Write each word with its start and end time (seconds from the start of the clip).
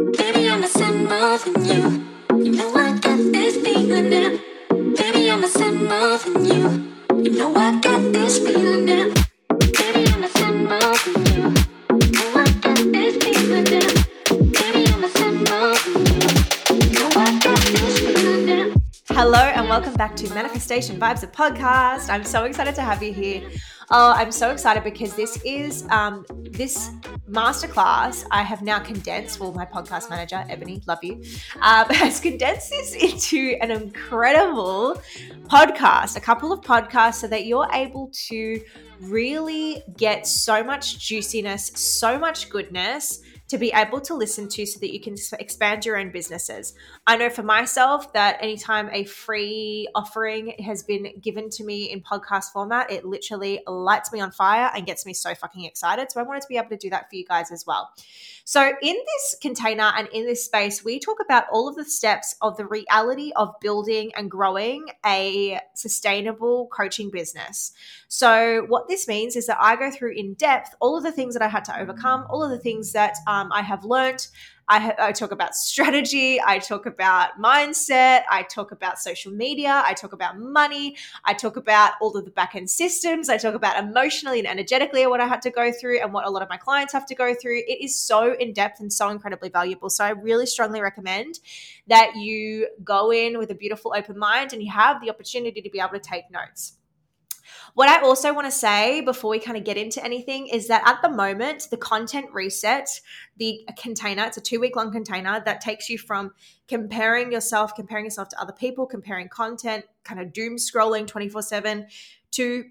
Hello 0.00 0.14
and 19.38 19.68
welcome 19.68 19.92
back 19.94 20.16
to 20.16 20.32
Manifestation 20.32 20.98
Vibes, 20.98 21.22
a 21.22 21.26
podcast. 21.26 22.08
I'm 22.08 22.24
so 22.24 22.44
excited 22.44 22.74
to 22.76 22.80
have 22.80 23.02
you 23.02 23.12
here. 23.12 23.42
Oh, 23.90 24.14
I'm 24.16 24.32
so 24.32 24.50
excited 24.50 24.82
because 24.82 25.14
this 25.14 25.36
is 25.44 25.84
um, 25.90 26.24
this 26.52 26.90
masterclass. 27.30 28.24
I 28.30 28.42
have 28.42 28.62
now 28.62 28.78
condensed. 28.78 29.40
Well, 29.40 29.52
my 29.52 29.64
podcast 29.64 30.10
manager 30.10 30.44
Ebony, 30.48 30.82
love 30.86 30.98
you, 31.02 31.22
um, 31.60 31.86
has 31.90 32.20
condensed 32.20 32.70
this 32.70 32.94
into 32.94 33.56
an 33.60 33.70
incredible 33.70 35.00
podcast, 35.44 36.16
a 36.16 36.20
couple 36.20 36.52
of 36.52 36.60
podcasts, 36.60 37.14
so 37.14 37.28
that 37.28 37.46
you're 37.46 37.68
able 37.72 38.10
to 38.28 38.60
really 39.00 39.82
get 39.96 40.26
so 40.26 40.62
much 40.62 40.98
juiciness, 40.98 41.70
so 41.74 42.18
much 42.18 42.50
goodness 42.50 43.20
to 43.50 43.58
be 43.58 43.72
able 43.74 44.00
to 44.00 44.14
listen 44.14 44.48
to 44.48 44.64
so 44.64 44.78
that 44.78 44.92
you 44.92 45.00
can 45.00 45.16
expand 45.40 45.84
your 45.84 45.96
own 45.96 46.12
businesses. 46.12 46.72
I 47.04 47.16
know 47.16 47.28
for 47.28 47.42
myself 47.42 48.12
that 48.12 48.38
anytime 48.40 48.88
a 48.92 49.02
free 49.04 49.88
offering 49.92 50.54
has 50.64 50.84
been 50.84 51.18
given 51.20 51.50
to 51.50 51.64
me 51.64 51.90
in 51.90 52.00
podcast 52.00 52.52
format, 52.52 52.92
it 52.92 53.04
literally 53.04 53.60
lights 53.66 54.12
me 54.12 54.20
on 54.20 54.30
fire 54.30 54.70
and 54.72 54.86
gets 54.86 55.04
me 55.04 55.12
so 55.12 55.34
fucking 55.34 55.64
excited. 55.64 56.12
So 56.12 56.20
I 56.20 56.22
wanted 56.22 56.42
to 56.42 56.48
be 56.48 56.58
able 56.58 56.68
to 56.68 56.76
do 56.76 56.90
that 56.90 57.10
for 57.10 57.16
you 57.16 57.24
guys 57.24 57.50
as 57.50 57.66
well. 57.66 57.90
So, 58.44 58.66
in 58.82 58.96
this 58.96 59.36
container 59.40 59.92
and 59.96 60.08
in 60.08 60.26
this 60.26 60.44
space, 60.44 60.84
we 60.84 60.98
talk 60.98 61.18
about 61.24 61.44
all 61.52 61.68
of 61.68 61.76
the 61.76 61.84
steps 61.84 62.34
of 62.42 62.56
the 62.56 62.66
reality 62.66 63.30
of 63.36 63.54
building 63.60 64.10
and 64.16 64.28
growing 64.28 64.86
a 65.06 65.60
sustainable 65.74 66.66
coaching 66.66 67.10
business. 67.10 67.72
So, 68.08 68.64
what 68.66 68.88
this 68.88 69.06
means 69.06 69.36
is 69.36 69.46
that 69.46 69.58
I 69.60 69.76
go 69.76 69.90
through 69.90 70.14
in 70.16 70.34
depth 70.34 70.74
all 70.80 70.96
of 70.96 71.04
the 71.04 71.12
things 71.12 71.34
that 71.34 71.42
I 71.44 71.48
had 71.48 71.64
to 71.66 71.80
overcome, 71.80 72.26
all 72.28 72.42
of 72.42 72.50
the 72.50 72.58
things 72.58 72.90
that 72.90 73.14
um, 73.28 73.39
Um, 73.40 73.52
I 73.52 73.62
have 73.62 73.84
learned 73.84 74.26
I, 74.70 74.94
I 75.00 75.12
talk 75.12 75.32
about 75.32 75.56
strategy. 75.56 76.40
I 76.40 76.60
talk 76.60 76.86
about 76.86 77.30
mindset. 77.42 78.22
I 78.30 78.44
talk 78.44 78.70
about 78.70 79.00
social 79.00 79.32
media. 79.32 79.82
I 79.84 79.94
talk 79.94 80.12
about 80.12 80.38
money. 80.38 80.96
I 81.24 81.34
talk 81.34 81.56
about 81.56 81.94
all 82.00 82.16
of 82.16 82.24
the 82.24 82.30
back 82.30 82.54
end 82.54 82.70
systems. 82.70 83.28
I 83.28 83.36
talk 83.36 83.54
about 83.54 83.82
emotionally 83.82 84.38
and 84.38 84.46
energetically 84.46 85.04
what 85.08 85.20
I 85.20 85.26
had 85.26 85.42
to 85.42 85.50
go 85.50 85.72
through 85.72 86.00
and 86.00 86.12
what 86.12 86.24
a 86.24 86.30
lot 86.30 86.42
of 86.42 86.48
my 86.48 86.56
clients 86.56 86.92
have 86.92 87.04
to 87.06 87.16
go 87.16 87.34
through. 87.34 87.62
It 87.66 87.82
is 87.82 87.96
so 87.96 88.34
in 88.34 88.52
depth 88.52 88.78
and 88.78 88.92
so 88.92 89.08
incredibly 89.08 89.48
valuable. 89.48 89.90
So 89.90 90.04
I 90.04 90.10
really 90.10 90.46
strongly 90.46 90.80
recommend 90.80 91.40
that 91.88 92.14
you 92.14 92.68
go 92.84 93.12
in 93.12 93.38
with 93.38 93.50
a 93.50 93.56
beautiful 93.56 93.92
open 93.96 94.16
mind 94.16 94.52
and 94.52 94.62
you 94.62 94.70
have 94.70 95.00
the 95.00 95.10
opportunity 95.10 95.60
to 95.62 95.70
be 95.70 95.80
able 95.80 95.94
to 95.94 95.98
take 95.98 96.30
notes. 96.30 96.74
What 97.74 97.88
I 97.88 98.02
also 98.02 98.34
want 98.34 98.46
to 98.46 98.50
say 98.50 99.00
before 99.00 99.30
we 99.30 99.38
kind 99.38 99.56
of 99.56 99.64
get 99.64 99.76
into 99.76 100.04
anything 100.04 100.48
is 100.48 100.68
that 100.68 100.82
at 100.86 101.02
the 101.02 101.08
moment, 101.08 101.68
the 101.70 101.76
content 101.76 102.26
reset, 102.32 102.88
the 103.36 103.66
container, 103.78 104.24
it's 104.24 104.36
a 104.36 104.40
two 104.40 104.60
week 104.60 104.76
long 104.76 104.92
container 104.92 105.42
that 105.44 105.60
takes 105.60 105.88
you 105.88 105.98
from 105.98 106.32
comparing 106.68 107.32
yourself, 107.32 107.74
comparing 107.74 108.04
yourself 108.04 108.28
to 108.30 108.40
other 108.40 108.52
people, 108.52 108.86
comparing 108.86 109.28
content, 109.28 109.84
kind 110.04 110.20
of 110.20 110.32
doom 110.32 110.56
scrolling 110.56 111.06
24 111.06 111.42
7 111.42 111.86
to 112.32 112.64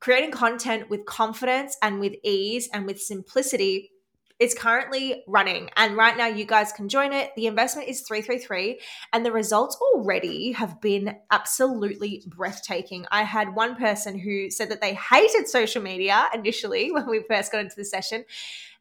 creating 0.00 0.30
content 0.30 0.88
with 0.88 1.04
confidence 1.06 1.76
and 1.82 2.00
with 2.00 2.14
ease 2.22 2.68
and 2.72 2.86
with 2.86 3.00
simplicity 3.00 3.90
it's 4.38 4.54
currently 4.54 5.24
running, 5.26 5.70
and 5.76 5.96
right 5.96 6.16
now 6.16 6.26
you 6.26 6.44
guys 6.44 6.72
can 6.72 6.88
join 6.88 7.12
it. 7.12 7.30
The 7.36 7.46
investment 7.46 7.88
is 7.88 8.02
333, 8.02 8.80
and 9.12 9.24
the 9.24 9.32
results 9.32 9.76
already 9.94 10.52
have 10.52 10.80
been 10.80 11.16
absolutely 11.30 12.22
breathtaking. 12.26 13.06
I 13.10 13.22
had 13.22 13.54
one 13.54 13.74
person 13.76 14.18
who 14.18 14.50
said 14.50 14.70
that 14.70 14.80
they 14.80 14.94
hated 14.94 15.48
social 15.48 15.82
media 15.82 16.28
initially 16.32 16.92
when 16.92 17.08
we 17.08 17.24
first 17.28 17.52
got 17.52 17.60
into 17.60 17.76
the 17.76 17.84
session 17.84 18.24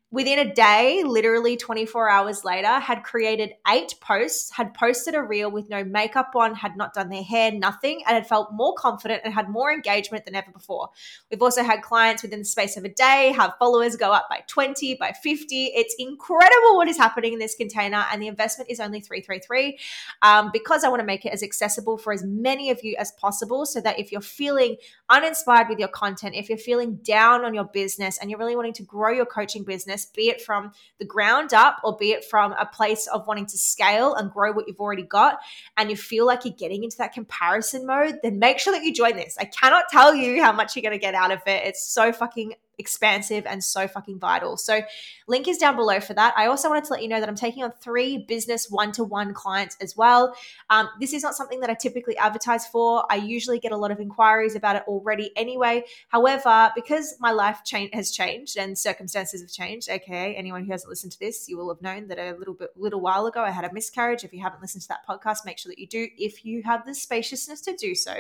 within 0.10 0.40
a 0.40 0.54
day, 0.54 1.04
literally 1.04 1.58
24 1.58 2.10
hours 2.10 2.46
later, 2.46 2.80
had 2.80 3.04
created 3.04 3.52
eight 3.70 3.94
posts, 4.00 4.50
had 4.52 4.74
posted 4.74 5.16
a 5.16 5.22
reel 5.22 5.52
with 5.52 5.70
no 5.70 5.84
makeup 5.84 6.32
on, 6.34 6.56
had 6.56 6.78
not 6.78 6.94
done 6.94 7.10
their 7.10 7.24
hair, 7.24 7.52
nothing, 7.52 8.02
and 8.08 8.16
had 8.16 8.28
felt 8.28 8.54
more 8.54 8.74
confident 8.76 9.22
and 9.26 9.34
had 9.34 9.50
more 9.50 9.72
engagement 9.72 10.24
than 10.24 10.34
ever 10.34 10.50
before. 10.52 10.90
We've 11.30 11.42
also 11.42 11.62
had 11.62 11.82
clients 11.82 12.24
within 12.24 12.40
the 12.40 12.46
space 12.46 12.78
of 12.78 12.86
a 12.86 12.90
day 12.90 13.34
have 13.36 13.56
followers 13.60 13.98
go 13.98 14.14
up 14.14 14.28
by 14.30 14.44
20, 14.48 14.96
by 14.96 15.12
50. 15.12 15.66
It's 15.76 15.96
incredible 16.00 16.78
what 16.78 16.88
is 16.88 16.98
happening 16.98 17.34
in 17.34 17.40
this 17.40 17.56
container, 17.56 18.06
and 18.12 18.22
the 18.22 18.28
investment 18.28 18.72
is 18.72 18.80
only 18.80 19.02
333 19.02 19.78
um, 20.22 20.52
because 20.54 20.86
I 20.86 20.90
want 20.90 21.02
to 21.02 21.06
make 21.06 21.26
it 21.26 21.34
as 21.34 21.44
accessible 21.44 21.98
for 21.98 22.14
as 22.14 22.24
many 22.24 22.70
of 22.70 22.82
you 22.82 22.96
as 22.98 23.12
possible 23.14 23.66
so 23.66 23.82
that 23.82 24.00
if 24.00 24.14
you're 24.14 24.22
feeling 24.22 24.78
uninspired 25.10 25.68
with 25.68 25.80
your 25.80 25.90
content, 25.90 26.36
if 26.36 26.48
you're 26.48 26.58
feeling 26.58 26.96
down 27.04 27.44
on 27.44 27.54
your 27.54 27.66
business 27.66 28.18
and 28.20 28.30
you're 28.30 28.40
really 28.40 28.56
wanting 28.56 28.74
to 28.74 28.84
grow 28.84 29.12
your 29.12 29.26
coaching 29.26 29.64
business, 29.64 29.97
business, 29.98 30.12
be 30.16 30.30
it 30.30 30.42
from 30.42 30.72
the 31.00 31.06
ground 31.06 31.54
up 31.54 31.78
or 31.84 31.96
be 31.98 32.12
it 32.12 32.26
from 32.26 32.54
a 32.54 32.66
place 32.66 33.08
of 33.08 33.28
wanting 33.28 33.46
to 33.48 33.58
scale 33.58 34.16
and 34.16 34.32
grow 34.32 34.52
what 34.52 34.68
you've 34.68 34.80
already 34.80 35.04
got, 35.04 35.40
and 35.76 35.90
you 35.90 35.96
feel 35.96 36.26
like 36.26 36.46
you're 36.46 36.54
getting 36.54 36.84
into 36.84 36.98
that 36.98 37.14
comparison 37.14 37.86
mode, 37.86 38.20
then 38.24 38.40
make 38.40 38.60
sure 38.60 38.74
that 38.74 38.84
you 38.84 38.94
join 38.94 39.16
this. 39.16 39.38
I 39.40 39.46
cannot 39.46 39.86
tell 39.90 40.16
you 40.16 40.42
how 40.44 40.52
much 40.52 40.76
you're 40.76 40.84
going 40.84 40.92
to 40.94 41.00
get 41.00 41.16
out 41.16 41.32
of 41.32 41.40
it. 41.46 41.66
It's 41.66 41.86
so 41.86 42.12
fucking 42.12 42.54
expansive 42.78 43.46
and 43.46 43.64
so 43.64 43.88
fucking 43.88 44.20
vital. 44.20 44.58
So, 44.58 44.82
link 45.28 45.48
is 45.48 45.58
down 45.58 45.76
below 45.76 46.00
for 46.00 46.14
that. 46.14 46.34
I 46.38 46.48
also 46.48 46.70
wanted 46.70 46.86
to 46.86 46.94
let 46.94 47.02
you 47.02 47.08
know 47.08 47.20
that 47.20 47.28
I'm 47.28 47.36
taking 47.36 47.64
on 47.64 47.72
three 47.72 48.26
business 48.28 48.70
one 48.70 48.92
to 48.94 49.04
one 49.04 49.34
clients 49.34 49.78
as 49.82 49.96
well. 49.96 50.36
Um, 50.70 50.90
this 51.00 51.14
is 51.14 51.24
not 51.24 51.36
something 51.36 51.60
that 51.62 51.70
I 51.70 51.74
typically 51.74 52.18
advertise 52.18 52.68
for. 52.68 53.06
I 53.10 53.16
usually 53.16 53.60
get 53.60 53.72
a 53.72 53.78
lot 53.78 53.92
of 53.92 54.00
inquiries 54.00 54.56
about 54.56 54.76
it 54.76 54.84
already 54.88 55.32
anyway. 55.36 55.84
However, 56.10 56.72
because 56.76 57.16
my 57.20 57.32
life 57.32 57.60
has 57.94 58.12
changed 58.12 58.58
and 58.58 58.78
circumstances 58.78 59.42
have 59.42 59.52
changed, 59.52 59.90
okay, 59.90 60.36
anyone 60.36 60.66
who 60.66 60.72
hasn't 60.72 60.90
listened 60.90 61.12
to 61.14 61.20
this, 61.20 61.48
you 61.50 61.58
will 61.58 61.74
have 61.74 61.82
known 61.82 62.08
that 62.08 62.20
a 62.20 62.38
little 62.38 62.54
bit, 62.54 62.70
little 62.76 63.02
while 63.02 63.26
ago, 63.26 63.42
I 63.42 63.52
had 63.52 63.66
a 63.66 63.74
miscarriage. 63.74 64.24
If 64.24 64.34
you 64.34 64.42
haven't 64.42 64.62
listened 64.62 64.84
to 64.84 64.90
that 64.90 65.08
podcast, 65.08 65.46
make 65.46 65.58
sure 65.58 65.70
that 65.70 65.80
you 65.80 65.88
do 65.88 66.08
if 66.18 66.46
you 66.46 66.64
have 66.64 66.86
the 66.86 66.94
spaciousness 66.94 67.62
to 67.62 67.76
do 67.76 67.96
so. 67.96 68.14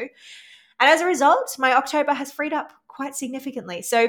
And 0.79 0.89
as 0.89 1.01
a 1.01 1.06
result, 1.06 1.56
my 1.57 1.74
October 1.74 2.13
has 2.13 2.31
freed 2.31 2.53
up 2.53 2.72
quite 2.88 3.16
significantly. 3.16 3.81
So 3.81 4.07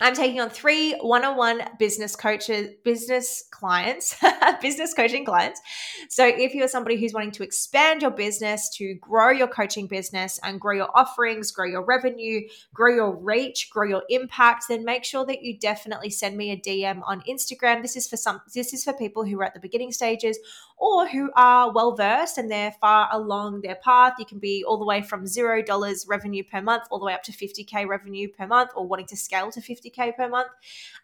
I'm 0.00 0.14
taking 0.14 0.40
on 0.40 0.50
three 0.50 0.94
one-on-one 0.94 1.62
business 1.78 2.16
coaches, 2.16 2.70
business 2.84 3.44
clients, 3.50 4.16
business 4.60 4.94
coaching 4.94 5.24
clients. 5.24 5.60
So 6.08 6.26
if 6.26 6.54
you're 6.54 6.66
somebody 6.66 6.96
who's 6.96 7.12
wanting 7.12 7.30
to 7.32 7.44
expand 7.44 8.02
your 8.02 8.10
business, 8.10 8.68
to 8.78 8.94
grow 8.94 9.30
your 9.30 9.46
coaching 9.46 9.86
business 9.86 10.40
and 10.42 10.60
grow 10.60 10.74
your 10.74 10.88
offerings, 10.96 11.52
grow 11.52 11.66
your 11.66 11.84
revenue, 11.84 12.40
grow 12.74 12.94
your 12.94 13.14
reach, 13.14 13.70
grow 13.70 13.86
your 13.86 14.02
impact, 14.08 14.64
then 14.68 14.84
make 14.84 15.04
sure 15.04 15.24
that 15.26 15.42
you 15.42 15.58
definitely 15.58 16.10
send 16.10 16.36
me 16.36 16.50
a 16.50 16.56
DM 16.56 17.02
on 17.06 17.22
Instagram. 17.22 17.82
This 17.82 17.96
is 17.96 18.08
for 18.08 18.16
some 18.16 18.40
this 18.54 18.72
is 18.72 18.82
for 18.82 18.92
people 18.92 19.24
who 19.24 19.40
are 19.40 19.44
at 19.44 19.54
the 19.54 19.60
beginning 19.60 19.92
stages 19.92 20.38
or 20.82 21.06
who 21.06 21.30
are 21.36 21.72
well 21.72 21.94
versed 21.94 22.38
and 22.38 22.50
they're 22.50 22.74
far 22.80 23.08
along 23.12 23.60
their 23.60 23.76
path. 23.76 24.14
You 24.18 24.24
can 24.24 24.38
be 24.38 24.64
all 24.66 24.78
the 24.78 24.86
way 24.86 25.02
from 25.02 25.24
$0 25.24 26.08
revenue 26.08 26.42
per 26.42 26.60
month 26.62 26.84
all 26.90 26.98
the 26.98 27.04
way 27.04 27.14
up 27.14 27.22
to 27.24 27.32
50k 27.32 27.86
revenue 27.86 28.28
per 28.28 28.46
month 28.46 28.70
or 28.74 28.86
wanting 28.86 29.06
to 29.06 29.16
scale 29.16 29.50
to 29.52 29.60
50 29.60 29.82
50K 29.82 30.16
per 30.16 30.28
month. 30.28 30.48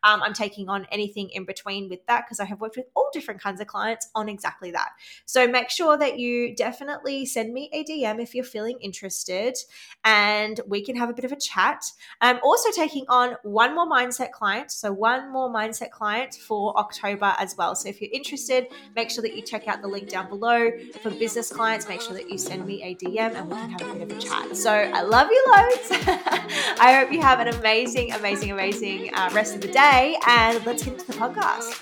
Um, 0.02 0.22
I'm 0.22 0.32
taking 0.32 0.68
on 0.68 0.86
anything 0.90 1.30
in 1.30 1.44
between 1.44 1.88
with 1.88 2.04
that 2.06 2.24
because 2.26 2.40
I 2.40 2.44
have 2.44 2.60
worked 2.60 2.76
with 2.76 2.86
all 2.94 3.08
different 3.12 3.40
kinds 3.40 3.60
of 3.60 3.66
clients 3.66 4.08
on 4.14 4.28
exactly 4.28 4.70
that. 4.72 4.90
So 5.24 5.46
make 5.46 5.70
sure 5.70 5.96
that 5.96 6.18
you 6.18 6.54
definitely 6.54 7.26
send 7.26 7.52
me 7.52 7.70
a 7.72 7.84
DM 7.84 8.20
if 8.20 8.34
you're 8.34 8.44
feeling 8.44 8.78
interested 8.80 9.56
and 10.04 10.60
we 10.66 10.82
can 10.84 10.96
have 10.96 11.10
a 11.10 11.14
bit 11.14 11.24
of 11.24 11.32
a 11.32 11.36
chat. 11.36 11.84
I'm 12.20 12.38
also 12.42 12.70
taking 12.70 13.04
on 13.08 13.36
one 13.42 13.74
more 13.74 13.88
mindset 13.88 14.32
client. 14.32 14.70
So, 14.70 14.92
one 14.92 15.32
more 15.32 15.52
mindset 15.52 15.90
client 15.90 16.34
for 16.34 16.76
October 16.78 17.34
as 17.38 17.56
well. 17.56 17.74
So, 17.74 17.88
if 17.88 18.00
you're 18.00 18.10
interested, 18.12 18.66
make 18.94 19.10
sure 19.10 19.22
that 19.22 19.34
you 19.34 19.42
check 19.42 19.67
out 19.68 19.82
the 19.82 19.88
link 19.88 20.08
down 20.08 20.28
below. 20.28 20.70
For 21.02 21.10
business 21.10 21.50
clients, 21.50 21.88
make 21.88 22.00
sure 22.00 22.14
that 22.14 22.28
you 22.30 22.38
send 22.38 22.66
me 22.66 22.82
a 22.82 22.94
DM 22.96 23.34
and 23.34 23.48
we 23.48 23.54
can 23.54 23.70
have 23.70 23.82
a 23.82 23.92
bit 23.94 24.10
of 24.10 24.18
a 24.18 24.20
chat. 24.20 24.56
So, 24.56 24.72
I 24.72 25.02
love 25.02 25.28
you 25.30 25.44
loads. 25.54 25.88
I 26.80 26.94
hope 26.98 27.12
you 27.12 27.20
have 27.20 27.40
an 27.40 27.48
amazing, 27.48 28.12
amazing, 28.12 28.50
amazing 28.50 29.14
uh, 29.14 29.30
rest 29.32 29.54
of 29.54 29.60
the 29.60 29.68
day. 29.68 30.16
And 30.26 30.64
let's 30.66 30.82
get 30.82 30.94
into 30.94 31.06
the 31.06 31.12
podcast. 31.12 31.74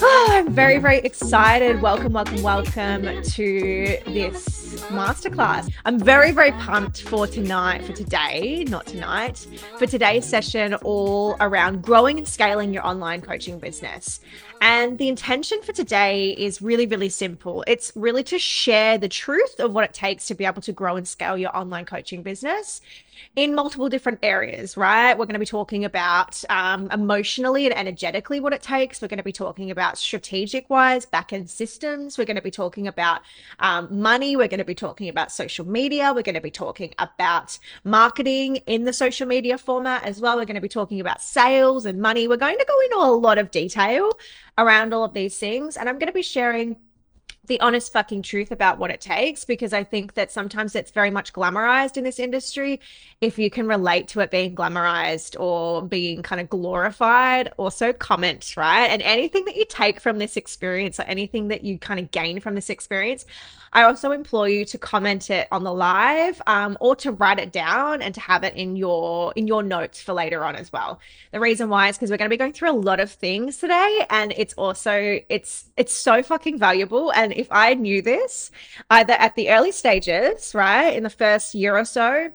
Oh, 0.00 0.28
I'm 0.32 0.52
very, 0.52 0.78
very 0.78 0.98
excited. 0.98 1.80
Welcome, 1.80 2.12
welcome, 2.12 2.42
welcome 2.42 3.22
to 3.22 3.98
this 4.06 4.64
masterclass. 4.90 5.70
I'm 5.84 6.00
very, 6.00 6.32
very 6.32 6.50
pumped 6.52 7.02
for 7.02 7.26
tonight, 7.26 7.84
for 7.84 7.92
today, 7.92 8.64
not 8.68 8.86
tonight, 8.86 9.46
for 9.78 9.86
today's 9.86 10.24
session, 10.24 10.74
all 10.74 11.36
around 11.40 11.82
growing 11.82 12.18
and 12.18 12.26
scaling 12.26 12.74
your 12.74 12.84
online 12.84 13.20
coaching 13.20 13.58
business. 13.58 14.20
And 14.60 14.98
the 14.98 15.08
intention 15.08 15.62
for 15.62 15.72
today 15.72 16.30
is 16.30 16.60
really, 16.60 16.86
really 16.86 17.10
simple. 17.10 17.62
It's 17.66 17.92
really 17.94 18.24
to 18.24 18.38
share 18.38 18.98
the 18.98 19.08
truth 19.08 19.60
of 19.60 19.74
what 19.74 19.84
it 19.84 19.92
takes 19.92 20.26
to 20.26 20.34
be 20.34 20.44
able 20.44 20.62
to 20.62 20.72
grow 20.72 20.96
and 20.96 21.06
scale 21.06 21.36
your 21.36 21.56
online 21.56 21.84
coaching 21.84 22.22
business. 22.22 22.80
In 23.36 23.54
multiple 23.54 23.88
different 23.88 24.18
areas, 24.22 24.76
right? 24.76 25.16
We're 25.18 25.26
going 25.26 25.34
to 25.34 25.40
be 25.40 25.46
talking 25.46 25.84
about 25.84 26.42
um, 26.50 26.90
emotionally 26.90 27.66
and 27.66 27.76
energetically 27.76 28.40
what 28.40 28.52
it 28.52 28.62
takes. 28.62 29.00
We're 29.00 29.08
going 29.08 29.18
to 29.18 29.24
be 29.24 29.32
talking 29.32 29.70
about 29.70 29.98
strategic 29.98 30.68
wise, 30.70 31.06
back 31.06 31.32
end 31.32 31.50
systems. 31.50 32.16
We're 32.18 32.24
going 32.24 32.36
to 32.36 32.42
be 32.42 32.50
talking 32.50 32.88
about 32.88 33.22
um, 33.58 34.00
money. 34.00 34.36
We're 34.36 34.48
going 34.48 34.58
to 34.58 34.64
be 34.64 34.74
talking 34.74 35.08
about 35.08 35.32
social 35.32 35.66
media. 35.66 36.12
We're 36.14 36.22
going 36.22 36.34
to 36.34 36.40
be 36.40 36.50
talking 36.50 36.94
about 36.98 37.58
marketing 37.84 38.56
in 38.66 38.84
the 38.84 38.92
social 38.92 39.26
media 39.26 39.58
format 39.58 40.04
as 40.04 40.20
well. 40.20 40.36
We're 40.36 40.44
going 40.44 40.54
to 40.56 40.60
be 40.60 40.68
talking 40.68 41.00
about 41.00 41.20
sales 41.20 41.86
and 41.86 42.00
money. 42.00 42.28
We're 42.28 42.36
going 42.36 42.58
to 42.58 42.66
go 42.66 42.80
into 42.80 42.96
a 42.96 43.12
lot 43.16 43.38
of 43.38 43.50
detail 43.50 44.12
around 44.58 44.92
all 44.94 45.04
of 45.04 45.14
these 45.14 45.38
things. 45.38 45.76
And 45.76 45.88
I'm 45.88 45.98
going 45.98 46.06
to 46.06 46.12
be 46.12 46.22
sharing 46.22 46.76
the 47.46 47.60
honest 47.60 47.92
fucking 47.92 48.22
truth 48.22 48.50
about 48.50 48.78
what 48.78 48.90
it 48.90 49.00
takes 49.00 49.44
because 49.44 49.72
I 49.72 49.84
think 49.84 50.14
that 50.14 50.30
sometimes 50.30 50.74
it's 50.74 50.90
very 50.90 51.10
much 51.10 51.32
glamorized 51.32 51.96
in 51.96 52.04
this 52.04 52.18
industry. 52.18 52.80
If 53.20 53.38
you 53.38 53.50
can 53.50 53.66
relate 53.66 54.08
to 54.08 54.20
it 54.20 54.30
being 54.30 54.54
glamorized 54.54 55.38
or 55.38 55.82
being 55.82 56.22
kind 56.22 56.40
of 56.40 56.48
glorified, 56.48 57.52
also 57.56 57.92
comment, 57.92 58.54
right? 58.56 58.86
And 58.86 59.02
anything 59.02 59.44
that 59.44 59.56
you 59.56 59.64
take 59.66 60.00
from 60.00 60.18
this 60.18 60.36
experience 60.36 60.98
or 60.98 61.02
anything 61.04 61.48
that 61.48 61.64
you 61.64 61.78
kind 61.78 62.00
of 62.00 62.10
gain 62.10 62.40
from 62.40 62.54
this 62.54 62.70
experience, 62.70 63.26
I 63.74 63.82
also 63.82 64.12
implore 64.12 64.48
you 64.48 64.64
to 64.66 64.78
comment 64.78 65.30
it 65.30 65.48
on 65.50 65.64
the 65.64 65.74
live 65.74 66.40
um, 66.46 66.78
or 66.80 66.94
to 66.96 67.10
write 67.10 67.40
it 67.40 67.50
down 67.50 68.02
and 68.02 68.14
to 68.14 68.20
have 68.20 68.44
it 68.44 68.54
in 68.54 68.76
your 68.76 69.32
in 69.34 69.48
your 69.48 69.64
notes 69.64 70.00
for 70.00 70.12
later 70.12 70.44
on 70.44 70.54
as 70.54 70.72
well. 70.72 71.00
The 71.32 71.40
reason 71.40 71.68
why 71.68 71.88
is 71.88 71.96
because 71.96 72.10
we're 72.10 72.16
going 72.16 72.30
to 72.30 72.32
be 72.32 72.38
going 72.38 72.52
through 72.52 72.70
a 72.70 72.72
lot 72.72 73.00
of 73.00 73.10
things 73.10 73.58
today, 73.58 74.06
and 74.10 74.32
it's 74.36 74.54
also 74.54 75.20
it's 75.28 75.64
it's 75.76 75.92
so 75.92 76.22
fucking 76.22 76.56
valuable. 76.56 77.12
And 77.12 77.33
if 77.34 77.48
I 77.50 77.74
knew 77.74 78.02
this 78.02 78.50
either 78.90 79.14
at 79.14 79.34
the 79.36 79.50
early 79.50 79.72
stages, 79.72 80.54
right, 80.54 80.94
in 80.94 81.02
the 81.02 81.10
first 81.10 81.54
year 81.54 81.76
or 81.76 81.84
so, 81.84 82.30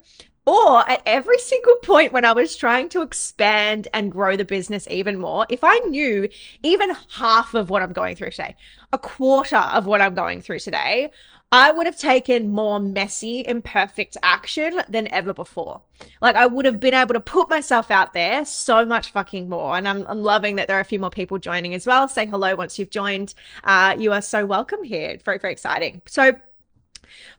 or 0.45 0.89
at 0.89 1.01
every 1.05 1.37
single 1.51 1.75
point 1.83 2.13
when 2.13 2.25
I 2.25 2.33
was 2.33 2.55
trying 2.55 2.89
to 2.89 3.01
expand 3.01 3.87
and 3.93 4.11
grow 4.11 4.35
the 4.35 4.45
business 4.45 4.87
even 4.89 5.19
more, 5.19 5.45
if 5.49 5.63
I 5.63 5.77
knew 5.79 6.27
even 6.63 6.91
half 7.11 7.53
of 7.53 7.69
what 7.69 7.81
I'm 7.81 7.93
going 7.93 8.15
through 8.15 8.31
today, 8.31 8.55
a 8.91 8.97
quarter 8.97 9.57
of 9.57 9.85
what 9.85 10.01
I'm 10.01 10.15
going 10.15 10.41
through 10.41 10.59
today, 10.59 11.11
I 11.51 11.71
would 11.71 11.87
have 11.87 11.97
taken 11.97 12.51
more 12.51 12.79
messy, 12.79 13.43
imperfect 13.45 14.17
action 14.21 14.81
than 14.87 15.11
ever 15.11 15.33
before. 15.33 15.81
Like 16.21 16.35
I 16.35 16.45
would 16.45 16.65
have 16.65 16.79
been 16.79 16.93
able 16.93 17.15
to 17.15 17.19
put 17.19 17.49
myself 17.49 17.89
out 17.89 18.13
there 18.13 18.45
so 18.45 18.85
much 18.85 19.11
fucking 19.11 19.49
more. 19.49 19.75
And 19.75 19.87
I'm, 19.87 20.05
I'm 20.07 20.21
loving 20.21 20.57
that 20.57 20.67
there 20.67 20.77
are 20.77 20.81
a 20.81 20.85
few 20.85 20.99
more 20.99 21.09
people 21.09 21.39
joining 21.39 21.73
as 21.73 21.87
well. 21.87 22.07
Say 22.07 22.27
hello 22.27 22.55
once 22.55 22.77
you've 22.77 22.91
joined. 22.91 23.33
Uh, 23.63 23.95
you 23.97 24.13
are 24.13 24.21
so 24.21 24.45
welcome 24.45 24.83
here. 24.83 25.17
Very, 25.25 25.39
very 25.39 25.53
exciting. 25.53 26.03
So 26.05 26.33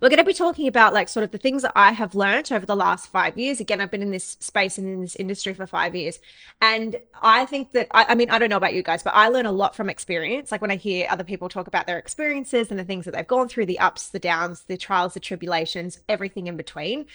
we're 0.01 0.09
going 0.09 0.19
to 0.19 0.25
be 0.25 0.35
talking 0.35 0.67
about 0.67 0.93
like 0.93 1.09
sort 1.09 1.25
of 1.25 1.31
the 1.31 1.39
things 1.39 1.63
that 1.63 1.73
I 1.75 1.93
have 1.93 2.15
learned 2.15 2.51
over 2.53 2.67
the 2.67 2.77
last 2.77 3.09
five 3.09 3.39
years. 3.39 3.61
Again, 3.61 3.81
I've 3.81 3.91
been 3.91 4.03
in 4.03 4.11
this 4.11 4.37
space 4.41 4.79
and 4.79 4.89
in 4.89 5.01
this 5.01 5.17
industry 5.17 5.55
for 5.55 5.67
five 5.67 5.95
years. 5.95 6.19
And 6.61 6.97
I 7.23 7.47
think 7.47 7.73
that, 7.73 7.89
I, 7.91 8.07
I 8.11 8.15
mean, 8.15 8.31
I 8.31 8.39
don't 8.39 8.51
know 8.51 8.57
about 8.57 8.75
you 8.75 8.83
guys, 8.83 9.03
but 9.03 9.15
I 9.15 9.29
learn 9.29 9.47
a 9.47 9.53
lot 9.53 9.75
from 9.75 9.91
experience. 9.91 10.53
Like 10.53 10.61
when 10.61 10.71
I 10.71 10.77
hear 10.77 11.07
other 11.11 11.25
people 11.25 11.49
talk 11.49 11.67
about 11.67 11.87
their 11.87 11.99
experiences 11.99 12.71
and 12.71 12.79
the 12.79 12.85
things 12.85 13.05
that 13.05 13.15
they've 13.15 13.27
gone 13.27 13.49
through, 13.49 13.67
the 13.67 13.79
ups, 13.79 14.09
the 14.09 14.19
downs, 14.19 14.63
the 14.69 14.77
trials, 14.77 15.15
the 15.15 15.21
tribulations, 15.21 16.01
everything 16.09 16.47
in 16.47 16.57
between. 16.57 17.07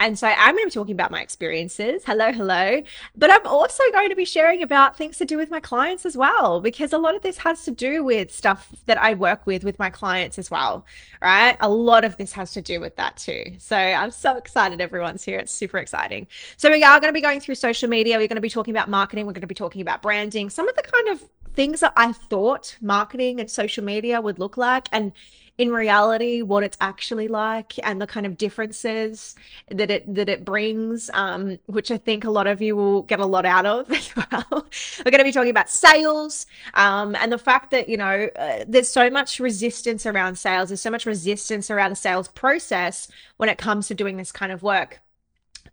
And 0.00 0.18
so 0.18 0.26
I'm 0.28 0.54
going 0.54 0.64
to 0.64 0.68
be 0.68 0.80
talking 0.80 0.94
about 0.94 1.10
my 1.10 1.20
experiences. 1.20 2.02
Hello, 2.04 2.32
hello. 2.32 2.82
But 3.16 3.30
I'm 3.30 3.46
also 3.46 3.82
going 3.92 4.10
to 4.10 4.16
be 4.16 4.24
sharing 4.24 4.62
about 4.62 4.96
things 4.96 5.18
to 5.18 5.24
do 5.24 5.36
with 5.36 5.50
my 5.50 5.60
clients 5.60 6.06
as 6.06 6.16
well, 6.16 6.60
because 6.60 6.92
a 6.92 6.98
lot 6.98 7.14
of 7.14 7.22
this 7.22 7.38
has 7.38 7.64
to 7.64 7.70
do 7.70 8.04
with 8.04 8.34
stuff 8.34 8.74
that 8.86 9.00
I 9.00 9.14
work 9.14 9.46
with 9.46 9.64
with 9.64 9.78
my 9.78 9.90
clients 9.90 10.38
as 10.38 10.50
well, 10.50 10.86
right? 11.22 11.56
A 11.60 11.68
lot 11.68 11.97
of 12.04 12.16
this 12.16 12.32
has 12.32 12.52
to 12.52 12.62
do 12.62 12.80
with 12.80 12.96
that 12.96 13.16
too. 13.16 13.44
So 13.58 13.76
I'm 13.76 14.10
so 14.10 14.36
excited 14.36 14.80
everyone's 14.80 15.24
here. 15.24 15.38
It's 15.38 15.52
super 15.52 15.78
exciting. 15.78 16.26
So 16.56 16.70
we 16.70 16.82
are 16.82 17.00
going 17.00 17.08
to 17.08 17.16
be 17.16 17.20
going 17.20 17.40
through 17.40 17.56
social 17.56 17.88
media. 17.88 18.16
We're 18.16 18.28
going 18.28 18.36
to 18.36 18.42
be 18.42 18.50
talking 18.50 18.74
about 18.74 18.88
marketing. 18.88 19.26
We're 19.26 19.32
going 19.32 19.42
to 19.42 19.46
be 19.46 19.54
talking 19.54 19.82
about 19.82 20.02
branding, 20.02 20.50
some 20.50 20.68
of 20.68 20.76
the 20.76 20.82
kind 20.82 21.08
of 21.08 21.22
things 21.54 21.80
that 21.80 21.92
I 21.96 22.12
thought 22.12 22.76
marketing 22.80 23.40
and 23.40 23.50
social 23.50 23.84
media 23.84 24.20
would 24.20 24.38
look 24.38 24.56
like. 24.56 24.88
And 24.92 25.12
in 25.58 25.70
reality 25.70 26.42
what 26.42 26.62
it's 26.62 26.76
actually 26.80 27.28
like 27.28 27.74
and 27.84 28.00
the 28.00 28.06
kind 28.06 28.24
of 28.24 28.38
differences 28.38 29.34
that 29.70 29.90
it 29.90 30.14
that 30.14 30.28
it 30.28 30.44
brings 30.44 31.10
um, 31.14 31.58
which 31.66 31.90
i 31.90 31.98
think 31.98 32.24
a 32.24 32.30
lot 32.30 32.46
of 32.46 32.62
you 32.62 32.74
will 32.74 33.02
get 33.02 33.20
a 33.20 33.26
lot 33.26 33.44
out 33.44 33.66
of 33.66 33.90
as 33.98 34.14
well. 34.16 34.66
We're 35.04 35.10
going 35.10 35.18
to 35.18 35.24
be 35.24 35.32
talking 35.32 35.50
about 35.50 35.70
sales 35.70 36.46
um, 36.74 37.14
and 37.16 37.32
the 37.32 37.38
fact 37.38 37.70
that 37.70 37.88
you 37.88 37.96
know 37.96 38.28
uh, 38.36 38.64
there's 38.66 38.88
so 38.88 39.10
much 39.10 39.40
resistance 39.40 40.06
around 40.06 40.36
sales. 40.38 40.68
There's 40.68 40.80
so 40.80 40.90
much 40.90 41.06
resistance 41.06 41.70
around 41.70 41.90
the 41.90 41.96
sales 41.96 42.28
process 42.28 43.08
when 43.36 43.48
it 43.48 43.58
comes 43.58 43.88
to 43.88 43.94
doing 43.94 44.16
this 44.16 44.32
kind 44.32 44.52
of 44.52 44.62
work 44.62 45.00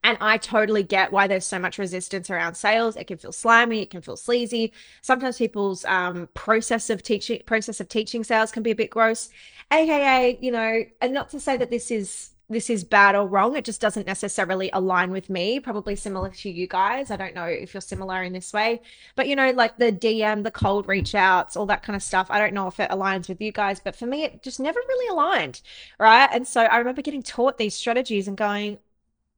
and 0.05 0.19
I 0.21 0.37
totally 0.37 0.83
get 0.83 1.11
why 1.11 1.25
there's 1.25 1.47
so 1.47 1.57
much 1.57 1.79
resistance 1.79 2.29
around 2.29 2.53
sales. 2.53 2.95
It 2.95 3.07
can 3.07 3.17
feel 3.17 3.31
slimy, 3.31 3.81
it 3.81 3.89
can 3.89 4.01
feel 4.01 4.15
sleazy. 4.15 4.71
Sometimes 5.01 5.39
people's 5.39 5.83
um, 5.85 6.29
process 6.35 6.91
of 6.91 7.01
teaching 7.01 7.41
process 7.47 7.79
of 7.79 7.89
teaching 7.89 8.23
sales 8.23 8.51
can 8.51 8.61
be 8.61 8.69
a 8.69 8.75
bit 8.75 8.91
gross. 8.91 9.29
AKA, 9.71 10.37
you 10.39 10.51
know, 10.51 10.83
and 11.01 11.11
not 11.11 11.29
to 11.29 11.39
say 11.39 11.57
that 11.57 11.71
this 11.71 11.89
is 11.89 12.29
this 12.49 12.69
is 12.69 12.83
bad 12.83 13.15
or 13.15 13.27
wrong. 13.27 13.55
It 13.55 13.65
just 13.65 13.81
doesn't 13.81 14.05
necessarily 14.05 14.69
align 14.73 15.09
with 15.09 15.27
me. 15.27 15.59
Probably 15.59 15.95
similar 15.95 16.29
to 16.29 16.51
you 16.51 16.67
guys. 16.67 17.09
I 17.09 17.15
don't 17.15 17.33
know 17.33 17.45
if 17.45 17.73
you're 17.73 17.81
similar 17.81 18.21
in 18.21 18.31
this 18.31 18.53
way, 18.53 18.83
but 19.15 19.27
you 19.27 19.35
know, 19.35 19.49
like 19.49 19.79
the 19.79 19.91
DM, 19.91 20.43
the 20.43 20.51
cold 20.51 20.87
reach 20.87 21.15
outs, 21.15 21.57
all 21.57 21.65
that 21.65 21.81
kind 21.81 21.95
of 21.95 22.03
stuff. 22.03 22.27
I 22.29 22.37
don't 22.37 22.53
know 22.53 22.67
if 22.67 22.79
it 22.79 22.91
aligns 22.91 23.27
with 23.27 23.41
you 23.41 23.51
guys, 23.51 23.79
but 23.79 23.95
for 23.95 24.05
me, 24.05 24.23
it 24.23 24.43
just 24.43 24.59
never 24.59 24.79
really 24.87 25.07
aligned. 25.07 25.61
Right. 25.99 26.29
And 26.31 26.47
so 26.47 26.61
I 26.61 26.77
remember 26.77 27.01
getting 27.01 27.23
taught 27.23 27.57
these 27.57 27.73
strategies 27.73 28.27
and 28.27 28.37
going, 28.37 28.77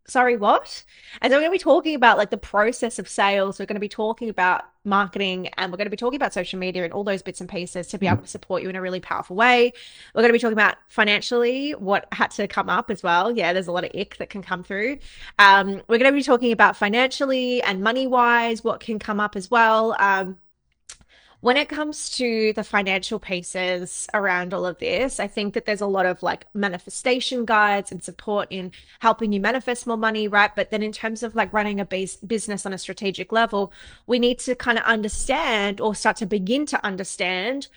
sorry, 0.08 0.38
what? 0.38 0.84
And 1.22 1.32
so 1.32 1.38
we're 1.38 1.42
going 1.42 1.52
to 1.52 1.60
be 1.60 1.64
talking 1.64 1.96
about 1.96 2.18
like 2.18 2.30
the 2.30 2.38
process 2.38 2.98
of 2.98 3.10
sales. 3.10 3.60
We're 3.60 3.66
going 3.66 3.76
to 3.76 3.82
be 3.82 3.90
talking 3.90 4.30
about 4.30 4.64
marketing 4.86 5.48
and 5.58 5.72
we're 5.72 5.78
going 5.78 5.86
to 5.86 5.92
be 5.92 5.98
talking 5.98 6.16
about 6.16 6.34
social 6.34 6.58
media 6.58 6.86
and 6.86 6.94
all 6.94 7.04
those 7.04 7.22
bits 7.22 7.42
and 7.42 7.50
pieces 7.50 7.88
to 7.88 7.98
be 7.98 8.08
able 8.08 8.22
to 8.22 8.28
support 8.28 8.64
you 8.64 8.70
in 8.70 8.76
a 8.78 8.82
really 8.82 9.02
powerful 9.02 9.36
way. 9.36 9.74
We're 10.16 10.22
going 10.22 10.30
to 10.30 10.34
be 10.34 10.40
talking 10.40 10.54
about 10.54 10.78
financially 10.88 11.72
what 11.72 12.08
had 12.14 12.32
to 12.32 12.48
come 12.48 12.70
up 12.70 12.90
as 12.90 13.04
well. 13.04 13.32
Yeah, 13.32 13.52
there's 13.52 13.68
a 13.68 13.72
lot 13.74 13.84
of 13.84 13.92
ick 13.94 14.18
that 14.18 14.30
can 14.30 14.42
come 14.42 14.64
through. 14.64 15.00
Um, 15.40 15.82
we're 15.88 16.00
going 16.00 16.12
to 16.12 16.18
be 16.18 16.24
talking 16.24 16.54
about 16.54 16.78
financially 16.78 17.62
and 17.64 17.84
money 17.84 18.08
wise, 18.08 18.64
what 18.64 18.80
can 18.80 19.00
come 19.00 19.20
up 19.20 19.36
as 19.36 19.52
well. 19.52 19.96
Um, 20.00 20.38
when 21.40 21.56
it 21.56 21.70
comes 21.70 22.10
to 22.10 22.52
the 22.54 22.64
financial 22.64 23.20
pieces 23.20 24.08
around 24.14 24.54
all 24.54 24.66
of 24.66 24.80
this, 24.80 25.20
I 25.20 25.28
think 25.28 25.54
that 25.54 25.66
there's 25.66 25.82
a 25.82 25.88
lot 25.88 26.08
of 26.08 26.24
like 26.24 26.48
manifestation 26.56 27.46
guides 27.46 27.92
and 27.92 28.04
support 28.04 28.48
in 28.50 28.72
helping 29.00 29.32
you 29.32 29.40
manifest 29.40 29.86
more 29.86 29.98
money, 29.98 30.28
right? 30.28 30.56
But 30.56 30.72
then 30.72 30.82
in 30.82 30.92
terms 30.92 31.22
of 31.22 31.36
like 31.36 31.54
running 31.54 31.80
a 31.80 31.86
base 31.86 32.16
business 32.16 32.66
on 32.66 32.74
a 32.74 32.78
strategic 32.78 33.32
level, 33.32 33.72
we 34.08 34.18
need 34.18 34.40
to 34.40 34.56
kind 34.56 34.80
of 34.80 34.84
understand 34.86 35.80
or 35.80 35.94
start 35.94 36.18
to 36.18 36.26
begin 36.26 36.66
to 36.68 36.84
understand 36.84 37.68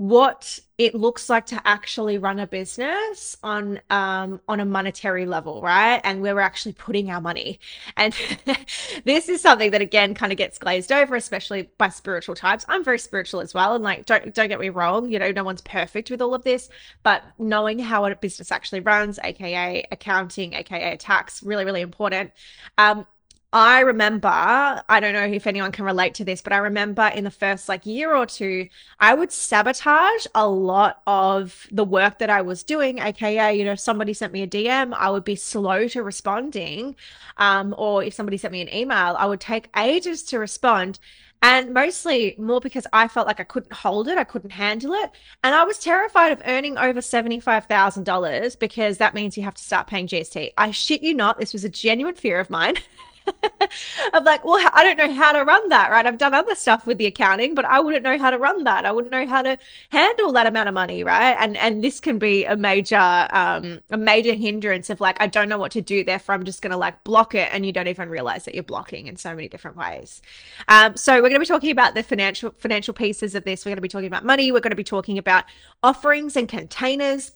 what 0.00 0.58
it 0.78 0.94
looks 0.94 1.28
like 1.28 1.44
to 1.44 1.60
actually 1.68 2.16
run 2.16 2.38
a 2.38 2.46
business 2.46 3.36
on 3.42 3.78
um, 3.90 4.40
on 4.48 4.58
a 4.58 4.64
monetary 4.64 5.26
level, 5.26 5.60
right? 5.60 6.00
And 6.04 6.22
where 6.22 6.34
we're 6.34 6.40
actually 6.40 6.72
putting 6.72 7.10
our 7.10 7.20
money. 7.20 7.60
And 7.98 8.14
this 9.04 9.28
is 9.28 9.42
something 9.42 9.72
that 9.72 9.82
again 9.82 10.14
kind 10.14 10.32
of 10.32 10.38
gets 10.38 10.56
glazed 10.56 10.90
over, 10.90 11.16
especially 11.16 11.68
by 11.76 11.90
spiritual 11.90 12.34
types. 12.34 12.64
I'm 12.66 12.82
very 12.82 12.98
spiritual 12.98 13.42
as 13.42 13.52
well, 13.52 13.74
and 13.74 13.84
like 13.84 14.06
don't 14.06 14.34
don't 14.34 14.48
get 14.48 14.58
me 14.58 14.70
wrong, 14.70 15.10
you 15.10 15.18
know, 15.18 15.32
no 15.32 15.44
one's 15.44 15.60
perfect 15.60 16.10
with 16.10 16.22
all 16.22 16.32
of 16.32 16.44
this, 16.44 16.70
but 17.02 17.22
knowing 17.38 17.78
how 17.78 18.06
a 18.06 18.16
business 18.16 18.50
actually 18.50 18.80
runs, 18.80 19.18
aka 19.22 19.86
accounting, 19.92 20.54
aka 20.54 20.96
tax, 20.96 21.42
really 21.42 21.66
really 21.66 21.82
important. 21.82 22.32
Um, 22.78 23.06
I 23.52 23.80
remember, 23.80 24.28
I 24.28 25.00
don't 25.00 25.12
know 25.12 25.24
if 25.24 25.44
anyone 25.44 25.72
can 25.72 25.84
relate 25.84 26.14
to 26.14 26.24
this, 26.24 26.40
but 26.40 26.52
I 26.52 26.58
remember 26.58 27.08
in 27.08 27.24
the 27.24 27.32
first 27.32 27.68
like 27.68 27.84
year 27.84 28.14
or 28.14 28.24
two, 28.24 28.68
I 29.00 29.12
would 29.14 29.32
sabotage 29.32 30.26
a 30.36 30.46
lot 30.46 31.02
of 31.04 31.66
the 31.72 31.84
work 31.84 32.20
that 32.20 32.30
I 32.30 32.42
was 32.42 32.62
doing. 32.62 33.00
AKA, 33.00 33.54
you 33.54 33.64
know, 33.64 33.72
if 33.72 33.80
somebody 33.80 34.14
sent 34.14 34.32
me 34.32 34.42
a 34.42 34.46
DM, 34.46 34.94
I 34.94 35.10
would 35.10 35.24
be 35.24 35.34
slow 35.34 35.88
to 35.88 36.02
responding. 36.04 36.94
Um, 37.38 37.74
or 37.76 38.04
if 38.04 38.14
somebody 38.14 38.36
sent 38.36 38.52
me 38.52 38.60
an 38.60 38.72
email, 38.72 39.16
I 39.18 39.26
would 39.26 39.40
take 39.40 39.68
ages 39.76 40.22
to 40.24 40.38
respond. 40.38 41.00
And 41.42 41.74
mostly 41.74 42.36
more 42.38 42.60
because 42.60 42.86
I 42.92 43.08
felt 43.08 43.26
like 43.26 43.40
I 43.40 43.44
couldn't 43.44 43.72
hold 43.72 44.06
it, 44.06 44.16
I 44.16 44.24
couldn't 44.24 44.50
handle 44.50 44.92
it. 44.92 45.10
And 45.42 45.56
I 45.56 45.64
was 45.64 45.78
terrified 45.78 46.30
of 46.30 46.42
earning 46.46 46.78
over 46.78 47.00
$75,000 47.00 48.58
because 48.60 48.98
that 48.98 49.14
means 49.14 49.36
you 49.36 49.42
have 49.42 49.54
to 49.54 49.62
start 49.62 49.88
paying 49.88 50.06
GST. 50.06 50.52
I 50.56 50.70
shit 50.70 51.02
you 51.02 51.14
not, 51.14 51.40
this 51.40 51.52
was 51.52 51.64
a 51.64 51.68
genuine 51.68 52.14
fear 52.14 52.38
of 52.38 52.48
mine. 52.48 52.76
I'm 54.12 54.24
like, 54.24 54.44
well, 54.44 54.68
I 54.72 54.82
don't 54.84 54.96
know 54.96 55.12
how 55.14 55.32
to 55.32 55.44
run 55.44 55.68
that, 55.68 55.90
right? 55.90 56.06
I've 56.06 56.18
done 56.18 56.34
other 56.34 56.54
stuff 56.54 56.86
with 56.86 56.98
the 56.98 57.06
accounting, 57.06 57.54
but 57.54 57.64
I 57.64 57.80
wouldn't 57.80 58.02
know 58.02 58.18
how 58.18 58.30
to 58.30 58.38
run 58.38 58.64
that. 58.64 58.84
I 58.84 58.92
wouldn't 58.92 59.12
know 59.12 59.26
how 59.26 59.42
to 59.42 59.58
handle 59.90 60.32
that 60.32 60.46
amount 60.46 60.68
of 60.68 60.74
money, 60.74 61.04
right? 61.04 61.36
And 61.38 61.56
and 61.56 61.82
this 61.82 62.00
can 62.00 62.18
be 62.18 62.44
a 62.44 62.56
major 62.56 62.96
um 63.30 63.80
a 63.90 63.96
major 63.96 64.34
hindrance 64.34 64.90
of 64.90 65.00
like 65.00 65.16
I 65.20 65.26
don't 65.26 65.48
know 65.48 65.58
what 65.58 65.72
to 65.72 65.80
do, 65.80 66.04
therefore 66.04 66.34
I'm 66.34 66.44
just 66.44 66.62
gonna 66.62 66.76
like 66.76 67.02
block 67.04 67.34
it, 67.34 67.48
and 67.52 67.64
you 67.64 67.72
don't 67.72 67.88
even 67.88 68.08
realize 68.08 68.44
that 68.44 68.54
you're 68.54 68.64
blocking 68.64 69.06
in 69.06 69.16
so 69.16 69.34
many 69.34 69.48
different 69.48 69.76
ways. 69.76 70.22
Um, 70.68 70.96
so 70.96 71.22
we're 71.22 71.28
gonna 71.28 71.40
be 71.40 71.46
talking 71.46 71.70
about 71.70 71.94
the 71.94 72.02
financial 72.02 72.52
financial 72.58 72.94
pieces 72.94 73.34
of 73.34 73.44
this. 73.44 73.64
We're 73.64 73.70
gonna 73.70 73.80
be 73.80 73.88
talking 73.88 74.08
about 74.08 74.24
money. 74.24 74.52
We're 74.52 74.60
gonna 74.60 74.74
be 74.74 74.84
talking 74.84 75.18
about 75.18 75.44
offerings 75.82 76.36
and 76.36 76.48
containers 76.48 77.32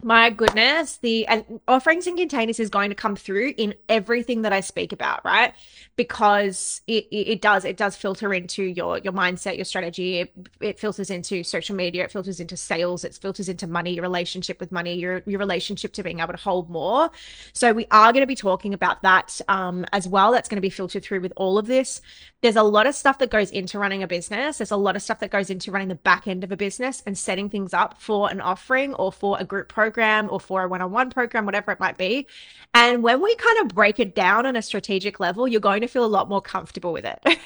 my 0.00 0.30
goodness, 0.30 0.98
the 0.98 1.26
and 1.26 1.60
offerings 1.66 2.06
and 2.06 2.16
containers 2.16 2.60
is 2.60 2.70
going 2.70 2.90
to 2.90 2.94
come 2.94 3.16
through 3.16 3.54
in 3.56 3.74
everything 3.88 4.42
that 4.42 4.52
I 4.52 4.60
speak 4.60 4.92
about, 4.92 5.24
right? 5.24 5.52
Because 5.96 6.82
it, 6.86 7.08
it, 7.10 7.28
it 7.28 7.42
does 7.42 7.64
it 7.64 7.76
does 7.76 7.96
filter 7.96 8.32
into 8.32 8.62
your 8.62 8.98
your 8.98 9.12
mindset, 9.12 9.56
your 9.56 9.64
strategy. 9.64 10.20
It, 10.20 10.32
it 10.60 10.78
filters 10.78 11.10
into 11.10 11.42
social 11.42 11.74
media. 11.74 12.04
It 12.04 12.12
filters 12.12 12.38
into 12.38 12.56
sales. 12.56 13.02
It 13.02 13.18
filters 13.20 13.48
into 13.48 13.66
money, 13.66 13.94
your 13.94 14.02
relationship 14.02 14.60
with 14.60 14.70
money, 14.70 14.94
your 14.94 15.24
your 15.26 15.40
relationship 15.40 15.92
to 15.94 16.04
being 16.04 16.20
able 16.20 16.32
to 16.32 16.38
hold 16.38 16.70
more. 16.70 17.10
So 17.52 17.72
we 17.72 17.86
are 17.90 18.12
going 18.12 18.22
to 18.22 18.28
be 18.28 18.36
talking 18.36 18.74
about 18.74 19.02
that 19.02 19.40
um, 19.48 19.84
as 19.92 20.06
well. 20.06 20.30
That's 20.30 20.48
going 20.48 20.58
to 20.58 20.62
be 20.62 20.70
filtered 20.70 21.02
through 21.02 21.22
with 21.22 21.32
all 21.36 21.58
of 21.58 21.66
this. 21.66 22.00
There's 22.40 22.54
a 22.54 22.62
lot 22.62 22.86
of 22.86 22.94
stuff 22.94 23.18
that 23.18 23.30
goes 23.30 23.50
into 23.50 23.80
running 23.80 24.04
a 24.04 24.06
business. 24.06 24.58
There's 24.58 24.70
a 24.70 24.76
lot 24.76 24.94
of 24.94 25.02
stuff 25.02 25.18
that 25.18 25.32
goes 25.32 25.50
into 25.50 25.72
running 25.72 25.88
the 25.88 25.96
back 25.96 26.28
end 26.28 26.44
of 26.44 26.52
a 26.52 26.56
business 26.56 27.02
and 27.04 27.18
setting 27.18 27.50
things 27.50 27.74
up 27.74 28.00
for 28.00 28.30
an 28.30 28.40
offering 28.40 28.94
or 28.94 29.10
for 29.10 29.36
a 29.40 29.44
group 29.44 29.66
program 29.68 29.87
program 29.88 30.28
or 30.30 30.38
for 30.38 30.64
a 30.64 30.68
one 30.68 30.82
on 30.82 30.90
one 30.90 31.10
program, 31.10 31.46
whatever 31.46 31.72
it 31.72 31.80
might 31.80 31.96
be. 31.96 32.26
And 32.74 33.02
when 33.02 33.22
we 33.22 33.34
kind 33.36 33.58
of 33.60 33.74
break 33.74 33.98
it 33.98 34.14
down 34.14 34.44
on 34.44 34.54
a 34.54 34.62
strategic 34.62 35.18
level, 35.18 35.48
you're 35.48 35.60
going 35.60 35.80
to 35.80 35.88
feel 35.88 36.04
a 36.04 36.06
lot 36.06 36.28
more 36.28 36.42
comfortable 36.42 36.92
with 36.92 37.06
it. 37.06 37.38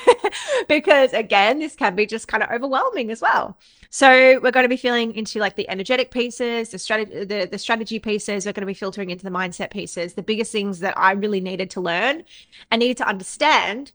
because 0.68 1.12
again, 1.12 1.61
this 1.61 1.76
can 1.76 1.94
be 1.94 2.06
just 2.06 2.26
kind 2.26 2.42
of 2.42 2.50
overwhelming 2.50 3.11
as 3.11 3.20
well. 3.20 3.56
So 3.90 4.40
we're 4.40 4.50
going 4.50 4.64
to 4.64 4.68
be 4.68 4.76
feeling 4.76 5.14
into 5.14 5.38
like 5.38 5.54
the 5.54 5.68
energetic 5.68 6.11
pieces, 6.11 6.70
the 6.70 6.78
strategy, 6.78 7.25
the, 7.25 7.49
the 7.50 7.58
strategy 7.58 7.99
pieces. 7.99 8.46
We're 8.46 8.52
going 8.52 8.62
to 8.62 8.66
be 8.66 8.75
filtering 8.75 9.11
into 9.11 9.25
the 9.25 9.30
mindset 9.30 9.70
pieces. 9.70 10.14
The 10.14 10.22
biggest 10.22 10.50
things 10.50 10.80
that 10.80 10.99
I 10.99 11.12
really 11.12 11.40
needed 11.40 11.70
to 11.70 11.80
learn 11.80 12.25
and 12.70 12.80
needed 12.80 12.96
to 12.96 13.06
understand 13.06 13.92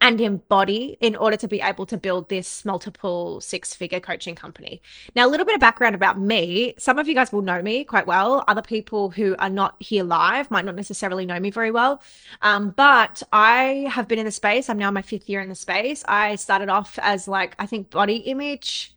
and 0.00 0.20
embody 0.20 0.96
in 1.00 1.14
order 1.16 1.36
to 1.36 1.48
be 1.48 1.60
able 1.60 1.86
to 1.86 1.96
build 1.96 2.28
this 2.28 2.64
multiple 2.64 3.40
six 3.40 3.74
figure 3.74 4.00
coaching 4.00 4.34
company. 4.34 4.80
Now, 5.14 5.26
a 5.26 5.30
little 5.30 5.46
bit 5.46 5.54
of 5.54 5.60
background 5.60 5.94
about 5.94 6.18
me. 6.18 6.74
Some 6.78 6.98
of 6.98 7.08
you 7.08 7.14
guys 7.14 7.32
will 7.32 7.42
know 7.42 7.60
me 7.62 7.84
quite 7.84 8.06
well. 8.06 8.44
Other 8.48 8.62
people 8.62 9.10
who 9.10 9.36
are 9.38 9.50
not 9.50 9.76
here 9.80 10.04
live 10.04 10.50
might 10.50 10.64
not 10.64 10.74
necessarily 10.74 11.26
know 11.26 11.38
me 11.38 11.50
very 11.50 11.70
well. 11.70 12.02
Um, 12.42 12.70
but 12.70 13.22
I 13.32 13.88
have 13.90 14.08
been 14.08 14.18
in 14.18 14.24
the 14.24 14.30
space. 14.30 14.68
I'm 14.68 14.78
now 14.78 14.90
my 14.90 15.02
fifth 15.02 15.28
year 15.28 15.40
in 15.40 15.48
the 15.48 15.54
space. 15.54 16.04
I 16.08 16.36
started 16.36 16.68
off 16.68 16.98
as 17.02 17.28
like, 17.28 17.54
I 17.58 17.66
think 17.66 17.90
body 17.90 18.16
image 18.16 18.94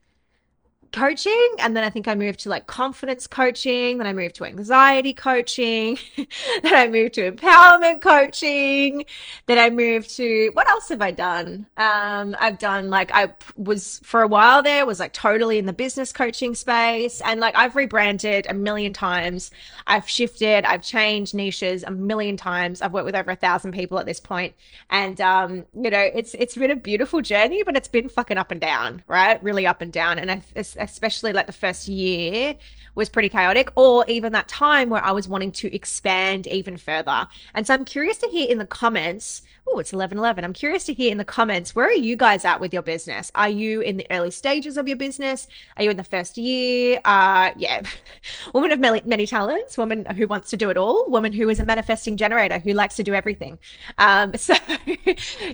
coaching 0.93 1.49
and 1.59 1.75
then 1.75 1.83
i 1.83 1.89
think 1.89 2.07
i 2.07 2.13
moved 2.13 2.39
to 2.39 2.49
like 2.49 2.67
confidence 2.67 3.25
coaching 3.25 3.97
then 3.97 4.05
i 4.05 4.13
moved 4.13 4.35
to 4.35 4.45
anxiety 4.45 5.11
coaching 5.13 5.97
then 6.63 6.73
i 6.73 6.87
moved 6.87 7.15
to 7.15 7.31
empowerment 7.31 7.99
coaching 7.99 9.03
then 9.47 9.57
i 9.57 9.69
moved 9.69 10.15
to 10.15 10.51
what 10.53 10.69
else 10.69 10.89
have 10.89 11.01
i 11.01 11.09
done? 11.11 11.65
Um 11.77 12.35
i've 12.39 12.59
done 12.59 12.89
like 12.91 13.11
i 13.13 13.33
was 13.57 13.99
for 14.03 14.21
a 14.21 14.27
while 14.27 14.61
there 14.61 14.85
was 14.85 14.99
like 14.99 15.13
totally 15.13 15.57
in 15.57 15.65
the 15.65 15.73
business 15.73 16.11
coaching 16.11 16.53
space 16.53 17.21
and 17.21 17.39
like 17.39 17.55
i've 17.55 17.75
rebranded 17.75 18.45
a 18.49 18.53
million 18.53 18.93
times. 18.93 19.49
I've 19.87 20.07
shifted 20.07 20.63
i've 20.65 20.83
changed 20.83 21.33
niches 21.33 21.83
a 21.83 21.91
million 21.91 22.37
times. 22.37 22.81
I've 22.81 22.93
worked 22.93 23.05
with 23.05 23.15
over 23.15 23.31
a 23.31 23.35
thousand 23.35 23.71
people 23.71 23.97
at 23.97 24.05
this 24.05 24.19
point 24.19 24.53
and 24.91 25.19
um 25.19 25.65
you 25.73 25.89
know 25.89 26.09
it's 26.13 26.35
it's 26.35 26.55
been 26.55 26.71
a 26.71 26.75
beautiful 26.75 27.21
journey 27.21 27.63
but 27.63 27.75
it's 27.75 27.87
been 27.87 28.09
fucking 28.09 28.37
up 28.37 28.51
and 28.51 28.61
down 28.61 29.01
right? 29.07 29.43
Really 29.43 29.65
up 29.65 29.81
and 29.81 29.91
down 29.91 30.19
and 30.19 30.29
I, 30.31 30.41
especially 30.83 31.33
like 31.33 31.47
the 31.47 31.53
first 31.53 31.87
year 31.87 32.55
was 32.95 33.09
pretty 33.09 33.29
chaotic, 33.29 33.71
or 33.75 34.05
even 34.07 34.33
that 34.33 34.47
time 34.47 34.89
where 34.89 35.03
I 35.03 35.11
was 35.11 35.27
wanting 35.27 35.51
to 35.53 35.73
expand 35.73 36.45
even 36.47 36.77
further. 36.77 37.27
And 37.55 37.65
so 37.65 37.73
I'm 37.73 37.85
curious 37.85 38.17
to 38.19 38.27
hear 38.27 38.47
in 38.49 38.59
the 38.59 38.65
comments 38.65 39.41
oh, 39.67 39.79
it's 39.79 39.93
11 39.93 40.17
11. 40.17 40.43
I'm 40.43 40.53
curious 40.53 40.83
to 40.85 40.93
hear 40.93 41.11
in 41.11 41.17
the 41.17 41.25
comments, 41.25 41.75
where 41.75 41.87
are 41.87 41.91
you 41.91 42.15
guys 42.15 42.45
at 42.45 42.59
with 42.59 42.73
your 42.73 42.81
business? 42.81 43.31
Are 43.35 43.49
you 43.49 43.81
in 43.81 43.97
the 43.97 44.07
early 44.11 44.31
stages 44.31 44.77
of 44.77 44.87
your 44.87 44.97
business? 44.97 45.47
Are 45.77 45.83
you 45.83 45.89
in 45.89 45.97
the 45.97 46.03
first 46.03 46.37
year? 46.37 46.99
Uh, 47.05 47.51
yeah. 47.55 47.81
woman 48.53 48.71
of 48.71 48.79
many, 48.79 49.01
many 49.05 49.25
talents, 49.25 49.77
woman 49.77 50.05
who 50.05 50.27
wants 50.27 50.49
to 50.51 50.57
do 50.57 50.69
it 50.69 50.77
all, 50.77 51.09
woman 51.09 51.33
who 51.33 51.49
is 51.49 51.59
a 51.59 51.65
manifesting 51.65 52.17
generator 52.17 52.59
who 52.59 52.73
likes 52.73 52.95
to 52.97 53.03
do 53.03 53.13
everything. 53.13 53.57
Um, 53.97 54.33
so, 54.37 54.53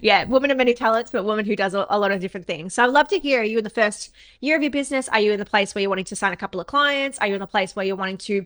yeah, 0.02 0.26
woman 0.26 0.52
of 0.52 0.58
many 0.58 0.74
talents, 0.74 1.12
but 1.12 1.24
woman 1.24 1.46
who 1.46 1.56
does 1.56 1.74
a, 1.74 1.86
a 1.90 2.00
lot 2.00 2.12
of 2.12 2.20
different 2.20 2.48
things. 2.48 2.74
So 2.74 2.84
I'd 2.84 2.92
love 2.92 3.08
to 3.10 3.20
hear, 3.20 3.42
are 3.42 3.44
you 3.44 3.60
in 3.60 3.64
the 3.64 3.70
first 3.70 4.12
year 4.42 4.56
of 4.56 4.62
your 4.62 4.72
business? 4.72 5.08
Are 5.10 5.20
you 5.20 5.32
in 5.32 5.40
the 5.40 5.46
place 5.46 5.74
where 5.74 5.82
you're 5.82 5.90
wanting 5.90 6.06
to 6.06 6.16
sign 6.16 6.34
a 6.34 6.38
couple 6.38 6.60
of 6.60 6.68
clients? 6.68 7.20
Are 7.20 7.28
you 7.28 7.36
in 7.36 7.40
the 7.40 7.48
place 7.48 7.76
where 7.76 7.86
you're 7.86 7.96
wanting 7.96 8.18
to 8.18 8.46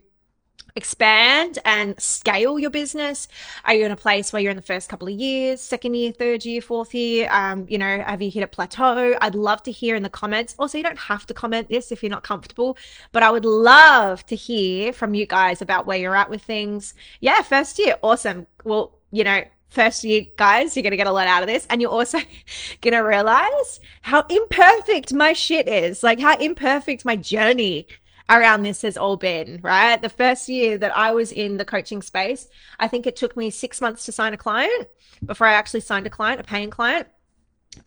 expand 0.76 1.60
and 1.66 2.00
scale 2.00 2.58
your 2.58 2.70
business? 2.70 3.28
Are 3.66 3.74
you 3.74 3.86
in 3.86 3.92
a 3.92 3.96
place 3.96 4.34
where 4.34 4.42
you're 4.42 4.52
in 4.52 4.58
the 4.58 4.64
first 4.64 4.90
couple 4.90 5.08
of 5.08 5.14
years, 5.14 5.62
second 5.62 5.96
year, 5.96 6.12
third 6.12 6.46
year, 6.46 6.62
fourth 6.62 6.94
year? 6.94 7.28
Um, 7.32 7.66
you 7.70 7.78
know, 7.78 8.02
have 8.02 8.22
you 8.22 8.32
hit 8.32 8.44
a 8.44 8.48
plateau? 8.48 9.16
I'd 9.22 9.36
love 9.36 9.62
to 9.64 9.72
hear 9.72 9.96
in 9.96 10.04
the 10.04 10.10
comments. 10.10 10.56
Also, 10.58 10.78
you 10.78 10.84
don't 10.84 10.98
have 10.98 11.26
to 11.28 11.34
comment 11.34 11.70
this 11.70 11.92
if 11.92 12.02
you're 12.02 12.10
not 12.10 12.24
comfortable, 12.24 12.78
but 13.12 13.24
I 13.24 13.32
would 13.32 13.46
love 13.46 14.26
to 14.28 14.36
hear 14.36 14.94
from 14.94 15.14
you 15.14 15.26
guys 15.26 15.62
about 15.62 15.86
where 15.86 15.98
you're 15.98 16.16
at 16.16 16.30
with 16.30 16.44
things. 16.44 16.94
Yeah, 17.20 17.42
first 17.42 17.78
year, 17.80 17.98
awesome. 18.02 18.48
Well, 18.64 18.98
you 19.12 19.24
know, 19.24 19.44
first 19.70 20.04
year 20.04 20.24
guys, 20.38 20.76
you're 20.76 20.84
going 20.84 20.92
to 20.92 20.98
get 20.98 21.08
a 21.08 21.12
lot 21.12 21.28
out 21.28 21.44
of 21.44 21.48
this. 21.48 21.68
And 21.70 21.82
you're 21.82 21.92
also 21.92 22.20
going 22.82 22.94
to 22.94 23.00
realize 23.00 23.80
how 24.02 24.24
imperfect 24.30 25.14
my 25.14 25.34
shit 25.34 25.68
is, 25.68 26.04
like 26.04 26.20
how 26.20 26.38
imperfect 26.38 27.06
my 27.06 27.16
journey 27.16 27.88
around 28.30 28.64
this 28.64 28.82
has 28.82 28.98
all 28.98 29.18
been, 29.18 29.60
right? 29.62 30.02
The 30.02 30.10
first 30.10 30.48
year 30.50 30.78
that 30.78 30.96
I 30.96 31.12
was 31.12 31.32
in 31.32 31.58
the 31.58 31.66
coaching 31.66 32.02
space, 32.02 32.48
I 32.80 32.88
think 32.88 33.06
it 33.06 33.16
took 33.16 33.36
me 33.36 33.50
six 33.50 33.82
months 33.82 34.06
to 34.06 34.12
sign 34.12 34.34
a 34.34 34.38
client 34.38 34.88
before 35.26 35.48
I 35.48 35.54
actually 35.54 35.82
signed 35.82 36.08
a 36.08 36.10
client, 36.10 36.40
a 36.40 36.44
paying 36.44 36.70
client. 36.70 37.08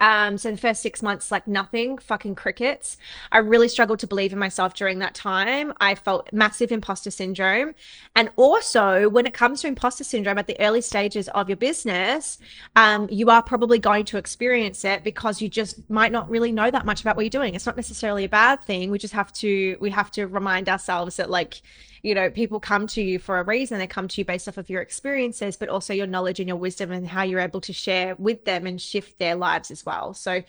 Um, 0.01 0.37
so 0.37 0.51
the 0.51 0.57
first 0.57 0.83
six 0.83 1.03
months, 1.03 1.31
like 1.31 1.47
nothing, 1.47 1.99
fucking 1.99 2.35
crickets. 2.35 2.97
I 3.33 3.39
really 3.39 3.69
struggled 3.69 3.99
to 4.01 4.07
believe 4.07 4.33
in 4.33 4.39
myself 4.39 4.75
during 4.75 4.99
that 4.99 5.15
time. 5.15 5.73
I 5.81 5.95
felt 5.95 6.33
massive 6.33 6.73
imposter 6.73 7.11
syndrome. 7.11 7.75
And 8.15 8.31
also, 8.37 9.09
when 9.09 9.27
it 9.27 9.35
comes 9.35 9.63
to 9.63 9.69
imposter 9.69 10.05
syndrome 10.05 10.39
at 10.39 10.47
the 10.47 10.59
early 10.61 10.81
stages 10.81 11.29
of 11.29 11.49
your 11.49 11.57
business, 11.57 12.39
um, 12.75 13.09
you 13.11 13.31
are 13.31 13.43
probably 13.43 13.79
going 13.79 14.05
to 14.07 14.19
experience 14.19 14.85
it 14.85 15.05
because 15.05 15.41
you 15.41 15.49
just 15.49 15.89
might 15.89 16.13
not 16.13 16.29
really 16.29 16.53
know 16.53 16.71
that 16.71 16.85
much 16.85 17.01
about 17.01 17.17
what 17.17 17.23
you're 17.23 17.31
doing. 17.31 17.55
It's 17.55 17.67
not 17.67 17.77
necessarily 17.77 18.25
a 18.25 18.29
bad 18.29 18.63
thing. 18.63 18.91
We 18.91 18.99
just 18.99 19.15
have 19.15 19.33
to, 19.35 19.77
we 19.81 19.91
have 19.91 20.11
to 20.13 20.27
remind 20.27 20.69
ourselves 20.69 21.17
that, 21.17 21.31
like, 21.31 21.63
you 22.07 22.15
know, 22.15 22.31
people 22.31 22.61
come 22.61 22.87
to 22.87 23.03
you 23.03 23.19
for 23.19 23.41
a 23.41 23.43
reason. 23.43 23.79
They 23.79 23.89
come 23.89 24.07
to 24.07 24.21
you 24.21 24.25
based 24.25 24.47
off 24.47 24.59
of 24.59 24.71
your 24.71 24.81
experiences, 24.81 25.57
but 25.57 25.69
also 25.69 25.93
your 25.93 26.07
knowledge 26.07 26.39
and 26.39 26.47
your 26.47 26.57
wisdom 26.57 26.93
and 26.93 27.05
how 27.05 27.25
you're 27.25 27.41
able 27.41 27.61
to 27.63 27.73
share 27.73 28.15
with 28.15 28.45
them 28.45 28.65
and 28.65 28.81
shift 28.81 29.19
their 29.19 29.35
lives 29.35 29.73
as 29.73 29.85
well. 29.85 30.15
So, 30.15 30.45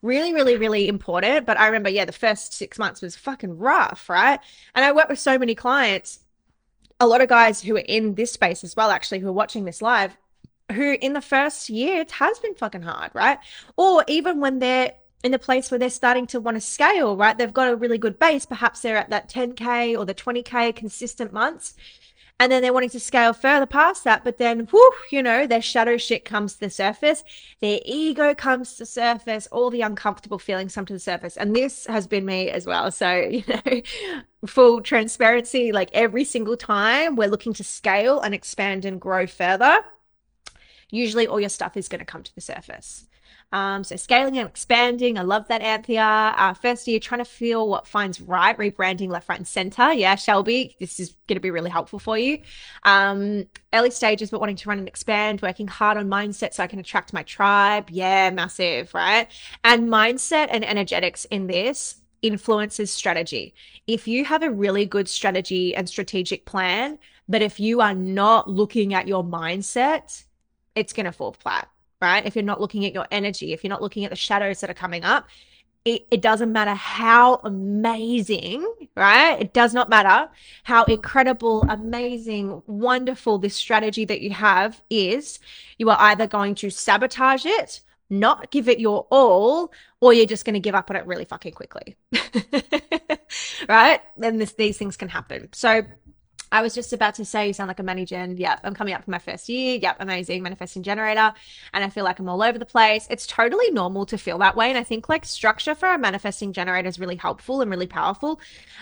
really, 0.00 0.32
really, 0.32 0.56
really 0.56 0.88
important. 0.88 1.44
But 1.44 1.60
I 1.60 1.66
remember, 1.66 1.90
yeah, 1.90 2.06
the 2.06 2.12
first 2.12 2.54
six 2.54 2.78
months 2.78 3.02
was 3.02 3.14
fucking 3.14 3.58
rough, 3.58 4.08
right? 4.08 4.40
And 4.74 4.86
I 4.86 4.92
worked 4.92 5.10
with 5.10 5.18
so 5.18 5.38
many 5.38 5.54
clients, 5.54 6.20
a 6.98 7.06
lot 7.06 7.20
of 7.20 7.28
guys 7.28 7.60
who 7.60 7.76
are 7.76 7.80
in 7.80 8.14
this 8.14 8.32
space 8.32 8.64
as 8.64 8.74
well, 8.74 8.90
actually, 8.90 9.18
who 9.18 9.28
are 9.28 9.34
watching 9.34 9.66
this 9.66 9.82
live, 9.82 10.16
who 10.72 10.96
in 10.98 11.12
the 11.12 11.20
first 11.20 11.68
year 11.68 12.00
it 12.00 12.10
has 12.12 12.38
been 12.38 12.54
fucking 12.54 12.80
hard, 12.80 13.10
right? 13.12 13.38
Or 13.76 14.02
even 14.08 14.40
when 14.40 14.60
they're 14.60 14.94
in 15.22 15.32
the 15.32 15.38
place 15.38 15.70
where 15.70 15.78
they're 15.78 15.90
starting 15.90 16.26
to 16.28 16.40
want 16.40 16.56
to 16.56 16.60
scale, 16.60 17.16
right? 17.16 17.36
They've 17.36 17.52
got 17.52 17.68
a 17.70 17.76
really 17.76 17.98
good 17.98 18.18
base. 18.18 18.44
Perhaps 18.44 18.80
they're 18.80 18.96
at 18.96 19.10
that 19.10 19.28
10K 19.30 19.96
or 19.96 20.04
the 20.04 20.14
20K 20.14 20.74
consistent 20.74 21.32
months. 21.32 21.74
And 22.40 22.50
then 22.50 22.60
they're 22.60 22.72
wanting 22.72 22.90
to 22.90 22.98
scale 22.98 23.32
further 23.32 23.66
past 23.66 24.02
that. 24.02 24.24
But 24.24 24.38
then, 24.38 24.66
whoo, 24.72 24.90
you 25.10 25.22
know, 25.22 25.46
their 25.46 25.62
shadow 25.62 25.96
shit 25.96 26.24
comes 26.24 26.54
to 26.54 26.60
the 26.60 26.70
surface. 26.70 27.22
Their 27.60 27.78
ego 27.84 28.34
comes 28.34 28.72
to 28.72 28.78
the 28.78 28.86
surface. 28.86 29.46
All 29.52 29.70
the 29.70 29.82
uncomfortable 29.82 30.40
feelings 30.40 30.74
come 30.74 30.86
to 30.86 30.92
the 30.92 30.98
surface. 30.98 31.36
And 31.36 31.54
this 31.54 31.86
has 31.86 32.08
been 32.08 32.24
me 32.24 32.50
as 32.50 32.66
well. 32.66 32.90
So, 32.90 33.14
you 33.30 33.44
know, 33.46 33.82
full 34.44 34.80
transparency, 34.80 35.70
like 35.70 35.90
every 35.92 36.24
single 36.24 36.56
time 36.56 37.14
we're 37.14 37.28
looking 37.28 37.52
to 37.52 37.64
scale 37.64 38.20
and 38.20 38.34
expand 38.34 38.84
and 38.84 39.00
grow 39.00 39.28
further, 39.28 39.78
usually 40.90 41.28
all 41.28 41.38
your 41.38 41.48
stuff 41.48 41.76
is 41.76 41.86
going 41.86 42.00
to 42.00 42.04
come 42.04 42.24
to 42.24 42.34
the 42.34 42.40
surface. 42.40 43.06
Um, 43.52 43.84
so 43.84 43.96
scaling 43.96 44.38
and 44.38 44.48
expanding. 44.48 45.18
I 45.18 45.22
love 45.22 45.46
that, 45.48 45.60
Anthea. 45.60 46.02
Uh, 46.02 46.54
first 46.54 46.88
year, 46.88 46.98
trying 46.98 47.18
to 47.18 47.24
feel 47.24 47.68
what 47.68 47.86
finds 47.86 48.20
right, 48.20 48.56
rebranding 48.56 49.08
left, 49.08 49.28
right, 49.28 49.38
and 49.38 49.46
center. 49.46 49.92
Yeah, 49.92 50.14
Shelby, 50.14 50.74
this 50.80 50.98
is 50.98 51.16
going 51.28 51.36
to 51.36 51.40
be 51.40 51.50
really 51.50 51.70
helpful 51.70 51.98
for 51.98 52.16
you. 52.16 52.38
Um, 52.84 53.46
early 53.74 53.90
stages, 53.90 54.30
but 54.30 54.40
wanting 54.40 54.56
to 54.56 54.68
run 54.68 54.78
and 54.78 54.88
expand, 54.88 55.42
working 55.42 55.68
hard 55.68 55.98
on 55.98 56.08
mindset 56.08 56.54
so 56.54 56.62
I 56.62 56.66
can 56.66 56.78
attract 56.78 57.12
my 57.12 57.22
tribe. 57.22 57.90
Yeah, 57.90 58.30
massive, 58.30 58.92
right? 58.94 59.28
And 59.64 59.88
mindset 59.88 60.48
and 60.50 60.64
energetics 60.64 61.26
in 61.26 61.46
this 61.46 61.96
influences 62.22 62.90
strategy. 62.90 63.52
If 63.86 64.08
you 64.08 64.24
have 64.24 64.42
a 64.42 64.50
really 64.50 64.86
good 64.86 65.08
strategy 65.08 65.74
and 65.74 65.88
strategic 65.88 66.46
plan, 66.46 66.98
but 67.28 67.42
if 67.42 67.60
you 67.60 67.80
are 67.80 67.94
not 67.94 68.48
looking 68.48 68.94
at 68.94 69.08
your 69.08 69.24
mindset, 69.24 70.24
it's 70.74 70.92
going 70.92 71.06
to 71.06 71.12
fall 71.12 71.32
flat 71.32 71.68
right? 72.02 72.26
If 72.26 72.34
you're 72.34 72.42
not 72.42 72.60
looking 72.60 72.84
at 72.84 72.92
your 72.92 73.06
energy, 73.12 73.52
if 73.52 73.62
you're 73.62 73.70
not 73.70 73.80
looking 73.80 74.04
at 74.04 74.10
the 74.10 74.16
shadows 74.16 74.60
that 74.60 74.68
are 74.68 74.74
coming 74.74 75.04
up, 75.04 75.28
it, 75.84 76.06
it, 76.10 76.20
doesn't 76.20 76.52
matter 76.52 76.74
how 76.74 77.36
amazing, 77.44 78.68
right? 78.96 79.40
It 79.40 79.52
does 79.52 79.72
not 79.72 79.88
matter 79.88 80.30
how 80.62 80.84
incredible, 80.84 81.62
amazing, 81.68 82.62
wonderful 82.66 83.38
this 83.38 83.56
strategy 83.56 84.04
that 84.04 84.20
you 84.20 84.30
have 84.30 84.80
is. 84.90 85.40
You 85.78 85.90
are 85.90 85.96
either 85.98 86.26
going 86.26 86.54
to 86.56 86.70
sabotage 86.70 87.46
it, 87.46 87.80
not 88.10 88.50
give 88.52 88.68
it 88.68 88.78
your 88.78 89.06
all, 89.10 89.72
or 90.00 90.12
you're 90.12 90.26
just 90.26 90.44
going 90.44 90.54
to 90.54 90.60
give 90.60 90.74
up 90.74 90.90
on 90.90 90.96
it 90.96 91.06
really 91.06 91.24
fucking 91.24 91.52
quickly. 91.52 91.96
right? 93.68 94.00
Then 94.16 94.38
these 94.38 94.76
things 94.76 94.96
can 94.96 95.08
happen. 95.08 95.48
So 95.52 95.82
I 96.52 96.60
was 96.60 96.74
just 96.74 96.92
about 96.92 97.14
to 97.14 97.24
say, 97.24 97.46
you 97.46 97.52
sound 97.54 97.68
like 97.68 97.80
a 97.80 97.82
money 97.82 98.04
gen. 98.04 98.36
Yep, 98.36 98.60
I'm 98.62 98.74
coming 98.74 98.92
up 98.92 99.02
for 99.02 99.10
my 99.10 99.18
first 99.18 99.48
year. 99.48 99.78
Yep, 99.80 99.96
amazing 100.00 100.42
manifesting 100.42 100.82
generator. 100.82 101.32
And 101.72 101.82
I 101.82 101.88
feel 101.88 102.04
like 102.04 102.18
I'm 102.18 102.28
all 102.28 102.42
over 102.42 102.58
the 102.58 102.66
place. 102.66 103.06
It's 103.10 103.26
totally 103.26 103.70
normal 103.70 104.04
to 104.06 104.18
feel 104.18 104.36
that 104.38 104.54
way. 104.54 104.68
And 104.68 104.76
I 104.76 104.84
think 104.84 105.08
like 105.08 105.24
structure 105.24 105.74
for 105.74 105.88
a 105.88 105.98
manifesting 105.98 106.52
generator 106.52 106.88
is 106.88 107.00
really 107.00 107.16
helpful 107.16 107.62
and 107.62 107.70
really 107.70 107.86
powerful. 107.86 108.38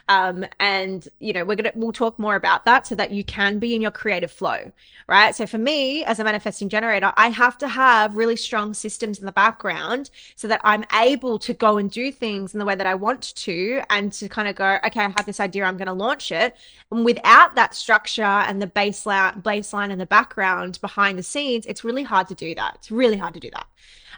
Um, 0.08 0.44
and 0.58 1.06
you 1.20 1.32
know, 1.32 1.44
we're 1.44 1.54
gonna 1.54 1.70
we'll 1.76 1.92
talk 1.92 2.18
more 2.18 2.34
about 2.34 2.64
that 2.64 2.88
so 2.88 2.96
that 2.96 3.12
you 3.12 3.22
can 3.22 3.60
be 3.60 3.76
in 3.76 3.80
your 3.80 3.92
creative 3.92 4.32
flow, 4.32 4.72
right? 5.06 5.32
So 5.34 5.46
for 5.46 5.58
me 5.58 6.04
as 6.04 6.18
a 6.18 6.24
manifesting 6.24 6.68
generator, 6.68 7.12
I 7.16 7.28
have 7.28 7.56
to 7.58 7.68
have 7.68 8.16
really 8.16 8.36
strong 8.36 8.74
systems 8.74 9.20
in 9.20 9.26
the 9.26 9.32
background 9.32 10.10
so 10.34 10.48
that 10.48 10.60
I'm 10.64 10.84
able 10.92 11.38
to 11.38 11.54
go 11.54 11.76
and 11.78 11.88
do 11.88 12.10
things 12.10 12.52
in 12.52 12.58
the 12.58 12.64
way 12.64 12.74
that 12.74 12.86
I 12.86 12.96
want 12.96 13.32
to 13.36 13.80
and 13.90 14.12
to 14.14 14.28
kind 14.28 14.48
of 14.48 14.56
go, 14.56 14.78
okay, 14.84 15.00
I 15.00 15.14
have 15.16 15.26
this 15.26 15.38
idea, 15.38 15.64
I'm 15.64 15.76
gonna 15.76 15.94
launch 15.94 16.32
it. 16.32 16.56
And 16.90 17.04
without 17.04 17.54
that 17.54 17.59
structure 17.68 18.22
and 18.22 18.60
the 18.60 18.66
baseline 18.66 19.42
baseline 19.42 19.90
and 19.90 20.00
the 20.00 20.06
background 20.06 20.78
behind 20.80 21.18
the 21.18 21.22
scenes, 21.22 21.66
it's 21.66 21.84
really 21.84 22.02
hard 22.02 22.28
to 22.28 22.34
do 22.34 22.54
that. 22.54 22.76
It's 22.76 22.90
really 22.90 23.16
hard 23.16 23.34
to 23.34 23.40
do 23.40 23.50
that. 23.50 23.66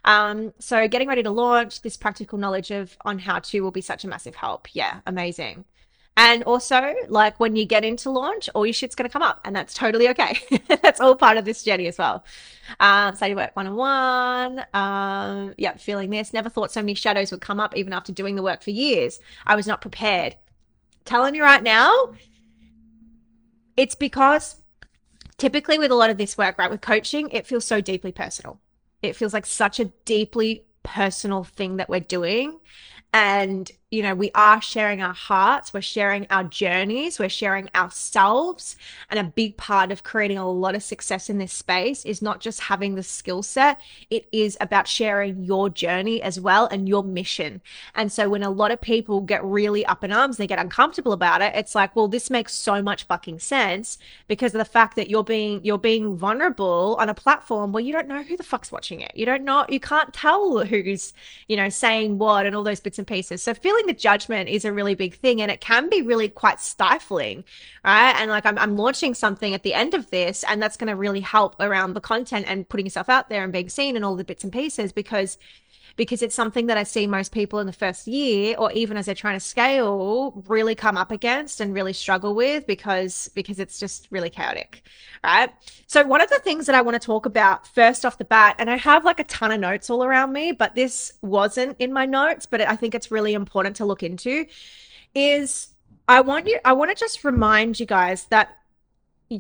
Um, 0.05 0.53
so 0.59 0.89
getting 0.89 1.09
ready 1.09 1.23
to 1.23 1.31
launch 1.31 1.83
this 1.83 1.97
practical 1.97 2.39
knowledge 2.39 2.71
of 2.71 2.97
on 3.05 3.19
how 3.19 3.39
to 3.39 3.61
will 3.61 3.71
be 3.71 3.81
such 3.81 4.05
a 4.05 4.09
massive 4.09 4.35
help. 4.35 4.75
Yeah, 4.75 5.01
amazing. 5.07 5.65
And 6.17 6.43
also, 6.45 6.95
like 7.09 7.41
when 7.41 7.57
you 7.57 7.65
get 7.65 7.85
into 7.85 8.11
launch, 8.11 8.51
all 8.55 8.67
your 8.67 8.75
shit's 8.75 8.95
going 8.95 9.09
to 9.09 9.13
come 9.13 9.23
up, 9.23 9.41
and 9.45 9.57
that's 9.57 9.73
totally 9.73 10.11
okay. 10.11 10.37
that's 10.83 11.01
all 11.01 11.17
part 11.17 11.39
of 11.39 11.47
this 11.47 11.63
journey 11.63 11.87
as 11.87 11.97
well. 11.97 12.25
Um, 12.81 13.17
study 13.17 13.35
work 13.35 13.57
one 13.57 13.67
on 13.67 13.77
one. 13.77 14.67
Um, 14.75 15.55
feeling 15.79 16.11
this. 16.11 16.35
Never 16.35 16.51
thought 16.51 16.71
so 16.71 16.83
many 16.83 16.95
shadows 16.95 17.31
would 17.31 17.41
come 17.41 17.61
up 17.61 17.77
even 17.77 17.95
after 17.95 18.13
doing 18.13 18.37
the 18.37 18.43
work 18.43 18.63
for 18.63 18.71
years. 18.71 19.21
I 19.47 19.57
was 19.57 19.67
not 19.67 19.81
prepared. 19.81 20.37
Telling 21.07 21.35
you 21.35 21.43
right 21.43 21.63
now, 21.63 22.13
it's 23.77 23.95
because 23.95 24.57
typically 25.39 25.79
with 25.79 25.91
a 25.91 25.95
lot 25.95 26.11
of 26.11 26.19
this 26.19 26.37
work, 26.39 26.59
right, 26.59 26.71
with 26.71 26.81
coaching, 26.81 27.29
it 27.31 27.47
feels 27.47 27.65
so 27.65 27.81
deeply 27.81 28.13
personal. 28.13 28.61
It 29.03 29.17
feels 29.17 29.33
like 29.33 29.47
such 29.47 29.81
a 29.81 29.87
deeply 30.05 30.65
personal 30.83 31.45
thing 31.45 31.77
that 31.77 31.89
we're 31.89 32.01
doing. 32.01 32.61
And 33.13 33.71
you 33.93 34.03
know, 34.03 34.15
we 34.15 34.31
are 34.35 34.61
sharing 34.63 35.03
our 35.03 35.13
hearts, 35.13 35.75
we're 35.75 35.83
sharing 35.83 36.27
our 36.31 36.45
journeys, 36.45 37.19
we're 37.19 37.29
sharing 37.29 37.69
ourselves. 37.75 38.75
And 39.11 39.21
a 39.21 39.25
big 39.25 39.59
part 39.59 39.93
of 39.93 40.03
creating 40.03 40.39
a 40.39 40.51
lot 40.51 40.75
of 40.75 40.83
success 40.83 41.29
in 41.29 41.37
this 41.37 41.53
space 41.53 42.03
is 42.07 42.23
not 42.23 42.41
just 42.41 42.61
having 42.61 42.95
the 42.95 43.03
skill 43.03 43.43
set, 43.43 43.83
it 44.09 44.27
is 44.33 44.57
about 44.63 44.89
sharing 44.89 45.45
your 45.45 45.69
journey 45.69 46.23
as 46.23 46.41
well 46.41 46.69
and 46.69 46.89
your 46.89 47.05
mission. 47.05 47.61
And 47.95 48.11
so 48.11 48.31
when 48.31 48.43
a 48.43 48.49
lot 48.49 48.71
of 48.71 48.81
people 48.81 49.21
get 49.21 49.45
really 49.45 49.85
up 49.85 50.03
in 50.03 50.11
arms, 50.11 50.39
they 50.39 50.47
get 50.47 50.59
uncomfortable 50.59 51.13
about 51.13 51.43
it, 51.43 51.53
it's 51.55 51.75
like, 51.75 51.95
well, 51.95 52.09
this 52.09 52.31
makes 52.31 52.55
so 52.55 52.81
much 52.81 53.05
fucking 53.05 53.41
sense 53.41 53.99
because 54.27 54.55
of 54.55 54.59
the 54.59 54.65
fact 54.65 54.97
that 54.97 55.11
you're 55.11 55.23
being 55.23 55.63
you're 55.63 55.77
being 55.77 56.17
vulnerable 56.17 56.97
on 56.99 57.11
a 57.11 57.15
platform 57.15 57.73
where 57.73 57.83
you 57.83 57.93
don't 57.93 58.09
know 58.09 58.23
who 58.23 58.39
the 58.39 58.43
fuck's 58.43 58.73
watching 58.73 59.03
it. 59.03 59.13
You 59.15 59.27
don't 59.27 59.45
know, 59.45 59.67
you 59.69 59.81
can't 59.81 60.15
tell 60.15 60.65
who's, 60.65 61.13
you 61.47 61.59
know, 61.59 61.69
saying 61.69 62.17
what 62.17 62.47
and 62.47 62.57
all 62.57 62.63
those 62.63 62.81
bits 62.81 62.99
and 62.99 63.07
pieces. 63.07 63.43
So 63.43 63.53
feeling 63.53 63.82
the 63.87 63.93
judgment 63.93 64.49
is 64.49 64.65
a 64.65 64.73
really 64.73 64.95
big 64.95 65.15
thing 65.17 65.41
and 65.41 65.51
it 65.51 65.61
can 65.61 65.89
be 65.89 66.03
really 66.03 66.29
quite 66.29 66.61
stifling, 66.61 67.45
right? 67.85 68.15
And 68.19 68.31
like 68.31 68.47
I'm, 68.47 68.59
I'm 68.59 68.77
launching 68.77 69.15
something 69.15 69.55
at 69.55 69.63
the 69.63 69.75
end 69.75 69.95
of 69.95 70.11
this, 70.11 70.45
and 70.49 70.63
that's 70.63 70.77
going 70.77 70.89
to 70.89 70.97
really 70.97 71.21
help 71.21 71.57
around 71.61 71.95
the 71.95 72.01
content 72.01 72.47
and 72.49 72.69
putting 72.69 72.87
yourself 72.87 73.09
out 73.09 73.29
there 73.29 73.45
and 73.45 73.53
being 73.53 73.69
seen 73.69 73.97
and 73.97 74.05
all 74.05 74.17
the 74.17 74.25
bits 74.25 74.45
and 74.45 74.53
pieces 74.53 74.93
because 74.93 75.39
because 75.97 76.23
it's 76.23 76.35
something 76.35 76.67
that 76.67 76.79
I 76.79 76.83
see 76.83 77.07
most 77.07 77.33
people 77.33 77.59
in 77.59 77.67
the 77.67 77.73
first 77.73 78.07
year 78.07 78.55
or 78.59 78.73
even 78.73 78.97
as 78.97 79.07
they're 79.07 79.15
trying 79.15 79.37
to 79.37 79.45
scale 79.45 80.43
really 80.47 80.75
come 80.75 80.97
up 80.97 81.11
against 81.11 81.61
and 81.61 81.75
really 81.75 81.93
struggle 81.93 82.35
with 82.35 82.67
because 82.67 83.29
because 83.35 83.59
it's 83.59 83.79
just 83.79 84.09
really 84.11 84.31
chaotic, 84.31 84.83
right? 85.25 85.51
So 85.87 86.05
one 86.05 86.21
of 86.21 86.31
the 86.31 86.39
things 86.39 86.67
that 86.67 86.75
I 86.75 86.83
want 86.83 87.01
to 87.01 87.07
talk 87.07 87.27
about 87.27 87.67
first 87.67 88.05
off 88.05 88.19
the 88.19 88.25
bat 88.25 88.57
and 88.59 88.71
I 88.71 88.77
have 88.77 89.05
like 89.05 89.21
a 89.21 89.25
ton 89.25 89.53
of 89.53 89.61
notes 89.61 89.91
all 89.91 90.05
around 90.05 90.33
me, 90.33 90.53
but 90.53 90.75
this 90.75 91.13
wasn't 91.23 91.77
in 91.79 91.93
my 91.93 92.07
notes, 92.07 92.47
but 92.47 92.61
I 92.61 92.77
think 92.77 92.95
it's 92.95 93.11
really 93.11 93.35
important 93.35 93.77
to 93.77 93.85
look 93.85 94.03
into 94.03 94.47
is 95.15 95.69
I 96.09 96.21
want 96.21 96.47
you 96.47 96.59
I 96.65 96.73
want 96.73 96.91
to 96.91 96.97
just 96.97 97.25
remind 97.25 97.79
you 97.79 97.87
guys 97.87 98.25
that 98.27 98.57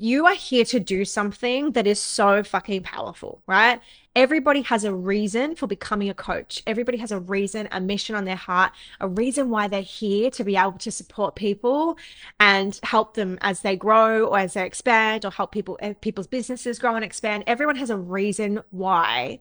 you 0.00 0.26
are 0.26 0.34
here 0.34 0.64
to 0.64 0.80
do 0.80 1.04
something 1.04 1.72
that 1.72 1.86
is 1.86 2.00
so 2.00 2.42
fucking 2.42 2.82
powerful, 2.82 3.42
right? 3.46 3.80
Everybody 4.16 4.62
has 4.62 4.84
a 4.84 4.94
reason 4.94 5.54
for 5.54 5.66
becoming 5.66 6.08
a 6.08 6.14
coach. 6.14 6.62
Everybody 6.66 6.96
has 6.98 7.12
a 7.12 7.20
reason, 7.20 7.68
a 7.72 7.80
mission 7.80 8.14
on 8.14 8.24
their 8.24 8.36
heart, 8.36 8.72
a 9.00 9.08
reason 9.08 9.50
why 9.50 9.68
they're 9.68 9.82
here 9.82 10.30
to 10.30 10.44
be 10.44 10.56
able 10.56 10.72
to 10.72 10.90
support 10.90 11.34
people 11.34 11.98
and 12.40 12.78
help 12.82 13.14
them 13.14 13.38
as 13.42 13.60
they 13.60 13.76
grow 13.76 14.26
or 14.26 14.38
as 14.38 14.54
they 14.54 14.64
expand 14.64 15.26
or 15.26 15.30
help 15.30 15.52
people 15.52 15.78
eh, 15.80 15.92
people's 16.00 16.26
businesses 16.26 16.78
grow 16.78 16.94
and 16.94 17.04
expand. 17.04 17.44
Everyone 17.46 17.76
has 17.76 17.90
a 17.90 17.96
reason 17.96 18.62
why 18.70 19.40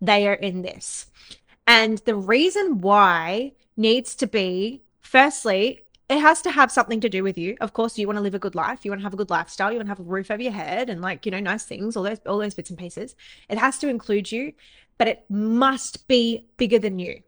they 0.00 0.26
are 0.28 0.34
in 0.34 0.62
this. 0.62 1.06
And 1.66 1.98
the 1.98 2.14
reason 2.14 2.80
why 2.80 3.52
needs 3.76 4.14
to 4.16 4.26
be 4.26 4.82
firstly 5.02 5.84
it 6.10 6.18
has 6.18 6.42
to 6.42 6.50
have 6.50 6.72
something 6.72 7.00
to 7.02 7.08
do 7.08 7.22
with 7.22 7.38
you. 7.38 7.56
Of 7.60 7.72
course, 7.72 7.96
you 7.96 8.08
want 8.08 8.16
to 8.16 8.20
live 8.20 8.34
a 8.34 8.40
good 8.40 8.56
life. 8.56 8.84
You 8.84 8.90
want 8.90 9.00
to 9.00 9.04
have 9.04 9.14
a 9.14 9.16
good 9.16 9.30
lifestyle. 9.30 9.70
You 9.70 9.78
want 9.78 9.86
to 9.86 9.92
have 9.92 10.00
a 10.00 10.02
roof 10.02 10.28
over 10.32 10.42
your 10.42 10.50
head 10.50 10.90
and 10.90 11.00
like, 11.00 11.24
you 11.24 11.30
know, 11.30 11.38
nice 11.38 11.64
things, 11.64 11.96
all 11.96 12.02
those 12.02 12.18
all 12.26 12.38
those 12.38 12.54
bits 12.54 12.68
and 12.68 12.78
pieces. 12.78 13.14
It 13.48 13.58
has 13.58 13.78
to 13.78 13.88
include 13.88 14.32
you, 14.32 14.54
but 14.98 15.06
it 15.06 15.24
must 15.30 16.08
be 16.08 16.46
bigger 16.56 16.80
than 16.80 16.98
you. 16.98 17.22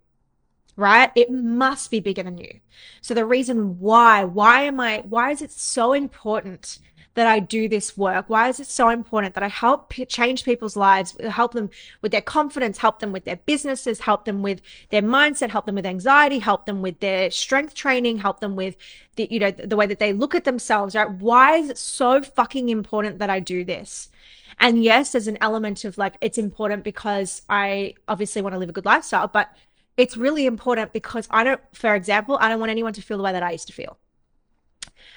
Right? 0.74 1.12
It 1.14 1.30
must 1.30 1.92
be 1.92 2.00
bigger 2.00 2.24
than 2.24 2.38
you. 2.38 2.58
So 3.02 3.14
the 3.14 3.24
reason 3.24 3.78
why, 3.78 4.24
why 4.24 4.62
am 4.62 4.80
I 4.80 5.04
why 5.08 5.30
is 5.30 5.42
it 5.42 5.52
so 5.52 5.92
important 5.92 6.80
that 7.14 7.26
I 7.26 7.40
do 7.40 7.68
this 7.68 7.96
work? 7.96 8.26
Why 8.28 8.48
is 8.48 8.60
it 8.60 8.66
so 8.66 8.88
important 8.88 9.34
that 9.34 9.42
I 9.42 9.48
help 9.48 9.90
p- 9.90 10.06
change 10.06 10.44
people's 10.44 10.76
lives, 10.76 11.14
help 11.30 11.52
them 11.52 11.70
with 12.00 12.12
their 12.12 12.22
confidence, 12.22 12.78
help 12.78 13.00
them 13.00 13.12
with 13.12 13.24
their 13.24 13.36
businesses, 13.36 14.00
help 14.00 14.24
them 14.24 14.42
with 14.42 14.60
their 14.90 15.02
mindset, 15.02 15.50
help 15.50 15.66
them 15.66 15.74
with 15.74 15.86
anxiety, 15.86 16.38
help 16.38 16.66
them 16.66 16.80
with 16.80 17.00
their 17.00 17.30
strength 17.30 17.74
training, 17.74 18.18
help 18.18 18.40
them 18.40 18.56
with 18.56 18.76
the, 19.16 19.28
you 19.30 19.38
know, 19.38 19.50
the 19.50 19.76
way 19.76 19.86
that 19.86 19.98
they 19.98 20.12
look 20.12 20.34
at 20.34 20.44
themselves, 20.44 20.94
right? 20.94 21.10
Why 21.10 21.56
is 21.56 21.70
it 21.70 21.78
so 21.78 22.22
fucking 22.22 22.68
important 22.70 23.18
that 23.18 23.30
I 23.30 23.40
do 23.40 23.64
this? 23.64 24.08
And 24.58 24.82
yes, 24.82 25.12
there's 25.12 25.28
an 25.28 25.38
element 25.40 25.84
of 25.84 25.98
like, 25.98 26.14
it's 26.20 26.38
important 26.38 26.84
because 26.84 27.42
I 27.48 27.94
obviously 28.08 28.42
want 28.42 28.54
to 28.54 28.58
live 28.58 28.68
a 28.68 28.72
good 28.72 28.84
lifestyle, 28.86 29.28
but 29.28 29.54
it's 29.96 30.16
really 30.16 30.46
important 30.46 30.92
because 30.92 31.26
I 31.30 31.44
don't, 31.44 31.60
for 31.72 31.94
example, 31.94 32.38
I 32.40 32.48
don't 32.48 32.60
want 32.60 32.70
anyone 32.70 32.92
to 32.94 33.02
feel 33.02 33.18
the 33.18 33.22
way 33.22 33.32
that 33.32 33.42
I 33.42 33.50
used 33.52 33.66
to 33.66 33.72
feel. 33.72 33.98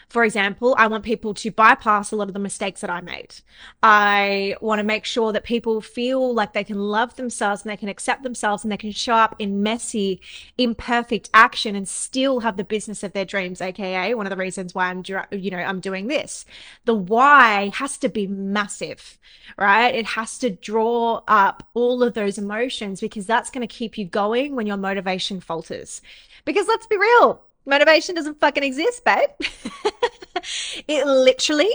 For 0.10 0.24
example, 0.24 0.76
I 0.78 0.88
want 0.88 1.04
people 1.04 1.34
to 1.36 1.52
bypass 1.52 2.12
a 2.12 2.16
lot 2.16 2.28
of 2.28 2.34
the 2.34 2.40
mistakes 2.40 2.82
that 2.82 2.90
I 2.90 3.02
made. 3.02 3.36
I 3.82 4.56
want 4.62 4.80
to 4.80 4.84
make 4.84 5.06
sure 5.06 5.32
that 5.34 5.44
people 5.44 5.82
feel 5.82 6.34
like 6.34 6.54
they 6.54 6.64
can 6.64 6.80
love 6.80 7.16
themselves 7.16 7.64
and 7.64 7.72
they 7.72 7.78
can 7.78 7.90
accept 7.90 8.24
themselves 8.24 8.64
and 8.64 8.72
they 8.72 8.78
can 8.78 8.92
show 8.92 9.16
up 9.16 9.36
in 9.40 9.64
messy, 9.64 10.22
imperfect 10.58 11.30
action 11.34 11.76
and 11.76 11.88
still 11.88 12.42
have 12.42 12.58
the 12.58 12.64
business 12.64 13.04
of 13.04 13.14
their 13.14 13.26
dreams, 13.26 13.62
aka 13.62 14.14
one 14.14 14.26
of 14.26 14.30
the 14.30 14.38
reasons 14.38 14.74
why 14.74 14.90
I'm 14.90 15.04
you 15.32 15.52
know, 15.52 15.58
I'm 15.58 15.80
doing 15.80 16.08
this. 16.08 16.46
The 16.86 16.96
why 16.96 17.72
has 17.74 17.98
to 18.00 18.10
be 18.10 18.28
massive, 18.28 19.18
right? 19.58 19.94
It 19.94 20.06
has 20.06 20.38
to 20.40 20.50
draw 20.50 21.22
up 21.28 21.68
all 21.74 22.04
of 22.04 22.14
those 22.14 22.38
emotions 22.38 23.02
because 23.02 23.26
that's 23.26 23.50
going 23.50 23.68
to 23.68 23.74
keep 23.74 23.98
you 23.98 24.06
going 24.06 24.56
when 24.56 24.68
your 24.68 24.78
motivation 24.78 25.40
falters. 25.40 26.02
Because 26.46 26.68
let's 26.68 26.88
be 26.88 26.98
real, 26.98 27.42
Motivation 27.66 28.16
doesn't 28.16 28.40
fucking 28.40 28.64
exist, 28.64 29.04
babe. 29.04 29.30
it 30.88 31.06
literally 31.06 31.74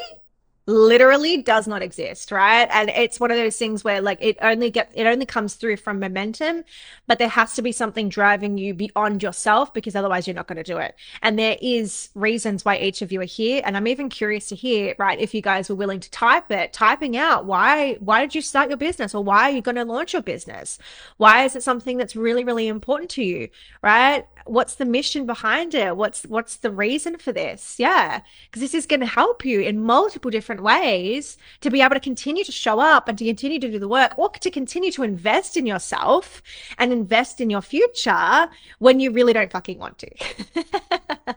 literally 0.70 1.38
does 1.38 1.66
not 1.66 1.82
exist 1.82 2.30
right? 2.30 2.68
And 2.70 2.90
it's 2.90 3.18
one 3.18 3.30
of 3.30 3.36
those 3.36 3.56
things 3.56 3.82
where 3.82 4.00
like 4.00 4.18
it 4.20 4.36
only 4.40 4.70
get 4.70 4.90
it 4.94 5.06
only 5.06 5.26
comes 5.26 5.54
through 5.54 5.76
from 5.76 5.98
momentum 5.98 6.64
but 7.06 7.18
there 7.18 7.28
has 7.28 7.54
to 7.54 7.62
be 7.62 7.72
something 7.72 8.08
driving 8.08 8.56
you 8.56 8.72
beyond 8.72 9.22
yourself 9.22 9.74
because 9.74 9.96
otherwise 9.96 10.26
you're 10.26 10.34
not 10.34 10.46
going 10.46 10.56
to 10.56 10.62
do 10.62 10.78
it. 10.78 10.94
And 11.22 11.38
there 11.38 11.56
is 11.60 12.10
reasons 12.14 12.64
why 12.64 12.76
each 12.76 13.02
of 13.02 13.10
you 13.10 13.20
are 13.20 13.24
here 13.24 13.62
and 13.64 13.76
i'm 13.76 13.86
even 13.86 14.08
curious 14.08 14.46
to 14.48 14.54
hear 14.54 14.94
right 14.98 15.18
if 15.18 15.34
you 15.34 15.42
guys 15.42 15.68
were 15.68 15.76
willing 15.76 16.00
to 16.00 16.10
type 16.10 16.50
it 16.50 16.72
typing 16.72 17.16
out 17.16 17.46
why 17.46 17.94
why 17.94 18.20
did 18.20 18.34
you 18.34 18.42
start 18.42 18.68
your 18.68 18.78
business 18.78 19.14
or 19.14 19.24
why 19.24 19.50
are 19.50 19.50
you 19.50 19.62
going 19.62 19.76
to 19.76 19.84
launch 19.84 20.12
your 20.12 20.22
business? 20.22 20.78
Why 21.16 21.44
is 21.44 21.56
it 21.56 21.62
something 21.62 21.96
that's 21.96 22.14
really 22.14 22.44
really 22.44 22.68
important 22.68 23.10
to 23.10 23.24
you 23.24 23.48
right 23.82 24.26
what's 24.44 24.74
the 24.76 24.84
mission 24.84 25.26
behind 25.26 25.74
it? 25.74 25.96
What's 25.96 26.24
what's 26.24 26.56
the 26.56 26.70
reason 26.70 27.18
for 27.18 27.32
this? 27.32 27.76
Yeah 27.78 28.20
because 28.50 28.60
this 28.60 28.74
is 28.74 28.86
going 28.86 29.00
to 29.00 29.06
help 29.06 29.44
you 29.44 29.60
in 29.60 29.82
multiple 29.82 30.30
different 30.30 30.62
ways 30.62 31.38
to 31.60 31.70
be 31.70 31.80
able 31.80 31.94
to 31.94 32.00
continue 32.00 32.44
to 32.44 32.52
show 32.52 32.80
up 32.80 33.08
and 33.08 33.16
to 33.18 33.24
continue 33.24 33.58
to 33.58 33.70
do 33.70 33.78
the 33.78 33.88
work 33.88 34.18
or 34.18 34.28
to 34.30 34.50
continue 34.50 34.90
to 34.90 35.02
invest 35.02 35.56
in 35.56 35.66
yourself 35.66 36.42
and 36.78 36.92
invest 36.92 37.40
in 37.40 37.48
your 37.48 37.60
future 37.60 38.48
when 38.78 38.98
you 38.98 39.10
really 39.10 39.32
don't 39.32 39.52
fucking 39.52 39.78
want 39.78 39.98
to. 39.98 40.10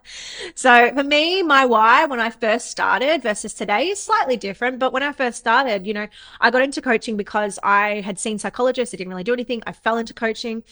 So 0.55 0.91
for 0.93 1.03
me 1.03 1.43
my 1.43 1.65
why 1.65 2.05
when 2.05 2.19
i 2.19 2.29
first 2.29 2.69
started 2.71 3.21
versus 3.21 3.53
today 3.53 3.89
is 3.89 4.01
slightly 4.01 4.37
different 4.37 4.79
but 4.79 4.91
when 4.91 5.03
i 5.03 5.11
first 5.11 5.37
started 5.37 5.85
you 5.85 5.93
know 5.93 6.07
i 6.41 6.49
got 6.49 6.61
into 6.61 6.81
coaching 6.81 7.15
because 7.15 7.59
i 7.63 8.01
had 8.01 8.17
seen 8.19 8.39
psychologists 8.39 8.93
it 8.93 8.97
didn't 8.97 9.11
really 9.11 9.23
do 9.23 9.33
anything. 9.33 9.61
I 9.67 9.71
fell 9.71 9.97
into 9.97 10.13
coaching 10.13 10.63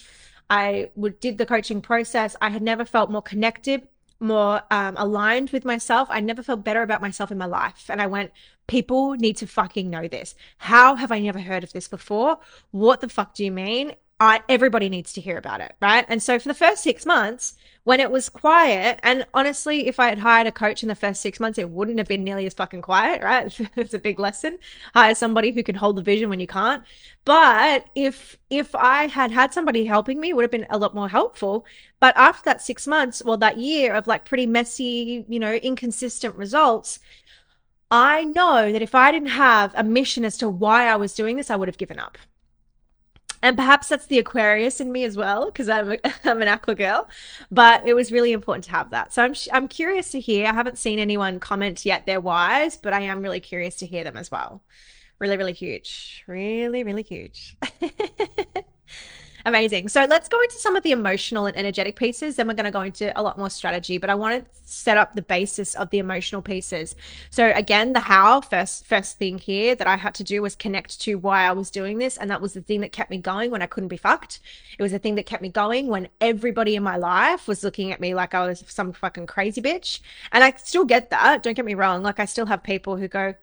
I 0.50 0.90
would, 0.96 1.20
did 1.20 1.38
the 1.38 1.46
coaching 1.46 1.80
process. 1.80 2.36
I 2.40 2.50
had 2.50 2.62
never 2.62 2.84
felt 2.84 3.10
more 3.10 3.22
connected 3.22 3.88
more 4.22 4.62
um, 4.70 4.94
aligned 4.96 5.50
with 5.50 5.64
myself. 5.64 6.08
I 6.10 6.20
never 6.20 6.42
felt 6.42 6.64
better 6.64 6.82
about 6.82 7.02
myself 7.02 7.30
in 7.30 7.38
my 7.38 7.46
life. 7.46 7.90
And 7.90 8.00
I 8.00 8.06
went, 8.06 8.30
people 8.68 9.14
need 9.14 9.36
to 9.38 9.46
fucking 9.46 9.90
know 9.90 10.08
this. 10.08 10.34
How 10.58 10.94
have 10.94 11.12
I 11.12 11.18
never 11.18 11.40
heard 11.40 11.64
of 11.64 11.72
this 11.72 11.88
before? 11.88 12.38
What 12.70 13.00
the 13.00 13.08
fuck 13.08 13.34
do 13.34 13.44
you 13.44 13.50
mean? 13.50 13.92
I, 14.22 14.40
everybody 14.48 14.88
needs 14.88 15.12
to 15.14 15.20
hear 15.20 15.36
about 15.36 15.60
it, 15.60 15.74
right? 15.82 16.06
And 16.08 16.22
so 16.22 16.38
for 16.38 16.46
the 16.46 16.54
first 16.54 16.84
six 16.84 17.04
months, 17.04 17.54
when 17.82 17.98
it 17.98 18.08
was 18.08 18.28
quiet, 18.28 19.00
and 19.02 19.26
honestly, 19.34 19.88
if 19.88 19.98
I 19.98 20.10
had 20.10 20.20
hired 20.20 20.46
a 20.46 20.52
coach 20.52 20.84
in 20.84 20.88
the 20.88 20.94
first 20.94 21.20
six 21.20 21.40
months, 21.40 21.58
it 21.58 21.70
wouldn't 21.70 21.98
have 21.98 22.06
been 22.06 22.22
nearly 22.22 22.46
as 22.46 22.54
fucking 22.54 22.82
quiet, 22.82 23.20
right? 23.24 23.52
it's 23.74 23.94
a 23.94 23.98
big 23.98 24.20
lesson. 24.20 24.60
Hire 24.94 25.16
somebody 25.16 25.50
who 25.50 25.64
can 25.64 25.74
hold 25.74 25.96
the 25.96 26.02
vision 26.02 26.30
when 26.30 26.38
you 26.38 26.46
can't. 26.46 26.84
But 27.24 27.86
if 27.96 28.38
if 28.48 28.76
I 28.76 29.08
had 29.08 29.32
had 29.32 29.52
somebody 29.52 29.86
helping 29.86 30.20
me, 30.20 30.28
it 30.30 30.36
would 30.36 30.44
have 30.44 30.52
been 30.52 30.68
a 30.70 30.78
lot 30.78 30.94
more 30.94 31.08
helpful. 31.08 31.66
But 31.98 32.16
after 32.16 32.44
that 32.44 32.62
six 32.62 32.86
months, 32.86 33.24
well, 33.24 33.38
that 33.38 33.58
year 33.58 33.92
of 33.92 34.06
like 34.06 34.24
pretty 34.24 34.46
messy, 34.46 35.24
you 35.28 35.40
know, 35.40 35.54
inconsistent 35.54 36.36
results, 36.36 37.00
I 37.90 38.22
know 38.22 38.70
that 38.70 38.82
if 38.82 38.94
I 38.94 39.10
didn't 39.10 39.30
have 39.30 39.72
a 39.74 39.82
mission 39.82 40.24
as 40.24 40.36
to 40.38 40.48
why 40.48 40.86
I 40.86 40.94
was 40.94 41.12
doing 41.12 41.36
this, 41.36 41.50
I 41.50 41.56
would 41.56 41.66
have 41.66 41.78
given 41.78 41.98
up 41.98 42.18
and 43.42 43.56
perhaps 43.56 43.88
that's 43.88 44.06
the 44.06 44.18
Aquarius 44.18 44.80
in 44.80 44.92
me 44.92 45.04
as 45.04 45.16
well 45.16 45.46
because 45.46 45.68
I'm 45.68 45.92
a, 45.92 45.98
I'm 46.24 46.40
an 46.42 46.48
aqua 46.48 46.74
girl, 46.74 47.08
but 47.50 47.86
it 47.86 47.94
was 47.94 48.12
really 48.12 48.32
important 48.32 48.64
to 48.66 48.70
have 48.70 48.90
that. 48.90 49.12
So 49.12 49.22
I'm 49.22 49.34
I'm 49.52 49.68
curious 49.68 50.10
to 50.12 50.20
hear. 50.20 50.46
I 50.46 50.52
haven't 50.52 50.78
seen 50.78 50.98
anyone 50.98 51.40
comment 51.40 51.84
yet 51.84 52.06
their 52.06 52.20
whys, 52.20 52.76
but 52.76 52.92
I 52.92 53.00
am 53.00 53.22
really 53.22 53.40
curious 53.40 53.76
to 53.76 53.86
hear 53.86 54.04
them 54.04 54.16
as 54.16 54.30
well. 54.30 54.62
Really, 55.18 55.36
really 55.36 55.52
huge. 55.52 56.24
Really, 56.26 56.84
really 56.84 57.02
huge. 57.02 57.56
Amazing. 59.44 59.88
So 59.88 60.06
let's 60.08 60.28
go 60.28 60.40
into 60.40 60.56
some 60.56 60.76
of 60.76 60.82
the 60.82 60.92
emotional 60.92 61.46
and 61.46 61.56
energetic 61.56 61.96
pieces. 61.96 62.36
Then 62.36 62.46
we're 62.46 62.54
going 62.54 62.64
to 62.64 62.70
go 62.70 62.82
into 62.82 63.18
a 63.18 63.22
lot 63.22 63.38
more 63.38 63.50
strategy, 63.50 63.98
but 63.98 64.10
I 64.10 64.14
want 64.14 64.44
to 64.44 64.50
set 64.64 64.96
up 64.96 65.14
the 65.14 65.22
basis 65.22 65.74
of 65.74 65.90
the 65.90 65.98
emotional 65.98 66.42
pieces. 66.42 66.94
So 67.30 67.52
again, 67.54 67.92
the 67.92 68.00
how 68.00 68.40
first 68.40 68.86
first 68.86 69.18
thing 69.18 69.38
here 69.38 69.74
that 69.74 69.86
I 69.86 69.96
had 69.96 70.14
to 70.14 70.24
do 70.24 70.42
was 70.42 70.54
connect 70.54 71.00
to 71.02 71.16
why 71.16 71.42
I 71.42 71.52
was 71.52 71.70
doing 71.70 71.98
this, 71.98 72.16
and 72.16 72.30
that 72.30 72.40
was 72.40 72.52
the 72.52 72.62
thing 72.62 72.80
that 72.80 72.92
kept 72.92 73.10
me 73.10 73.18
going 73.18 73.50
when 73.50 73.62
I 73.62 73.66
couldn't 73.66 73.88
be 73.88 73.96
fucked. 73.96 74.40
It 74.78 74.82
was 74.82 74.92
the 74.92 74.98
thing 74.98 75.16
that 75.16 75.26
kept 75.26 75.42
me 75.42 75.48
going 75.48 75.88
when 75.88 76.08
everybody 76.20 76.76
in 76.76 76.82
my 76.82 76.96
life 76.96 77.48
was 77.48 77.64
looking 77.64 77.92
at 77.92 78.00
me 78.00 78.14
like 78.14 78.34
I 78.34 78.46
was 78.46 78.64
some 78.68 78.92
fucking 78.92 79.26
crazy 79.26 79.60
bitch. 79.60 80.00
And 80.30 80.44
I 80.44 80.52
still 80.56 80.84
get 80.84 81.10
that. 81.10 81.42
Don't 81.42 81.54
get 81.54 81.64
me 81.64 81.74
wrong. 81.74 82.02
Like 82.02 82.20
I 82.20 82.24
still 82.24 82.46
have 82.46 82.62
people 82.62 82.96
who 82.96 83.08
go, 83.08 83.34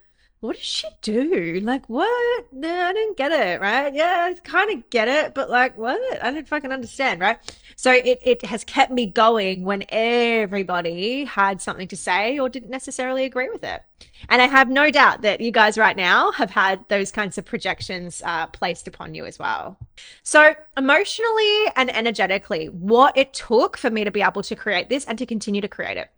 what 0.42 0.56
does 0.56 0.66
she 0.66 0.88
do? 1.02 1.60
Like, 1.62 1.88
what? 1.90 2.54
No, 2.54 2.70
I 2.70 2.94
didn't 2.94 3.18
get 3.18 3.32
it, 3.32 3.60
right? 3.60 3.94
Yeah, 3.94 4.32
I 4.32 4.34
kind 4.42 4.72
of 4.72 4.90
get 4.90 5.10
it, 5.10 5.34
but 5.34 5.50
like, 5.50 5.78
what? 5.78 6.00
I 6.24 6.32
didn't 6.32 6.48
fucking 6.48 6.72
understand, 6.72 7.20
right? 7.20 7.38
So 7.76 7.92
it, 7.92 8.20
it 8.22 8.46
has 8.46 8.64
kept 8.64 8.92
me 8.92 9.06
going 9.06 9.64
when 9.64 9.84
everybody 9.90 11.26
had 11.26 11.62
something 11.62 11.90
to 11.90 11.98
say 11.98 12.40
or 12.40 12.48
didn't 12.48 12.70
necessarily 12.70 13.26
agree 13.26 13.50
with 13.50 13.66
it. 13.66 13.84
And 14.30 14.42
I 14.42 14.48
have 14.48 14.70
no 14.70 14.90
doubt 14.92 15.24
that 15.24 15.42
you 15.42 15.52
guys 15.52 15.78
right 15.78 15.96
now 15.96 16.32
have 16.32 16.52
had 16.52 16.86
those 16.88 17.12
kinds 17.12 17.38
of 17.38 17.44
projections 17.46 18.22
uh, 18.26 18.48
placed 18.48 18.88
upon 18.88 19.16
you 19.16 19.26
as 19.26 19.38
well. 19.40 19.78
So, 20.24 20.56
emotionally 20.78 21.66
and 21.76 21.94
energetically, 21.94 22.68
what 22.68 23.18
it 23.18 23.34
took 23.34 23.78
for 23.78 23.90
me 23.90 24.06
to 24.06 24.12
be 24.12 24.22
able 24.22 24.44
to 24.44 24.56
create 24.56 24.88
this 24.88 25.06
and 25.06 25.18
to 25.18 25.26
continue 25.26 25.60
to 25.60 25.68
create 25.68 25.98
it. 25.98 26.10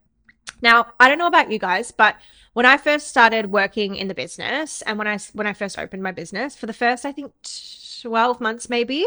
Now, 0.61 0.93
I 0.99 1.09
don't 1.09 1.17
know 1.17 1.27
about 1.27 1.51
you 1.51 1.59
guys, 1.59 1.91
but 1.91 2.15
when 2.53 2.65
I 2.65 2.77
first 2.77 3.07
started 3.07 3.51
working 3.51 3.95
in 3.95 4.07
the 4.07 4.13
business 4.13 4.81
and 4.83 4.97
when 4.97 5.07
I 5.07 5.17
when 5.33 5.47
I 5.47 5.53
first 5.53 5.79
opened 5.79 6.03
my 6.03 6.11
business 6.11 6.55
for 6.55 6.65
the 6.65 6.73
first 6.73 7.05
I 7.05 7.11
think 7.11 7.33
12 8.01 8.41
months 8.41 8.69
maybe 8.69 9.05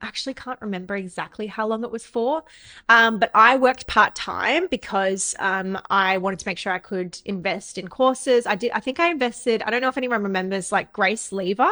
I 0.00 0.06
actually 0.06 0.32
can't 0.32 0.60
remember 0.62 0.96
exactly 0.96 1.46
how 1.46 1.66
long 1.66 1.84
it 1.84 1.90
was 1.90 2.06
for 2.06 2.42
um, 2.88 3.18
but 3.18 3.30
I 3.34 3.58
worked 3.58 3.86
part-time 3.86 4.66
because 4.70 5.34
um, 5.38 5.78
I 5.90 6.16
wanted 6.18 6.38
to 6.38 6.48
make 6.48 6.56
sure 6.56 6.72
I 6.72 6.78
could 6.78 7.20
invest 7.26 7.76
in 7.76 7.88
courses. 7.88 8.46
I 8.46 8.54
did 8.54 8.70
I 8.72 8.80
think 8.80 8.98
I 8.98 9.10
invested 9.10 9.62
I 9.62 9.70
don't 9.70 9.82
know 9.82 9.88
if 9.88 9.98
anyone 9.98 10.22
remembers 10.22 10.72
like 10.72 10.92
Grace 10.92 11.32
Lever 11.32 11.70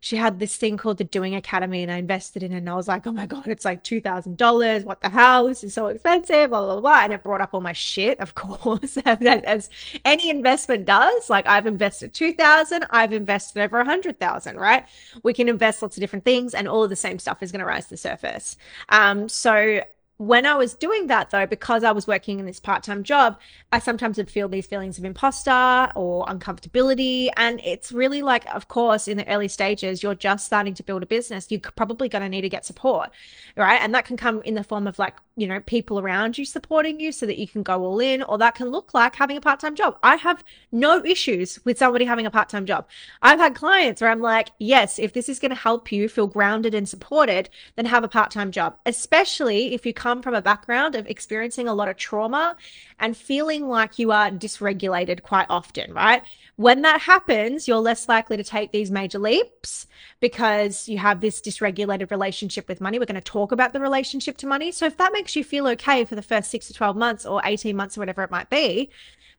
she 0.00 0.16
had 0.16 0.38
this 0.38 0.56
thing 0.56 0.76
called 0.76 0.98
the 0.98 1.04
Doing 1.04 1.34
Academy, 1.34 1.82
and 1.82 1.90
I 1.90 1.96
invested 1.96 2.42
in 2.42 2.52
it. 2.52 2.58
And 2.58 2.70
I 2.70 2.74
was 2.74 2.86
like, 2.86 3.06
oh 3.06 3.12
my 3.12 3.26
God, 3.26 3.48
it's 3.48 3.64
like 3.64 3.82
$2,000. 3.82 4.84
What 4.84 5.00
the 5.00 5.08
hell? 5.08 5.48
This 5.48 5.64
is 5.64 5.74
so 5.74 5.88
expensive, 5.88 6.50
blah, 6.50 6.64
blah, 6.64 6.80
blah. 6.80 7.00
And 7.02 7.12
it 7.12 7.22
brought 7.22 7.40
up 7.40 7.50
all 7.52 7.60
my 7.60 7.72
shit, 7.72 8.20
of 8.20 8.34
course, 8.36 8.96
as 9.04 9.70
any 10.04 10.30
investment 10.30 10.84
does. 10.84 11.28
Like 11.28 11.46
I've 11.46 11.66
invested 11.66 12.14
2000 12.14 12.86
I've 12.90 13.12
invested 13.12 13.62
over 13.62 13.78
100000 13.78 14.56
right? 14.56 14.84
We 15.22 15.32
can 15.32 15.48
invest 15.48 15.82
lots 15.82 15.96
of 15.96 16.00
different 16.00 16.24
things, 16.24 16.54
and 16.54 16.68
all 16.68 16.84
of 16.84 16.90
the 16.90 16.96
same 16.96 17.18
stuff 17.18 17.42
is 17.42 17.52
going 17.52 17.60
to 17.60 17.66
rise 17.66 17.84
to 17.84 17.90
the 17.90 17.96
surface. 17.96 18.56
Um, 18.88 19.28
so 19.28 19.80
when 20.18 20.46
I 20.46 20.56
was 20.56 20.74
doing 20.74 21.06
that, 21.06 21.30
though, 21.30 21.46
because 21.46 21.84
I 21.84 21.92
was 21.92 22.08
working 22.08 22.40
in 22.40 22.46
this 22.46 22.58
part 22.58 22.82
time 22.82 23.04
job, 23.04 23.38
I 23.70 23.78
sometimes 23.78 24.18
would 24.18 24.28
feel 24.28 24.48
these 24.48 24.66
feelings 24.66 24.98
of 24.98 25.04
imposter 25.04 25.92
or 25.94 26.26
uncomfortability. 26.26 27.30
And 27.36 27.60
it's 27.64 27.92
really 27.92 28.22
like, 28.22 28.44
of 28.52 28.66
course, 28.66 29.06
in 29.06 29.16
the 29.16 29.28
early 29.28 29.46
stages, 29.46 30.02
you're 30.02 30.16
just 30.16 30.44
starting 30.44 30.74
to 30.74 30.82
build 30.82 31.04
a 31.04 31.06
business. 31.06 31.46
You're 31.50 31.60
probably 31.60 32.08
going 32.08 32.22
to 32.22 32.28
need 32.28 32.40
to 32.40 32.48
get 32.48 32.66
support, 32.66 33.10
right? 33.56 33.80
And 33.80 33.94
that 33.94 34.06
can 34.06 34.16
come 34.16 34.42
in 34.42 34.54
the 34.54 34.64
form 34.64 34.88
of 34.88 34.98
like, 34.98 35.14
you 35.36 35.46
know, 35.46 35.60
people 35.60 36.00
around 36.00 36.36
you 36.36 36.44
supporting 36.44 36.98
you 36.98 37.12
so 37.12 37.24
that 37.24 37.38
you 37.38 37.46
can 37.46 37.62
go 37.62 37.84
all 37.84 38.00
in, 38.00 38.24
or 38.24 38.38
that 38.38 38.56
can 38.56 38.70
look 38.70 38.92
like 38.94 39.14
having 39.14 39.36
a 39.36 39.40
part 39.40 39.60
time 39.60 39.76
job. 39.76 39.98
I 40.02 40.16
have 40.16 40.42
no 40.72 41.04
issues 41.04 41.64
with 41.64 41.78
somebody 41.78 42.04
having 42.04 42.26
a 42.26 42.30
part 42.32 42.48
time 42.48 42.66
job. 42.66 42.88
I've 43.22 43.38
had 43.38 43.54
clients 43.54 44.00
where 44.00 44.10
I'm 44.10 44.20
like, 44.20 44.48
yes, 44.58 44.98
if 44.98 45.12
this 45.12 45.28
is 45.28 45.38
going 45.38 45.50
to 45.50 45.54
help 45.54 45.92
you 45.92 46.08
feel 46.08 46.26
grounded 46.26 46.74
and 46.74 46.88
supported, 46.88 47.50
then 47.76 47.84
have 47.84 48.02
a 48.02 48.08
part 48.08 48.32
time 48.32 48.50
job, 48.50 48.76
especially 48.84 49.74
if 49.74 49.86
you 49.86 49.94
come 49.94 50.07
come 50.08 50.22
from 50.22 50.34
a 50.34 50.40
background 50.40 50.94
of 50.94 51.06
experiencing 51.06 51.68
a 51.68 51.74
lot 51.74 51.88
of 51.88 51.96
trauma 51.96 52.56
and 52.98 53.14
feeling 53.14 53.68
like 53.68 53.98
you 53.98 54.10
are 54.10 54.30
dysregulated 54.30 55.22
quite 55.22 55.46
often, 55.50 55.92
right? 55.92 56.22
When 56.56 56.80
that 56.82 57.02
happens, 57.02 57.68
you're 57.68 57.76
less 57.76 58.08
likely 58.08 58.38
to 58.38 58.42
take 58.44 58.72
these 58.72 58.90
major 58.90 59.18
leaps 59.18 59.86
because 60.20 60.88
you 60.88 60.96
have 60.96 61.20
this 61.20 61.42
dysregulated 61.42 62.10
relationship 62.10 62.68
with 62.68 62.80
money. 62.80 62.98
We're 62.98 63.04
going 63.04 63.26
to 63.26 63.32
talk 63.38 63.52
about 63.52 63.74
the 63.74 63.80
relationship 63.80 64.38
to 64.38 64.46
money. 64.46 64.72
So 64.72 64.86
if 64.86 64.96
that 64.96 65.12
makes 65.12 65.36
you 65.36 65.44
feel 65.44 65.68
okay 65.68 66.06
for 66.06 66.14
the 66.14 66.22
first 66.22 66.50
six 66.50 66.68
to 66.68 66.72
12 66.72 66.96
months 66.96 67.26
or 67.26 67.42
18 67.44 67.76
months 67.76 67.98
or 67.98 68.00
whatever 68.00 68.22
it 68.22 68.30
might 68.30 68.48
be, 68.48 68.90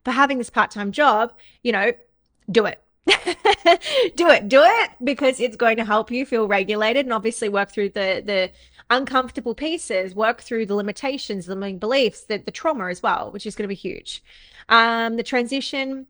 for 0.05 0.11
having 0.11 0.37
this 0.37 0.51
part 0.51 0.69
time 0.69 0.91
job, 0.91 1.33
you 1.63 1.71
know, 1.71 1.91
do 2.51 2.65
it. 2.65 2.81
do 4.15 4.29
it 4.29 4.47
do 4.47 4.61
it 4.63 4.91
because 5.03 5.39
it's 5.39 5.55
going 5.55 5.77
to 5.77 5.85
help 5.85 6.11
you 6.11 6.25
feel 6.25 6.47
regulated 6.47 7.05
and 7.05 7.13
obviously 7.13 7.49
work 7.49 7.71
through 7.71 7.89
the 7.89 8.21
the 8.25 8.51
uncomfortable 8.89 9.53
pieces, 9.53 10.15
work 10.15 10.41
through 10.41 10.65
the 10.65 10.75
limitations, 10.75 11.45
the 11.45 11.55
beliefs, 11.79 12.21
the, 12.25 12.37
the 12.37 12.51
trauma 12.51 12.87
as 12.87 13.03
well, 13.03 13.31
which 13.31 13.45
is 13.45 13.55
going 13.55 13.63
to 13.63 13.67
be 13.67 13.75
huge. 13.75 14.23
Um, 14.67 15.15
the 15.15 15.23
transition 15.23 16.07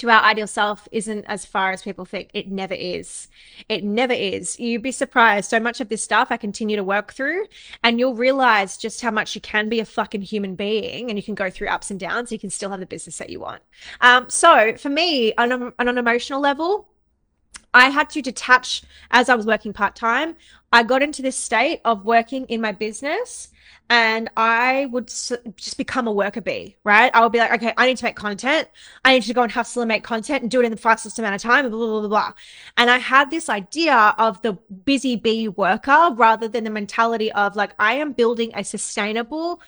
to 0.00 0.10
our 0.10 0.22
ideal 0.22 0.46
self 0.46 0.88
isn't 0.92 1.24
as 1.26 1.44
far 1.44 1.72
as 1.72 1.82
people 1.82 2.04
think. 2.04 2.30
It 2.34 2.50
never 2.50 2.74
is. 2.74 3.28
It 3.68 3.84
never 3.84 4.12
is. 4.12 4.58
You'd 4.58 4.82
be 4.82 4.92
surprised. 4.92 5.50
So 5.50 5.60
much 5.60 5.80
of 5.80 5.88
this 5.88 6.02
stuff 6.02 6.28
I 6.30 6.36
continue 6.36 6.76
to 6.76 6.84
work 6.84 7.12
through, 7.12 7.46
and 7.84 7.98
you'll 7.98 8.14
realize 8.14 8.76
just 8.76 9.00
how 9.02 9.10
much 9.10 9.34
you 9.34 9.40
can 9.40 9.68
be 9.68 9.80
a 9.80 9.84
fucking 9.84 10.22
human 10.22 10.54
being 10.54 11.10
and 11.10 11.18
you 11.18 11.22
can 11.22 11.34
go 11.34 11.50
through 11.50 11.68
ups 11.68 11.90
and 11.90 12.00
downs. 12.00 12.32
You 12.32 12.38
can 12.38 12.50
still 12.50 12.70
have 12.70 12.80
the 12.80 12.86
business 12.86 13.18
that 13.18 13.30
you 13.30 13.40
want. 13.40 13.62
Um, 14.00 14.28
so 14.28 14.76
for 14.76 14.88
me, 14.88 15.34
on, 15.34 15.52
a, 15.52 15.72
on 15.78 15.88
an 15.88 15.98
emotional 15.98 16.40
level, 16.40 16.88
I 17.72 17.90
had 17.90 18.10
to 18.10 18.22
detach 18.22 18.82
as 19.10 19.28
I 19.28 19.34
was 19.34 19.46
working 19.46 19.72
part 19.72 19.94
time. 19.94 20.36
I 20.72 20.82
got 20.82 21.02
into 21.02 21.22
this 21.22 21.36
state 21.36 21.80
of 21.84 22.04
working 22.04 22.46
in 22.46 22.60
my 22.60 22.72
business 22.72 23.48
and 23.88 24.30
I 24.36 24.86
would 24.92 25.08
just 25.08 25.76
become 25.76 26.06
a 26.06 26.12
worker 26.12 26.40
bee, 26.40 26.76
right? 26.84 27.10
I 27.12 27.22
would 27.22 27.32
be 27.32 27.38
like, 27.38 27.52
okay, 27.54 27.74
I 27.76 27.86
need 27.86 27.96
to 27.96 28.04
make 28.04 28.14
content. 28.14 28.68
I 29.04 29.14
need 29.14 29.24
to 29.24 29.34
go 29.34 29.42
and 29.42 29.50
hustle 29.50 29.82
and 29.82 29.88
make 29.88 30.04
content 30.04 30.42
and 30.42 30.50
do 30.50 30.60
it 30.60 30.64
in 30.64 30.70
the 30.70 30.76
fastest 30.76 31.18
amount 31.18 31.34
of 31.34 31.42
time, 31.42 31.68
blah, 31.68 31.76
blah, 31.76 32.00
blah, 32.00 32.08
blah. 32.08 32.32
And 32.76 32.88
I 32.88 32.98
had 32.98 33.30
this 33.30 33.48
idea 33.48 34.14
of 34.16 34.40
the 34.42 34.52
busy 34.84 35.16
bee 35.16 35.48
worker 35.48 36.10
rather 36.14 36.46
than 36.46 36.62
the 36.62 36.70
mentality 36.70 37.32
of 37.32 37.56
like, 37.56 37.74
I 37.80 37.94
am 37.94 38.12
building 38.12 38.52
a 38.54 38.62
sustainable, 38.62 39.60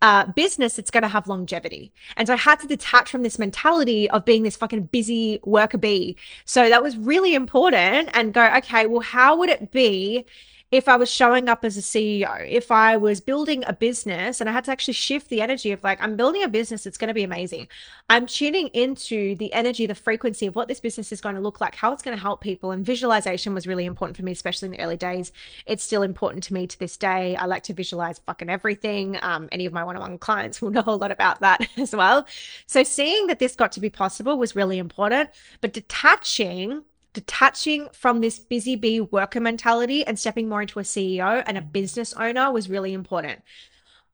uh, 0.00 0.26
business 0.26 0.76
that's 0.76 0.90
going 0.90 1.02
to 1.02 1.08
have 1.08 1.26
longevity. 1.26 1.92
And 2.16 2.28
so 2.28 2.34
I 2.34 2.36
had 2.36 2.60
to 2.60 2.66
detach 2.66 3.10
from 3.10 3.22
this 3.22 3.38
mentality 3.38 4.08
of 4.10 4.24
being 4.24 4.42
this 4.42 4.56
fucking 4.56 4.84
busy 4.84 5.40
worker 5.44 5.78
bee. 5.78 6.16
So 6.44 6.68
that 6.68 6.82
was 6.82 6.96
really 6.96 7.34
important 7.34 8.10
and 8.14 8.32
go, 8.32 8.44
okay, 8.58 8.86
well, 8.86 9.00
how 9.00 9.36
would 9.36 9.50
it 9.50 9.72
be 9.72 10.24
if 10.70 10.86
I 10.86 10.96
was 10.96 11.10
showing 11.10 11.48
up 11.48 11.64
as 11.64 11.78
a 11.78 11.80
CEO, 11.80 12.46
if 12.46 12.70
I 12.70 12.98
was 12.98 13.22
building 13.22 13.64
a 13.66 13.72
business 13.72 14.38
and 14.40 14.50
I 14.50 14.52
had 14.52 14.64
to 14.64 14.70
actually 14.70 14.94
shift 14.94 15.30
the 15.30 15.40
energy 15.40 15.72
of 15.72 15.82
like, 15.82 16.02
I'm 16.02 16.14
building 16.14 16.42
a 16.42 16.48
business 16.48 16.84
it's 16.84 16.98
going 16.98 17.08
to 17.08 17.14
be 17.14 17.22
amazing. 17.22 17.68
I'm 18.10 18.26
tuning 18.26 18.68
into 18.68 19.34
the 19.36 19.50
energy, 19.54 19.86
the 19.86 19.94
frequency 19.94 20.46
of 20.46 20.56
what 20.56 20.68
this 20.68 20.80
business 20.80 21.10
is 21.10 21.22
going 21.22 21.36
to 21.36 21.40
look 21.40 21.62
like, 21.62 21.74
how 21.74 21.92
it's 21.92 22.02
going 22.02 22.16
to 22.16 22.20
help 22.20 22.42
people. 22.42 22.70
And 22.70 22.84
visualization 22.84 23.54
was 23.54 23.66
really 23.66 23.86
important 23.86 24.18
for 24.18 24.24
me, 24.24 24.32
especially 24.32 24.66
in 24.66 24.72
the 24.72 24.80
early 24.80 24.98
days. 24.98 25.32
It's 25.64 25.82
still 25.82 26.02
important 26.02 26.44
to 26.44 26.54
me 26.54 26.66
to 26.66 26.78
this 26.78 26.98
day. 26.98 27.34
I 27.36 27.46
like 27.46 27.62
to 27.64 27.72
visualize 27.72 28.18
fucking 28.18 28.50
everything. 28.50 29.18
Um, 29.22 29.48
any 29.50 29.64
of 29.64 29.72
my 29.72 29.84
one 29.84 29.96
on 29.96 30.02
one 30.02 30.18
clients 30.18 30.60
will 30.62 30.70
know 30.70 30.84
a 30.86 30.90
lot 30.90 31.10
about 31.10 31.40
that 31.40 31.66
as 31.78 31.96
well. 31.96 32.26
So 32.66 32.82
seeing 32.82 33.26
that 33.28 33.38
this 33.38 33.56
got 33.56 33.72
to 33.72 33.80
be 33.80 33.88
possible 33.88 34.36
was 34.36 34.54
really 34.54 34.76
important, 34.76 35.30
but 35.62 35.72
detaching 35.72 36.82
detaching 37.18 37.88
from 37.92 38.20
this 38.20 38.38
busy 38.38 38.76
bee 38.76 39.00
worker 39.00 39.40
mentality 39.40 40.06
and 40.06 40.16
stepping 40.16 40.48
more 40.48 40.62
into 40.62 40.78
a 40.78 40.84
CEO 40.84 41.42
and 41.48 41.58
a 41.58 41.60
business 41.60 42.12
owner 42.12 42.52
was 42.52 42.70
really 42.70 42.92
important. 42.92 43.42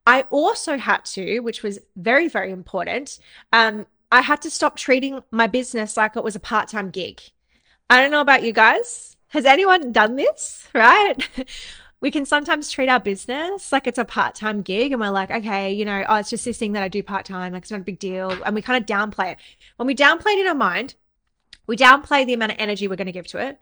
I 0.06 0.22
also 0.30 0.78
had 0.78 1.04
to, 1.16 1.40
which 1.40 1.62
was 1.62 1.80
very, 1.96 2.28
very 2.28 2.50
important, 2.50 3.18
um, 3.52 3.84
I 4.10 4.22
had 4.22 4.40
to 4.42 4.50
stop 4.50 4.76
treating 4.76 5.22
my 5.30 5.46
business 5.46 5.98
like 5.98 6.16
it 6.16 6.24
was 6.24 6.34
a 6.34 6.40
part 6.40 6.68
time 6.68 6.88
gig. 6.88 7.20
I 7.90 8.00
don't 8.00 8.10
know 8.10 8.22
about 8.22 8.42
you 8.42 8.54
guys. 8.54 9.18
Has 9.28 9.44
anyone 9.44 9.92
done 9.92 10.16
this? 10.16 10.66
Right? 10.72 11.16
we 12.00 12.10
can 12.10 12.24
sometimes 12.24 12.70
treat 12.70 12.88
our 12.88 13.00
business 13.00 13.70
like 13.70 13.86
it's 13.86 13.98
a 13.98 14.04
part 14.06 14.34
time 14.34 14.62
gig 14.62 14.92
and 14.92 15.00
we're 15.00 15.10
like, 15.10 15.30
okay, 15.30 15.74
you 15.74 15.84
know, 15.84 16.04
oh, 16.08 16.16
it's 16.16 16.30
just 16.30 16.46
this 16.46 16.56
thing 16.56 16.72
that 16.72 16.82
I 16.82 16.88
do 16.88 17.02
part 17.02 17.26
time. 17.26 17.52
Like 17.52 17.64
it's 17.64 17.70
not 17.70 17.80
a 17.80 17.84
big 17.84 17.98
deal. 17.98 18.30
And 18.46 18.54
we 18.54 18.62
kind 18.62 18.82
of 18.82 18.88
downplay 18.88 19.32
it. 19.32 19.38
When 19.76 19.86
we 19.86 19.94
downplay 19.94 20.32
it 20.32 20.40
in 20.40 20.46
our 20.46 20.54
mind, 20.54 20.94
we 21.66 21.76
downplay 21.76 22.26
the 22.26 22.34
amount 22.34 22.52
of 22.52 22.58
energy 22.58 22.88
we're 22.88 22.96
going 22.96 23.06
to 23.06 23.12
give 23.12 23.26
to 23.28 23.38
it. 23.38 23.58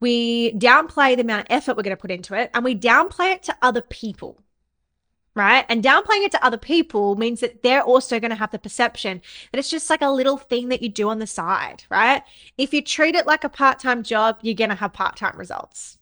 We 0.00 0.52
downplay 0.54 1.16
the 1.16 1.22
amount 1.22 1.42
of 1.42 1.46
effort 1.50 1.76
we're 1.76 1.82
going 1.82 1.96
to 1.96 2.00
put 2.00 2.10
into 2.10 2.34
it. 2.34 2.50
And 2.54 2.64
we 2.64 2.78
downplay 2.78 3.32
it 3.32 3.42
to 3.44 3.56
other 3.62 3.80
people 3.80 4.40
right? 5.34 5.66
And 5.68 5.82
downplaying 5.82 6.24
it 6.24 6.30
to 6.32 6.44
other 6.44 6.56
people 6.56 7.16
means 7.16 7.40
that 7.40 7.62
they're 7.62 7.82
also 7.82 8.20
going 8.20 8.30
to 8.30 8.36
have 8.36 8.52
the 8.52 8.58
perception 8.58 9.20
that 9.50 9.58
it's 9.58 9.70
just 9.70 9.90
like 9.90 10.02
a 10.02 10.10
little 10.10 10.36
thing 10.36 10.68
that 10.68 10.82
you 10.82 10.88
do 10.88 11.08
on 11.08 11.18
the 11.18 11.26
side, 11.26 11.84
right? 11.90 12.22
If 12.56 12.72
you 12.72 12.82
treat 12.82 13.14
it 13.14 13.26
like 13.26 13.44
a 13.44 13.48
part 13.48 13.80
time 13.80 14.02
job, 14.02 14.38
you're 14.42 14.54
going 14.54 14.70
to 14.70 14.76
have 14.76 14.92
part 14.92 15.16
time 15.16 15.36
results 15.36 15.98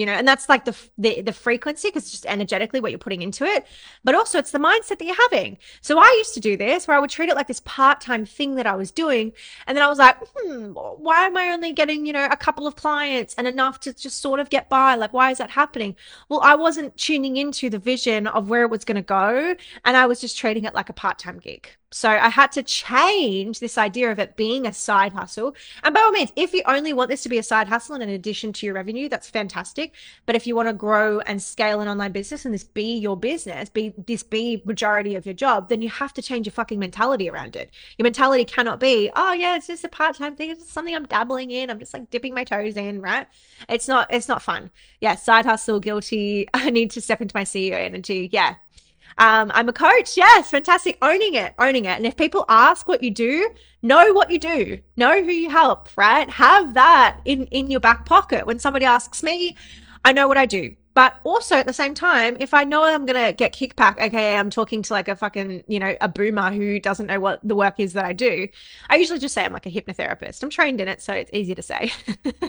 you 0.00 0.06
know 0.06 0.12
and 0.12 0.26
that's 0.26 0.48
like 0.48 0.64
the 0.64 0.74
the, 0.98 1.20
the 1.20 1.32
frequency 1.32 1.88
because 1.88 2.10
just 2.10 2.24
energetically 2.26 2.80
what 2.80 2.90
you're 2.90 2.98
putting 3.06 3.22
into 3.22 3.44
it 3.44 3.66
but 4.02 4.14
also 4.14 4.38
it's 4.38 4.50
the 4.50 4.58
mindset 4.58 4.98
that 4.98 5.04
you're 5.04 5.22
having. 5.28 5.58
So 5.82 5.98
i 5.98 6.14
used 6.18 6.34
to 6.34 6.40
do 6.40 6.56
this 6.56 6.88
where 6.88 6.96
i 6.96 7.00
would 7.00 7.10
treat 7.10 7.28
it 7.28 7.36
like 7.36 7.48
this 7.48 7.60
part-time 7.60 8.24
thing 8.24 8.54
that 8.54 8.66
i 8.66 8.74
was 8.74 8.90
doing 8.90 9.32
and 9.66 9.76
then 9.76 9.84
i 9.84 9.88
was 9.88 9.98
like 9.98 10.16
hmm 10.36 10.72
why 11.06 11.26
am 11.26 11.36
i 11.36 11.50
only 11.50 11.72
getting 11.72 12.06
you 12.06 12.12
know 12.12 12.26
a 12.30 12.36
couple 12.36 12.66
of 12.66 12.76
clients 12.76 13.34
and 13.34 13.46
enough 13.46 13.80
to 13.80 13.92
just 13.92 14.20
sort 14.20 14.40
of 14.40 14.50
get 14.50 14.68
by? 14.68 14.94
Like 14.94 15.12
why 15.12 15.30
is 15.30 15.38
that 15.38 15.50
happening? 15.50 15.96
Well 16.28 16.40
i 16.42 16.54
wasn't 16.54 16.96
tuning 16.96 17.36
into 17.36 17.68
the 17.70 17.78
vision 17.78 18.26
of 18.26 18.48
where 18.48 18.62
it 18.62 18.70
was 18.70 18.84
going 18.84 18.96
to 18.96 19.02
go 19.02 19.54
and 19.84 19.96
i 19.96 20.06
was 20.06 20.20
just 20.20 20.38
treating 20.38 20.64
it 20.64 20.74
like 20.74 20.88
a 20.88 20.94
part-time 20.94 21.38
gig 21.38 21.68
so 21.92 22.08
I 22.08 22.28
had 22.28 22.52
to 22.52 22.62
change 22.62 23.58
this 23.58 23.76
idea 23.76 24.12
of 24.12 24.20
it 24.20 24.36
being 24.36 24.64
a 24.64 24.72
side 24.72 25.12
hustle. 25.12 25.56
And 25.82 25.92
by 25.92 26.00
all 26.00 26.12
means, 26.12 26.32
if 26.36 26.52
you 26.54 26.62
only 26.66 26.92
want 26.92 27.10
this 27.10 27.24
to 27.24 27.28
be 27.28 27.38
a 27.38 27.42
side 27.42 27.66
hustle 27.66 27.94
and 27.94 28.04
in 28.04 28.10
addition 28.10 28.52
to 28.54 28.66
your 28.66 28.76
revenue, 28.76 29.08
that's 29.08 29.28
fantastic. 29.28 29.92
But 30.24 30.36
if 30.36 30.46
you 30.46 30.54
want 30.54 30.68
to 30.68 30.72
grow 30.72 31.18
and 31.20 31.42
scale 31.42 31.80
an 31.80 31.88
online 31.88 32.12
business 32.12 32.44
and 32.44 32.54
this 32.54 32.62
be 32.62 32.96
your 32.96 33.16
business, 33.16 33.68
be 33.68 33.92
this 34.06 34.22
be 34.22 34.62
majority 34.64 35.16
of 35.16 35.26
your 35.26 35.34
job, 35.34 35.68
then 35.68 35.82
you 35.82 35.88
have 35.88 36.14
to 36.14 36.22
change 36.22 36.46
your 36.46 36.52
fucking 36.52 36.78
mentality 36.78 37.28
around 37.28 37.56
it. 37.56 37.70
Your 37.98 38.04
mentality 38.04 38.44
cannot 38.44 38.78
be, 38.78 39.10
oh 39.16 39.32
yeah, 39.32 39.56
it's 39.56 39.66
just 39.66 39.82
a 39.82 39.88
part-time 39.88 40.36
thing. 40.36 40.50
It's 40.50 40.70
something 40.70 40.94
I'm 40.94 41.06
dabbling 41.06 41.50
in. 41.50 41.70
I'm 41.70 41.80
just 41.80 41.92
like 41.92 42.08
dipping 42.10 42.34
my 42.34 42.44
toes 42.44 42.76
in, 42.76 43.00
right? 43.00 43.26
It's 43.68 43.88
not, 43.88 44.12
it's 44.12 44.28
not 44.28 44.42
fun. 44.42 44.70
Yeah, 45.00 45.16
side 45.16 45.44
hustle, 45.44 45.80
guilty. 45.80 46.48
I 46.54 46.70
need 46.70 46.92
to 46.92 47.00
step 47.00 47.20
into 47.20 47.36
my 47.36 47.44
CEO 47.44 47.74
energy. 47.74 48.28
Yeah, 48.32 48.54
um, 49.18 49.50
I'm 49.54 49.68
a 49.68 49.72
coach. 49.72 50.16
Yes, 50.16 50.50
fantastic. 50.50 50.98
Owning 51.02 51.34
it, 51.34 51.54
owning 51.58 51.84
it. 51.84 51.96
And 51.96 52.06
if 52.06 52.16
people 52.16 52.44
ask 52.48 52.88
what 52.88 53.02
you 53.02 53.10
do, 53.10 53.50
know 53.82 54.12
what 54.12 54.30
you 54.30 54.38
do, 54.38 54.78
know 54.96 55.22
who 55.22 55.30
you 55.30 55.50
help, 55.50 55.88
right? 55.96 56.28
Have 56.30 56.74
that 56.74 57.20
in, 57.24 57.44
in 57.46 57.70
your 57.70 57.80
back 57.80 58.06
pocket. 58.06 58.46
When 58.46 58.58
somebody 58.58 58.84
asks 58.84 59.22
me, 59.22 59.56
I 60.04 60.12
know 60.12 60.28
what 60.28 60.38
I 60.38 60.46
do. 60.46 60.74
But 60.92 61.14
also 61.22 61.54
at 61.54 61.66
the 61.66 61.72
same 61.72 61.94
time, 61.94 62.36
if 62.40 62.52
I 62.52 62.64
know 62.64 62.82
I'm 62.82 63.06
to 63.06 63.32
get 63.36 63.52
kickback, 63.52 64.00
okay, 64.00 64.36
I'm 64.36 64.50
talking 64.50 64.82
to 64.82 64.92
like 64.92 65.06
a 65.06 65.14
fucking, 65.14 65.62
you 65.68 65.78
know, 65.78 65.94
a 66.00 66.08
boomer 66.08 66.50
who 66.50 66.80
doesn't 66.80 67.06
know 67.06 67.20
what 67.20 67.40
the 67.44 67.54
work 67.54 67.78
is 67.78 67.92
that 67.92 68.04
I 68.04 68.12
do, 68.12 68.48
I 68.88 68.96
usually 68.96 69.20
just 69.20 69.32
say 69.32 69.44
I'm 69.44 69.52
like 69.52 69.66
a 69.66 69.70
hypnotherapist. 69.70 70.42
I'm 70.42 70.50
trained 70.50 70.80
in 70.80 70.88
it, 70.88 71.00
so 71.00 71.12
it's 71.12 71.30
easy 71.32 71.54
to 71.54 71.62
say. 71.62 71.92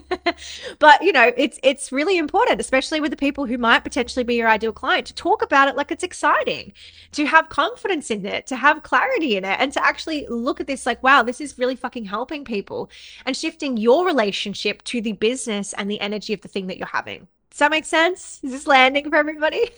but, 0.79 1.03
you 1.03 1.11
know, 1.11 1.31
it's 1.37 1.59
it's 1.61 1.91
really 1.91 2.17
important, 2.17 2.59
especially 2.59 2.99
with 2.99 3.11
the 3.11 3.17
people 3.17 3.45
who 3.45 3.59
might 3.59 3.83
potentially 3.83 4.23
be 4.23 4.35
your 4.35 4.49
ideal 4.49 4.73
client, 4.73 5.05
to 5.07 5.13
talk 5.13 5.43
about 5.43 5.67
it 5.67 5.75
like 5.75 5.91
it's 5.91 6.03
exciting, 6.03 6.73
to 7.11 7.25
have 7.27 7.49
confidence 7.49 8.09
in 8.09 8.25
it, 8.25 8.47
to 8.47 8.55
have 8.55 8.81
clarity 8.81 9.37
in 9.37 9.45
it, 9.45 9.59
and 9.59 9.71
to 9.73 9.85
actually 9.85 10.25
look 10.29 10.59
at 10.59 10.65
this 10.67 10.87
like, 10.87 11.03
wow, 11.03 11.21
this 11.21 11.41
is 11.41 11.59
really 11.59 11.75
fucking 11.75 12.05
helping 12.05 12.43
people 12.43 12.89
and 13.25 13.37
shifting 13.37 13.77
your 13.77 14.03
relationship 14.03 14.83
to 14.85 14.99
the 14.99 15.13
business 15.13 15.73
and 15.73 15.91
the 15.91 15.99
energy 16.01 16.33
of 16.33 16.41
the 16.41 16.47
thing 16.47 16.65
that 16.67 16.79
you're 16.79 16.87
having. 16.87 17.27
Does 17.51 17.59
that 17.59 17.69
make 17.69 17.83
sense? 17.83 18.39
Is 18.43 18.51
this 18.51 18.65
landing 18.65 19.09
for 19.09 19.17
everybody? 19.17 19.69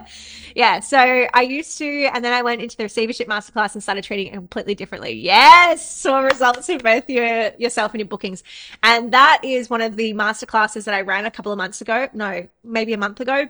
yeah. 0.54 0.80
So 0.80 0.98
I 0.98 1.40
used 1.40 1.78
to, 1.78 2.04
and 2.12 2.22
then 2.22 2.34
I 2.34 2.42
went 2.42 2.60
into 2.60 2.76
the 2.76 2.82
receivership 2.82 3.26
masterclass 3.26 3.72
and 3.72 3.82
started 3.82 4.04
trading 4.04 4.30
completely 4.34 4.74
differently. 4.74 5.12
Yes, 5.12 5.90
saw 5.90 6.20
results 6.20 6.68
in 6.68 6.78
both 6.78 7.08
your 7.08 7.52
yourself 7.56 7.92
and 7.92 8.00
your 8.00 8.08
bookings, 8.08 8.44
and 8.82 9.12
that 9.12 9.40
is 9.42 9.70
one 9.70 9.80
of 9.80 9.96
the 9.96 10.12
masterclasses 10.12 10.84
that 10.84 10.94
I 10.94 11.00
ran 11.00 11.24
a 11.24 11.30
couple 11.30 11.50
of 11.50 11.58
months 11.58 11.80
ago. 11.80 12.08
No, 12.12 12.46
maybe 12.62 12.92
a 12.92 12.98
month 12.98 13.18
ago 13.18 13.48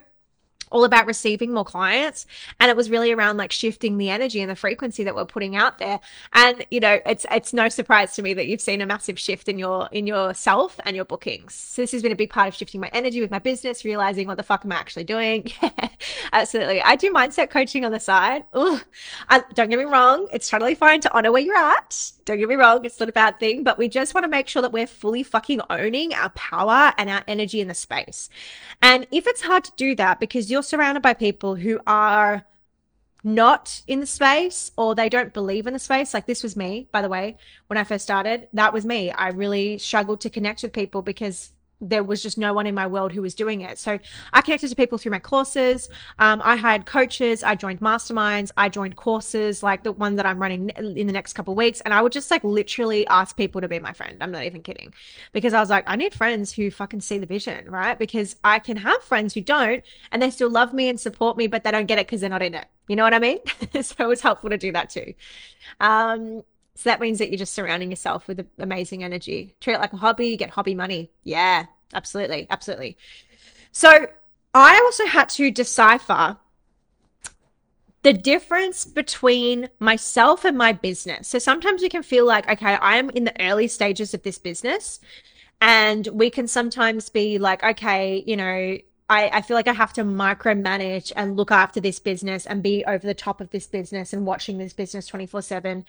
all 0.72 0.84
about 0.84 1.06
receiving 1.06 1.52
more 1.52 1.64
clients. 1.64 2.26
And 2.60 2.70
it 2.70 2.76
was 2.76 2.90
really 2.90 3.12
around 3.12 3.36
like 3.36 3.52
shifting 3.52 3.98
the 3.98 4.10
energy 4.10 4.40
and 4.40 4.50
the 4.50 4.56
frequency 4.56 5.04
that 5.04 5.14
we're 5.14 5.24
putting 5.24 5.56
out 5.56 5.78
there. 5.78 6.00
And 6.32 6.64
you 6.70 6.80
know 6.80 7.00
it's 7.06 7.26
it's 7.30 7.52
no 7.52 7.68
surprise 7.68 8.14
to 8.14 8.22
me 8.22 8.34
that 8.34 8.46
you've 8.46 8.60
seen 8.60 8.80
a 8.80 8.86
massive 8.86 9.18
shift 9.18 9.48
in 9.48 9.58
your 9.58 9.88
in 9.92 10.06
yourself 10.06 10.80
and 10.84 10.96
your 10.96 11.04
bookings. 11.04 11.54
So 11.54 11.82
this 11.82 11.92
has 11.92 12.02
been 12.02 12.12
a 12.12 12.16
big 12.16 12.30
part 12.30 12.48
of 12.48 12.54
shifting 12.54 12.80
my 12.80 12.90
energy 12.92 13.20
with 13.20 13.30
my 13.30 13.38
business 13.38 13.84
realizing 13.84 14.26
what 14.26 14.36
the 14.36 14.42
fuck 14.42 14.64
am 14.64 14.72
i 14.72 14.76
actually 14.76 15.04
doing? 15.04 15.50
Yeah, 15.62 15.88
absolutely. 16.32 16.82
I 16.82 16.96
do 16.96 17.12
mindset 17.12 17.50
coaching 17.50 17.84
on 17.84 17.92
the 17.92 18.00
side. 18.00 18.44
I, 18.54 19.44
don't 19.54 19.68
get 19.70 19.78
me 19.78 19.84
wrong 19.84 20.26
it's 20.32 20.48
totally 20.48 20.74
fine 20.74 21.00
to 21.00 21.16
honor 21.16 21.30
where 21.30 21.42
you're 21.42 21.56
at 21.56 22.12
don't 22.24 22.38
get 22.38 22.48
me 22.48 22.54
wrong 22.54 22.84
it's 22.84 23.00
not 23.00 23.08
a 23.08 23.12
bad 23.12 23.38
thing 23.38 23.62
but 23.62 23.78
we 23.78 23.88
just 23.88 24.14
want 24.14 24.24
to 24.24 24.28
make 24.28 24.48
sure 24.48 24.62
that 24.62 24.72
we're 24.72 24.86
fully 24.86 25.22
fucking 25.22 25.60
owning 25.70 26.14
our 26.14 26.30
power 26.30 26.92
and 26.98 27.10
our 27.10 27.22
energy 27.26 27.60
in 27.60 27.68
the 27.68 27.74
space 27.74 28.28
and 28.80 29.06
if 29.10 29.26
it's 29.26 29.42
hard 29.42 29.64
to 29.64 29.72
do 29.76 29.94
that 29.94 30.20
because 30.20 30.50
you're 30.50 30.62
surrounded 30.62 31.02
by 31.02 31.14
people 31.14 31.54
who 31.54 31.80
are 31.86 32.44
not 33.24 33.82
in 33.86 34.00
the 34.00 34.06
space 34.06 34.72
or 34.76 34.94
they 34.94 35.08
don't 35.08 35.32
believe 35.32 35.66
in 35.66 35.72
the 35.72 35.78
space, 35.78 36.12
like 36.12 36.26
this 36.26 36.42
was 36.42 36.56
me, 36.56 36.88
by 36.90 37.02
the 37.02 37.08
way, 37.08 37.36
when 37.68 37.78
I 37.78 37.84
first 37.84 38.04
started, 38.04 38.48
that 38.52 38.72
was 38.72 38.84
me. 38.84 39.10
I 39.10 39.28
really 39.28 39.78
struggled 39.78 40.20
to 40.22 40.30
connect 40.30 40.62
with 40.62 40.72
people 40.72 41.02
because 41.02 41.52
there 41.82 42.04
was 42.04 42.22
just 42.22 42.38
no 42.38 42.54
one 42.54 42.66
in 42.66 42.74
my 42.74 42.86
world 42.86 43.12
who 43.12 43.20
was 43.20 43.34
doing 43.34 43.60
it. 43.60 43.76
So 43.78 43.98
I 44.32 44.40
connected 44.40 44.68
to 44.68 44.76
people 44.76 44.98
through 44.98 45.10
my 45.10 45.18
courses. 45.18 45.88
Um, 46.18 46.40
I 46.44 46.56
hired 46.56 46.86
coaches. 46.86 47.42
I 47.42 47.56
joined 47.56 47.80
masterminds. 47.80 48.52
I 48.56 48.68
joined 48.68 48.96
courses 48.96 49.62
like 49.62 49.82
the 49.82 49.92
one 49.92 50.16
that 50.16 50.24
I'm 50.24 50.40
running 50.40 50.70
in 50.70 51.06
the 51.06 51.12
next 51.12 51.32
couple 51.32 51.54
weeks. 51.54 51.80
And 51.80 51.92
I 51.92 52.00
would 52.00 52.12
just 52.12 52.30
like 52.30 52.44
literally 52.44 53.06
ask 53.08 53.36
people 53.36 53.60
to 53.60 53.68
be 53.68 53.80
my 53.80 53.92
friend. 53.92 54.16
I'm 54.22 54.30
not 54.30 54.44
even 54.44 54.62
kidding 54.62 54.94
because 55.32 55.52
I 55.52 55.60
was 55.60 55.70
like, 55.70 55.84
I 55.86 55.96
need 55.96 56.14
friends 56.14 56.52
who 56.52 56.70
fucking 56.70 57.00
see 57.00 57.18
the 57.18 57.26
vision, 57.26 57.68
right? 57.68 57.98
Because 57.98 58.36
I 58.44 58.60
can 58.60 58.76
have 58.76 59.02
friends 59.02 59.34
who 59.34 59.40
don't 59.40 59.82
and 60.12 60.22
they 60.22 60.30
still 60.30 60.50
love 60.50 60.72
me 60.72 60.88
and 60.88 61.00
support 61.00 61.36
me, 61.36 61.48
but 61.48 61.64
they 61.64 61.72
don't 61.72 61.86
get 61.86 61.98
it 61.98 62.06
because 62.06 62.20
they're 62.20 62.30
not 62.30 62.42
in 62.42 62.54
it. 62.54 62.66
You 62.88 62.96
know 62.96 63.04
what 63.04 63.14
I 63.14 63.18
mean? 63.18 63.38
so 63.82 64.04
it 64.04 64.06
was 64.06 64.20
helpful 64.20 64.50
to 64.50 64.58
do 64.58 64.72
that 64.72 64.90
too. 64.90 65.14
Um, 65.80 66.42
so 66.74 66.88
that 66.88 67.00
means 67.00 67.18
that 67.18 67.28
you're 67.30 67.38
just 67.38 67.52
surrounding 67.52 67.90
yourself 67.90 68.26
with 68.26 68.46
amazing 68.58 69.04
energy. 69.04 69.54
Treat 69.60 69.74
it 69.74 69.80
like 69.80 69.92
a 69.92 69.98
hobby, 69.98 70.28
you 70.28 70.36
get 70.36 70.50
hobby 70.50 70.74
money. 70.74 71.10
Yeah, 71.22 71.66
absolutely. 71.92 72.46
Absolutely. 72.48 72.96
So 73.72 74.06
I 74.54 74.80
also 74.84 75.06
had 75.06 75.28
to 75.30 75.50
decipher 75.50 76.38
the 78.02 78.12
difference 78.12 78.84
between 78.84 79.68
myself 79.78 80.44
and 80.44 80.56
my 80.58 80.72
business. 80.72 81.28
So 81.28 81.38
sometimes 81.38 81.82
we 81.82 81.88
can 81.88 82.02
feel 82.02 82.26
like, 82.26 82.48
okay, 82.48 82.74
I 82.74 82.96
am 82.96 83.10
in 83.10 83.24
the 83.24 83.40
early 83.40 83.68
stages 83.68 84.12
of 84.14 84.22
this 84.22 84.38
business. 84.38 84.98
And 85.60 86.08
we 86.08 86.30
can 86.30 86.48
sometimes 86.48 87.08
be 87.10 87.38
like, 87.38 87.62
okay, 87.62 88.24
you 88.26 88.36
know, 88.36 88.78
I, 89.08 89.28
I 89.28 89.42
feel 89.42 89.56
like 89.56 89.68
I 89.68 89.72
have 89.72 89.92
to 89.94 90.04
micromanage 90.04 91.12
and 91.16 91.36
look 91.36 91.50
after 91.50 91.80
this 91.80 91.98
business 91.98 92.46
and 92.46 92.62
be 92.62 92.84
over 92.86 93.06
the 93.06 93.14
top 93.14 93.40
of 93.40 93.50
this 93.50 93.66
business 93.66 94.12
and 94.12 94.24
watching 94.24 94.58
this 94.58 94.72
business 94.72 95.06
24 95.06 95.42
7 95.42 95.84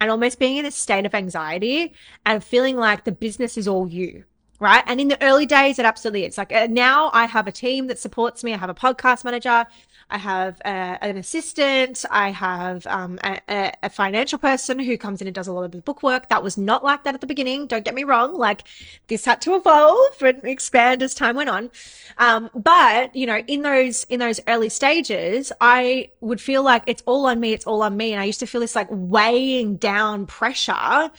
and 0.00 0.10
almost 0.10 0.38
being 0.38 0.56
in 0.56 0.66
a 0.66 0.70
state 0.70 1.06
of 1.06 1.14
anxiety 1.14 1.92
and 2.26 2.44
feeling 2.44 2.76
like 2.76 3.04
the 3.04 3.12
business 3.12 3.58
is 3.58 3.66
all 3.66 3.88
you. 3.88 4.24
Right. 4.60 4.84
And 4.86 5.00
in 5.00 5.08
the 5.08 5.22
early 5.22 5.46
days, 5.46 5.78
it 5.78 5.86
absolutely 5.86 6.26
is. 6.26 6.36
Like 6.36 6.52
uh, 6.52 6.66
now 6.70 7.10
I 7.14 7.24
have 7.24 7.46
a 7.46 7.52
team 7.52 7.86
that 7.86 7.98
supports 7.98 8.44
me. 8.44 8.52
I 8.52 8.58
have 8.58 8.68
a 8.68 8.74
podcast 8.74 9.24
manager. 9.24 9.66
I 10.10 10.18
have 10.18 10.60
uh, 10.64 10.98
an 11.00 11.16
assistant. 11.16 12.04
I 12.10 12.30
have 12.30 12.86
um, 12.86 13.18
a, 13.22 13.72
a, 13.82 13.90
financial 13.90 14.38
person 14.38 14.78
who 14.78 14.98
comes 14.98 15.20
in 15.20 15.28
and 15.28 15.34
does 15.34 15.46
a 15.46 15.52
lot 15.52 15.64
of 15.64 15.70
the 15.70 15.80
book 15.80 16.02
work. 16.02 16.28
That 16.28 16.42
was 16.42 16.58
not 16.58 16.82
like 16.82 17.04
that 17.04 17.14
at 17.14 17.20
the 17.20 17.26
beginning. 17.26 17.66
Don't 17.66 17.84
get 17.84 17.94
me 17.94 18.04
wrong. 18.04 18.34
Like 18.34 18.64
this 19.06 19.24
had 19.24 19.40
to 19.42 19.54
evolve 19.54 20.20
and 20.20 20.44
expand 20.44 21.02
as 21.02 21.14
time 21.14 21.36
went 21.36 21.48
on. 21.48 21.70
Um, 22.18 22.50
but 22.54 23.14
you 23.14 23.26
know, 23.26 23.38
in 23.38 23.62
those 23.62 24.04
in 24.04 24.18
those 24.20 24.40
early 24.48 24.68
stages, 24.68 25.52
I 25.60 26.10
would 26.20 26.40
feel 26.40 26.62
like 26.62 26.82
it's 26.86 27.02
all 27.06 27.26
on 27.26 27.38
me. 27.38 27.52
It's 27.52 27.66
all 27.66 27.82
on 27.82 27.96
me, 27.96 28.12
and 28.12 28.20
I 28.20 28.24
used 28.24 28.40
to 28.40 28.46
feel 28.46 28.60
this 28.60 28.74
like 28.74 28.88
weighing 28.90 29.76
down 29.76 30.26
pressure. 30.26 31.10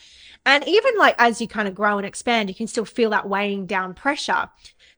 And 0.45 0.67
even 0.67 0.97
like 0.97 1.15
as 1.17 1.39
you 1.39 1.47
kind 1.47 1.67
of 1.67 1.75
grow 1.75 1.97
and 1.97 2.05
expand, 2.05 2.49
you 2.49 2.55
can 2.55 2.67
still 2.67 2.85
feel 2.85 3.11
that 3.11 3.29
weighing 3.29 3.67
down 3.67 3.93
pressure. 3.93 4.49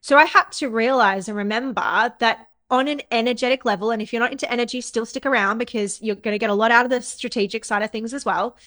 So 0.02 0.18
I 0.18 0.26
had 0.26 0.52
to 0.54 0.70
realize 0.70 1.28
and 1.30 1.38
remember 1.38 2.14
that 2.20 2.50
on 2.74 2.88
an 2.88 3.02
energetic 3.12 3.66
level, 3.66 3.92
and 3.92 4.02
if 4.02 4.12
you're 4.12 4.20
not 4.20 4.32
into 4.32 4.52
energy, 4.52 4.82
still 4.82 5.06
stick 5.06 5.28
around 5.28 5.60
because 5.60 6.02
you're 6.02 6.16
going 6.16 6.34
to 6.34 6.40
get 6.40 6.50
a 6.50 6.56
lot 6.56 6.72
out 6.72 6.86
of 6.86 6.90
the 6.90 7.02
strategic 7.04 7.64
side 7.64 7.84
of 7.84 7.92
things 7.92 8.16
as 8.16 8.26
well. 8.26 8.58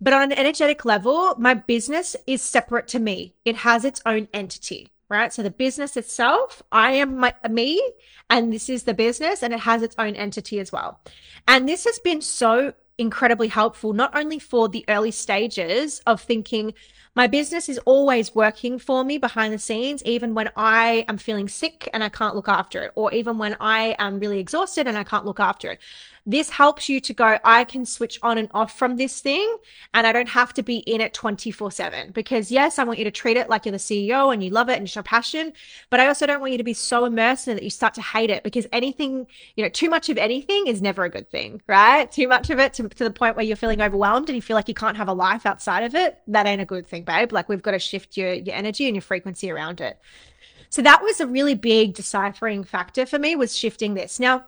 But 0.00 0.14
on 0.14 0.22
an 0.24 0.32
energetic 0.32 0.84
level, 0.84 1.36
my 1.38 1.54
business 1.54 2.16
is 2.26 2.42
separate 2.42 2.88
to 2.88 2.98
me. 2.98 3.36
It 3.44 3.54
has 3.58 3.84
its 3.84 4.02
own 4.04 4.26
entity, 4.34 4.90
right? 5.08 5.32
So 5.32 5.44
the 5.44 5.50
business 5.52 5.96
itself, 5.96 6.60
I 6.72 6.94
am 6.94 7.16
my, 7.18 7.32
me, 7.48 7.80
and 8.28 8.52
this 8.52 8.68
is 8.68 8.82
the 8.82 8.94
business, 8.94 9.44
and 9.44 9.54
it 9.54 9.60
has 9.60 9.82
its 9.82 9.94
own 9.96 10.16
entity 10.16 10.58
as 10.58 10.72
well. 10.72 11.00
And 11.46 11.68
this 11.68 11.84
has 11.84 12.00
been 12.00 12.20
so 12.20 12.74
incredibly 12.98 13.48
helpful, 13.48 13.92
not 13.92 14.14
only 14.16 14.38
for 14.38 14.68
the 14.68 14.84
early 14.88 15.10
stages 15.10 16.00
of 16.06 16.20
thinking, 16.20 16.74
my 17.16 17.26
business 17.28 17.68
is 17.68 17.78
always 17.84 18.34
working 18.34 18.78
for 18.78 19.04
me 19.04 19.18
behind 19.18 19.54
the 19.54 19.58
scenes, 19.58 20.02
even 20.04 20.34
when 20.34 20.50
I 20.56 21.04
am 21.08 21.16
feeling 21.16 21.48
sick 21.48 21.88
and 21.92 22.02
I 22.02 22.08
can't 22.08 22.34
look 22.34 22.48
after 22.48 22.82
it, 22.82 22.92
or 22.96 23.12
even 23.12 23.38
when 23.38 23.56
I 23.60 23.94
am 23.98 24.18
really 24.18 24.40
exhausted 24.40 24.88
and 24.88 24.98
I 24.98 25.04
can't 25.04 25.24
look 25.24 25.38
after 25.38 25.70
it. 25.70 25.80
This 26.26 26.48
helps 26.48 26.88
you 26.88 27.00
to 27.00 27.12
go, 27.12 27.38
I 27.44 27.64
can 27.64 27.84
switch 27.84 28.18
on 28.22 28.38
and 28.38 28.48
off 28.54 28.76
from 28.78 28.96
this 28.96 29.20
thing 29.20 29.56
and 29.92 30.06
I 30.06 30.12
don't 30.12 30.28
have 30.28 30.54
to 30.54 30.62
be 30.62 30.78
in 30.78 31.02
it 31.02 31.12
24 31.12 31.70
7. 31.70 32.12
Because, 32.12 32.50
yes, 32.50 32.78
I 32.78 32.84
want 32.84 32.98
you 32.98 33.04
to 33.04 33.10
treat 33.10 33.36
it 33.36 33.50
like 33.50 33.66
you're 33.66 33.72
the 33.72 33.78
CEO 33.78 34.32
and 34.32 34.42
you 34.42 34.50
love 34.50 34.70
it 34.70 34.74
and 34.74 34.82
you 34.82 34.88
show 34.88 35.02
passion. 35.02 35.52
But 35.90 36.00
I 36.00 36.08
also 36.08 36.26
don't 36.26 36.40
want 36.40 36.52
you 36.52 36.58
to 36.58 36.64
be 36.64 36.72
so 36.72 37.04
immersed 37.04 37.46
in 37.46 37.52
it 37.52 37.54
that 37.56 37.64
you 37.64 37.70
start 37.70 37.92
to 37.94 38.02
hate 38.02 38.30
it 38.30 38.42
because 38.42 38.66
anything, 38.72 39.26
you 39.56 39.64
know, 39.64 39.68
too 39.68 39.90
much 39.90 40.08
of 40.08 40.16
anything 40.16 40.66
is 40.66 40.80
never 40.80 41.04
a 41.04 41.10
good 41.10 41.30
thing, 41.30 41.60
right? 41.66 42.10
Too 42.10 42.26
much 42.26 42.48
of 42.48 42.58
it 42.58 42.72
to, 42.74 42.88
to 42.88 43.04
the 43.04 43.10
point 43.10 43.36
where 43.36 43.44
you're 43.44 43.56
feeling 43.56 43.82
overwhelmed 43.82 44.30
and 44.30 44.36
you 44.36 44.42
feel 44.42 44.54
like 44.54 44.68
you 44.68 44.74
can't 44.74 44.96
have 44.96 45.08
a 45.08 45.12
life 45.12 45.44
outside 45.44 45.84
of 45.84 45.94
it. 45.94 46.22
That 46.26 46.46
ain't 46.46 46.62
a 46.62 46.66
good 46.66 46.86
thing, 46.86 47.04
babe. 47.04 47.32
Like, 47.32 47.50
we've 47.50 47.62
got 47.62 47.72
to 47.72 47.78
shift 47.78 48.16
your, 48.16 48.32
your 48.32 48.54
energy 48.54 48.86
and 48.86 48.94
your 48.94 49.02
frequency 49.02 49.50
around 49.50 49.82
it. 49.82 49.98
So 50.70 50.82
that 50.82 51.02
was 51.02 51.20
a 51.20 51.26
really 51.26 51.54
big 51.54 51.94
deciphering 51.94 52.64
factor 52.64 53.06
for 53.06 53.16
me 53.16 53.36
was 53.36 53.56
shifting 53.56 53.94
this. 53.94 54.18
Now, 54.18 54.44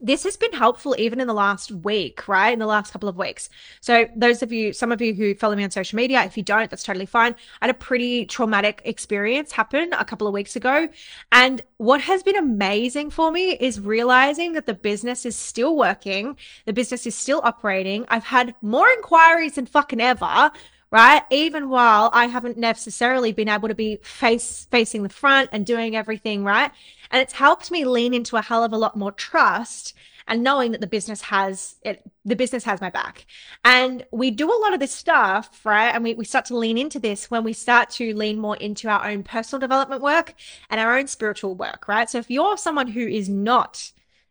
this 0.00 0.24
has 0.24 0.36
been 0.36 0.52
helpful 0.52 0.94
even 0.98 1.20
in 1.20 1.26
the 1.26 1.34
last 1.34 1.70
week, 1.70 2.26
right? 2.26 2.52
In 2.52 2.58
the 2.58 2.66
last 2.66 2.92
couple 2.92 3.08
of 3.08 3.16
weeks. 3.16 3.50
So, 3.80 4.06
those 4.16 4.42
of 4.42 4.52
you, 4.52 4.72
some 4.72 4.92
of 4.92 5.00
you 5.00 5.14
who 5.14 5.34
follow 5.34 5.54
me 5.54 5.64
on 5.64 5.70
social 5.70 5.96
media, 5.96 6.24
if 6.24 6.36
you 6.36 6.42
don't, 6.42 6.70
that's 6.70 6.82
totally 6.82 7.06
fine. 7.06 7.34
I 7.60 7.66
had 7.66 7.74
a 7.74 7.78
pretty 7.78 8.24
traumatic 8.26 8.80
experience 8.84 9.52
happen 9.52 9.92
a 9.92 10.04
couple 10.04 10.26
of 10.26 10.32
weeks 10.32 10.56
ago. 10.56 10.88
And 11.32 11.62
what 11.76 12.00
has 12.00 12.22
been 12.22 12.36
amazing 12.36 13.10
for 13.10 13.30
me 13.30 13.52
is 13.52 13.80
realizing 13.80 14.54
that 14.54 14.66
the 14.66 14.74
business 14.74 15.26
is 15.26 15.36
still 15.36 15.76
working, 15.76 16.36
the 16.64 16.72
business 16.72 17.06
is 17.06 17.14
still 17.14 17.40
operating. 17.44 18.06
I've 18.08 18.24
had 18.24 18.54
more 18.62 18.88
inquiries 18.88 19.54
than 19.54 19.66
fucking 19.66 20.00
ever 20.00 20.50
right? 20.90 21.22
Even 21.30 21.68
while 21.68 22.10
I 22.12 22.26
haven't 22.26 22.58
necessarily 22.58 23.32
been 23.32 23.48
able 23.48 23.68
to 23.68 23.74
be 23.74 23.98
face 24.02 24.66
facing 24.70 25.02
the 25.02 25.08
front 25.08 25.50
and 25.52 25.64
doing 25.64 25.96
everything 25.96 26.44
right. 26.44 26.70
And 27.10 27.22
it's 27.22 27.32
helped 27.34 27.70
me 27.70 27.84
lean 27.84 28.14
into 28.14 28.36
a 28.36 28.42
hell 28.42 28.64
of 28.64 28.72
a 28.72 28.78
lot 28.78 28.96
more 28.96 29.12
trust 29.12 29.94
and 30.30 30.44
knowing 30.44 30.70
that 30.72 30.80
the 30.80 30.86
business 30.86 31.20
has 31.22 31.76
it 31.82 32.02
the 32.24 32.36
business 32.36 32.64
has 32.64 32.80
my 32.80 32.88
back 32.88 33.26
and 33.64 34.06
we 34.12 34.30
do 34.30 34.50
a 34.50 34.60
lot 34.62 34.72
of 34.72 34.78
this 34.78 34.92
stuff 34.92 35.60
right 35.64 35.94
and 35.94 36.04
we, 36.04 36.14
we 36.14 36.24
start 36.24 36.44
to 36.44 36.56
lean 36.56 36.78
into 36.78 36.98
this 36.98 37.30
when 37.30 37.42
we 37.42 37.52
start 37.52 37.90
to 37.90 38.14
lean 38.14 38.38
more 38.38 38.56
into 38.56 38.88
our 38.88 39.06
own 39.08 39.22
personal 39.22 39.58
development 39.58 40.00
work 40.00 40.34
and 40.70 40.80
our 40.80 40.96
own 40.96 41.06
spiritual 41.06 41.54
work 41.54 41.88
right 41.88 42.08
so 42.08 42.18
if 42.18 42.30
you're 42.30 42.56
someone 42.56 42.86
who 42.86 43.06
is 43.06 43.28
not 43.28 43.90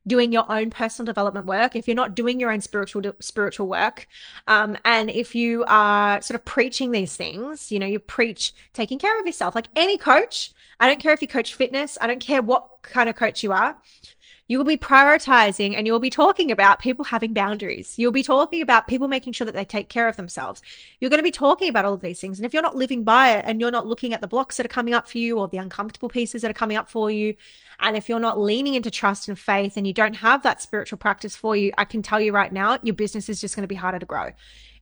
doing 0.10 0.34
your 0.34 0.46
own 0.52 0.70
personal 0.70 1.06
development 1.06 1.46
work, 1.46 1.76
if 1.76 1.88
you're 1.88 1.96
not 1.96 2.16
doing 2.16 2.40
your 2.40 2.52
own 2.52 2.60
spiritual 2.60 3.02
spiritual 3.20 3.68
work, 3.68 4.08
um, 4.48 4.78
and 4.84 5.10
if 5.10 5.34
you 5.34 5.64
are 5.68 6.22
sort 6.22 6.36
of 6.36 6.44
preaching 6.44 6.92
these 6.92 7.16
things, 7.16 7.72
you 7.72 7.80
know, 7.80 7.86
you 7.86 8.00
preach 8.00 8.54
taking 8.74 9.00
care 9.00 9.18
of 9.20 9.26
yourself. 9.26 9.56
Like 9.56 9.68
any 9.76 9.98
coach, 9.98 10.52
I 10.82 10.88
don't 10.88 11.00
care 11.00 11.14
if 11.14 11.22
you 11.22 11.28
coach 11.28 11.54
fitness, 11.54 11.98
I 12.02 12.08
don't 12.08 12.20
care 12.20 12.42
what 12.42 12.68
kind 12.82 13.08
of 13.08 13.16
coach 13.16 13.44
you 13.44 13.54
are 13.54 13.78
you 14.50 14.58
will 14.58 14.66
be 14.66 14.78
prioritizing 14.78 15.78
and 15.78 15.86
you'll 15.86 16.00
be 16.00 16.10
talking 16.10 16.52
about 16.52 16.80
people 16.80 17.06
having 17.06 17.34
boundaries. 17.34 17.94
You'll 17.98 18.12
be 18.12 18.24
talking 18.24 18.64
about 18.64 18.88
people 18.88 19.08
making 19.08 19.34
sure 19.34 19.46
that 19.46 19.54
they 19.54 19.64
take 19.64 19.90
care 19.90 20.08
of 20.08 20.18
themselves. 20.18 20.64
You're 21.00 21.12
going 21.12 21.20
to 21.20 21.24
be 21.24 21.32
talking 21.32 21.70
about 21.70 21.86
all 21.86 21.94
of 21.94 22.02
these 22.02 22.20
things. 22.20 22.40
And 22.40 22.48
if 22.48 22.54
you're 22.54 22.64
not 22.64 22.76
living 22.76 23.04
by 23.04 23.38
it 23.38 23.46
and 23.48 23.62
you're 23.62 23.70
not 23.70 23.86
looking 23.86 24.12
at 24.12 24.22
the 24.22 24.28
blocks 24.28 24.58
that 24.58 24.66
are 24.66 24.70
coming 24.70 24.96
up 24.96 25.08
for 25.08 25.20
you 25.20 25.38
or 25.38 25.48
the 25.48 25.58
uncomfortable 25.58 26.10
pieces 26.10 26.42
that 26.42 26.50
are 26.50 26.56
coming 26.56 26.78
up 26.78 26.90
for 26.90 27.12
you, 27.12 27.36
and 27.80 27.96
if 27.96 28.10
you're 28.10 28.20
not 28.20 28.40
leaning 28.40 28.74
into 28.74 28.90
trust 28.90 29.28
and 29.28 29.38
faith 29.38 29.78
and 29.78 29.86
you 29.86 29.94
don't 29.94 30.16
have 30.16 30.42
that 30.42 30.64
spiritual 30.64 30.98
practice 30.98 31.36
for 31.36 31.56
you, 31.56 31.72
I 31.78 31.86
can 31.86 32.02
tell 32.02 32.20
you 32.20 32.34
right 32.34 32.52
now, 32.52 32.80
your 32.82 32.96
business 32.96 33.30
is 33.30 33.40
just 33.40 33.56
going 33.56 33.64
to 33.64 33.68
be 33.68 33.76
harder 33.76 34.00
to 34.00 34.06
grow. 34.08 34.32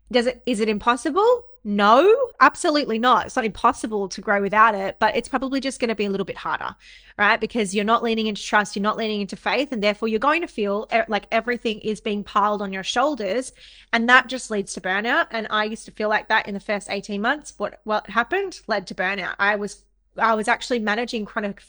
Does 0.10 0.28
it 0.28 0.42
is 0.46 0.62
it 0.62 0.70
impossible? 0.70 1.44
No, 1.70 2.30
absolutely 2.40 2.98
not. 2.98 3.26
It's 3.26 3.36
not 3.36 3.44
impossible 3.44 4.08
to 4.08 4.22
grow 4.22 4.42
without 4.42 4.74
it, 4.74 4.96
but 5.00 5.18
it's 5.18 5.28
probably 5.28 5.60
just 5.60 5.82
going 5.82 5.90
to 5.90 5.96
be 5.96 6.06
a 6.06 6.10
little 6.10 6.24
bit 6.24 6.38
harder, 6.38 6.74
right? 7.18 7.42
Because 7.42 7.76
you're 7.76 7.84
not 7.84 8.02
leaning 8.04 8.28
into 8.28 8.42
trust, 8.42 8.78
you're 8.78 8.84
not 8.84 8.96
leaning 8.96 9.20
into 9.20 9.36
faith, 9.36 9.74
and 9.74 9.84
therefore 9.84 10.08
you're 10.08 10.18
going 10.18 10.40
to 10.40 10.48
feel 10.48 10.88
like 11.10 11.28
everything 11.30 11.80
is 11.82 12.00
being 12.00 12.24
piled 12.24 12.62
on 12.62 12.72
your 12.72 12.84
shoulders, 12.84 13.52
and 13.92 14.08
that 14.08 14.28
just 14.28 14.50
leads 14.50 14.76
to 14.76 14.82
burnout. 14.82 15.28
And 15.30 15.46
I 15.50 15.66
used 15.66 15.84
to 15.88 15.92
feel 15.92 16.08
like 16.08 16.30
that 16.30 16.48
in 16.48 16.54
the 16.54 16.62
first 16.62 16.90
18 16.90 17.22
months. 17.22 17.54
What 17.58 17.82
what 17.84 18.10
happened 18.10 18.62
led 18.68 18.88
to 18.88 18.96
burnout. 18.96 19.36
I 19.38 19.58
was 19.58 19.84
I 20.18 20.36
was 20.36 20.48
actually 20.48 20.80
managing 20.80 21.26
chronic 21.26 21.62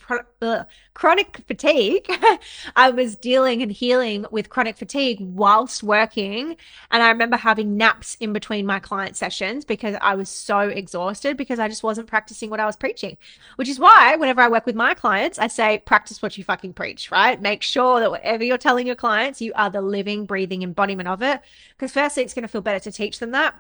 uh, 0.42 0.64
chronic 0.94 1.38
fatigue. 1.46 2.06
I 2.76 2.90
was 2.90 3.16
dealing 3.16 3.62
and 3.62 3.70
healing 3.70 4.26
with 4.30 4.48
chronic 4.48 4.76
fatigue 4.76 5.18
whilst 5.20 5.82
working, 5.82 6.56
and 6.90 7.02
I 7.02 7.11
remember 7.11 7.37
having 7.37 7.76
naps 7.76 8.16
in 8.20 8.32
between 8.32 8.66
my 8.66 8.78
client 8.78 9.16
sessions 9.16 9.64
because 9.64 9.96
I 10.00 10.14
was 10.14 10.28
so 10.28 10.61
exhausted 10.61 11.37
because 11.37 11.58
I 11.58 11.68
just 11.68 11.82
wasn't 11.82 12.08
practicing 12.08 12.50
what 12.50 12.61
I 12.61 12.66
was 12.66 12.76
preaching. 12.76 13.16
Which 13.56 13.68
is 13.68 13.78
why 13.78 14.16
whenever 14.16 14.40
I 14.40 14.48
work 14.48 14.66
with 14.66 14.76
my 14.76 14.94
clients, 14.94 15.38
I 15.38 15.46
say 15.46 15.78
practice 15.78 16.22
what 16.22 16.37
you 16.37 16.44
fucking 16.44 16.74
preach, 16.74 17.11
right? 17.11 17.40
Make 17.40 17.62
sure 17.62 18.00
that 18.00 18.11
whatever 18.11 18.44
you're 18.44 18.58
telling 18.58 18.87
your 18.87 18.96
clients, 18.96 19.40
you 19.40 19.52
are 19.54 19.70
the 19.70 19.82
living, 19.82 20.26
breathing 20.26 20.62
embodiment 20.62 21.08
of 21.08 21.22
it. 21.22 21.40
Because 21.70 21.92
firstly, 21.92 22.22
it's 22.22 22.34
going 22.34 22.42
to 22.42 22.48
feel 22.48 22.61
better 22.61 22.80
to 22.80 22.92
teach 22.92 23.18
them 23.18 23.32
that. 23.32 23.54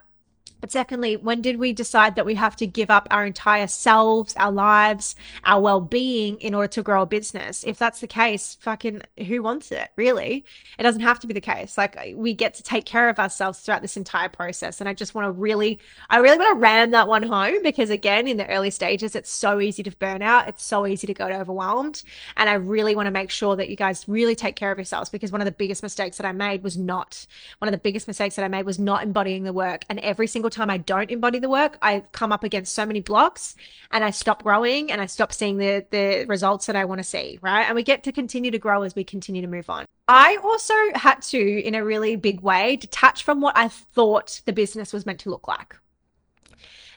But 0.60 0.72
secondly, 0.72 1.16
when 1.16 1.40
did 1.40 1.58
we 1.58 1.72
decide 1.72 2.16
that 2.16 2.26
we 2.26 2.34
have 2.34 2.56
to 2.56 2.66
give 2.66 2.90
up 2.90 3.06
our 3.10 3.24
entire 3.24 3.68
selves, 3.68 4.34
our 4.36 4.50
lives, 4.50 5.14
our 5.44 5.60
well 5.60 5.80
being 5.80 6.36
in 6.40 6.54
order 6.54 6.68
to 6.68 6.82
grow 6.82 7.02
a 7.02 7.06
business? 7.06 7.64
If 7.64 7.78
that's 7.78 8.00
the 8.00 8.06
case, 8.06 8.56
fucking 8.60 9.02
who 9.26 9.42
wants 9.42 9.70
it, 9.70 9.90
really? 9.96 10.44
It 10.78 10.82
doesn't 10.82 11.00
have 11.00 11.20
to 11.20 11.26
be 11.26 11.34
the 11.34 11.40
case. 11.40 11.78
Like 11.78 11.96
we 12.14 12.34
get 12.34 12.54
to 12.54 12.62
take 12.62 12.86
care 12.86 13.08
of 13.08 13.18
ourselves 13.18 13.60
throughout 13.60 13.82
this 13.82 13.96
entire 13.96 14.28
process. 14.28 14.80
And 14.80 14.88
I 14.88 14.94
just 14.94 15.14
want 15.14 15.26
to 15.26 15.30
really, 15.30 15.78
I 16.10 16.18
really 16.18 16.38
want 16.38 16.56
to 16.56 16.60
ram 16.60 16.90
that 16.90 17.06
one 17.06 17.22
home 17.22 17.62
because, 17.62 17.90
again, 17.90 18.26
in 18.26 18.36
the 18.36 18.48
early 18.48 18.70
stages, 18.70 19.14
it's 19.14 19.30
so 19.30 19.60
easy 19.60 19.82
to 19.84 19.90
burn 19.96 20.22
out. 20.22 20.48
It's 20.48 20.64
so 20.64 20.86
easy 20.86 21.06
to 21.06 21.14
get 21.14 21.30
overwhelmed. 21.30 22.02
And 22.36 22.50
I 22.50 22.54
really 22.54 22.96
want 22.96 23.06
to 23.06 23.12
make 23.12 23.30
sure 23.30 23.54
that 23.56 23.68
you 23.68 23.76
guys 23.76 24.08
really 24.08 24.34
take 24.34 24.56
care 24.56 24.72
of 24.72 24.78
yourselves 24.78 25.10
because 25.10 25.30
one 25.30 25.40
of 25.40 25.44
the 25.44 25.52
biggest 25.52 25.82
mistakes 25.82 26.16
that 26.16 26.26
I 26.26 26.32
made 26.32 26.62
was 26.64 26.76
not, 26.76 27.26
one 27.58 27.68
of 27.68 27.72
the 27.72 27.78
biggest 27.78 28.08
mistakes 28.08 28.34
that 28.36 28.44
I 28.44 28.48
made 28.48 28.66
was 28.66 28.78
not 28.78 29.02
embodying 29.02 29.44
the 29.44 29.52
work. 29.52 29.84
And 29.88 30.00
every 30.00 30.26
single 30.26 30.37
single 30.38 30.50
time 30.50 30.70
I 30.70 30.76
don't 30.78 31.10
embody 31.10 31.40
the 31.40 31.48
work, 31.48 31.78
I 31.82 32.04
come 32.12 32.30
up 32.30 32.44
against 32.44 32.72
so 32.72 32.86
many 32.86 33.00
blocks 33.00 33.56
and 33.90 34.04
I 34.04 34.10
stop 34.10 34.44
growing 34.44 34.92
and 34.92 35.00
I 35.00 35.06
stop 35.06 35.32
seeing 35.32 35.56
the 35.58 35.84
the 35.90 36.26
results 36.28 36.66
that 36.66 36.76
I 36.76 36.84
want 36.84 37.00
to 37.00 37.04
see, 37.04 37.40
right? 37.42 37.64
And 37.64 37.74
we 37.74 37.82
get 37.82 38.04
to 38.04 38.12
continue 38.12 38.52
to 38.52 38.58
grow 38.58 38.82
as 38.82 38.94
we 38.94 39.02
continue 39.02 39.42
to 39.42 39.48
move 39.48 39.68
on. 39.68 39.84
I 40.06 40.38
also 40.44 40.74
had 40.94 41.22
to 41.32 41.40
in 41.40 41.74
a 41.74 41.84
really 41.84 42.14
big 42.14 42.40
way 42.40 42.76
detach 42.76 43.24
from 43.24 43.40
what 43.40 43.56
I 43.56 43.66
thought 43.66 44.40
the 44.44 44.52
business 44.52 44.92
was 44.92 45.04
meant 45.04 45.18
to 45.20 45.30
look 45.30 45.48
like. 45.48 45.74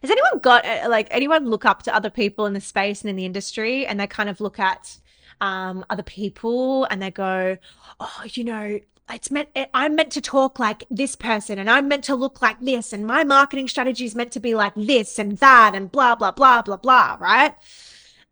Has 0.04 0.12
anyone 0.12 0.38
got 0.40 0.64
uh, 0.64 0.88
like 0.88 1.08
anyone 1.10 1.50
look 1.50 1.66
up 1.66 1.82
to 1.84 1.96
other 1.96 2.12
people 2.12 2.46
in 2.46 2.54
the 2.54 2.62
space 2.62 3.02
and 3.02 3.10
in 3.10 3.16
the 3.16 3.26
industry 3.26 3.88
and 3.88 4.00
they 4.00 4.06
kind 4.06 4.30
of 4.30 4.40
look 4.40 4.60
at 4.60 5.00
um, 5.42 5.84
other 5.90 6.04
people 6.04 6.86
and 6.86 7.02
they 7.02 7.10
go, 7.10 7.58
oh, 8.00 8.22
you 8.34 8.44
know, 8.44 8.80
it's 9.14 9.32
meant 9.32 9.50
i'm 9.74 9.96
meant 9.96 10.12
to 10.12 10.22
talk 10.22 10.60
like 10.60 10.84
this 10.90 11.16
person 11.16 11.60
and 11.60 11.70
i'm 11.70 11.88
meant 11.88 12.04
to 12.04 12.16
look 12.16 12.42
like 12.42 12.60
this 12.60 12.94
and 12.94 13.06
my 13.06 13.24
marketing 13.24 13.68
strategy 13.68 14.06
is 14.06 14.16
meant 14.16 14.32
to 14.32 14.40
be 14.40 14.56
like 14.56 14.74
this 14.76 15.20
and 15.20 15.38
that 15.38 15.74
and 15.76 15.92
blah 15.92 16.16
blah 16.16 16.32
blah 16.32 16.62
blah 16.62 16.78
blah 16.78 17.18
right? 17.20 17.54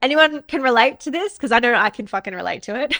Anyone 0.02 0.44
can 0.44 0.62
relate 0.62 1.02
to 1.02 1.12
this? 1.12 1.34
Because 1.34 1.52
i 1.52 1.60
know 1.60 1.74
i 1.74 1.90
can 1.90 2.08
fucking 2.08 2.34
relate 2.34 2.64
to 2.64 2.80
it. 2.82 3.00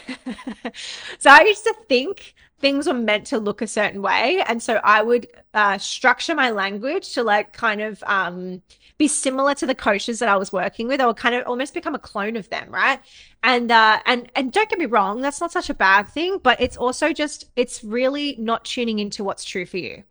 So 1.18 1.30
i 1.30 1.42
used 1.42 1.64
to 1.64 1.74
think 1.88 2.34
things 2.58 2.86
were 2.86 2.94
meant 2.94 3.26
to 3.28 3.38
look 3.38 3.62
a 3.62 3.66
certain 3.66 4.02
way 4.02 4.42
and 4.46 4.62
so 4.62 4.80
i 4.84 5.02
would 5.02 5.26
uh, 5.54 5.78
structure 5.78 6.34
my 6.34 6.50
language 6.50 7.14
to 7.14 7.22
like 7.22 7.52
kind 7.54 7.80
of 7.80 8.02
um, 8.06 8.62
be 9.00 9.08
similar 9.08 9.54
to 9.54 9.66
the 9.66 9.74
coaches 9.74 10.18
that 10.18 10.28
i 10.28 10.36
was 10.36 10.52
working 10.52 10.86
with 10.86 11.00
i 11.00 11.06
would 11.06 11.16
kind 11.16 11.34
of 11.34 11.46
almost 11.46 11.72
become 11.72 11.94
a 11.94 11.98
clone 11.98 12.36
of 12.36 12.48
them 12.50 12.70
right? 12.70 13.00
And 13.42 13.72
uh, 13.72 14.00
and 14.04 14.30
and 14.36 14.52
don't 14.52 14.68
get 14.68 14.78
me 14.78 14.84
wrong 14.84 15.22
that's 15.22 15.40
not 15.40 15.50
such 15.50 15.70
a 15.70 15.74
bad 15.74 16.06
thing 16.08 16.38
but 16.42 16.60
it's 16.60 16.76
also 16.76 17.12
just 17.14 17.46
it's 17.56 17.82
really 17.82 18.36
not 18.38 18.66
tuning 18.66 18.98
into 18.98 19.24
what's 19.24 19.42
true 19.42 19.64
for 19.64 19.78
you 19.78 20.04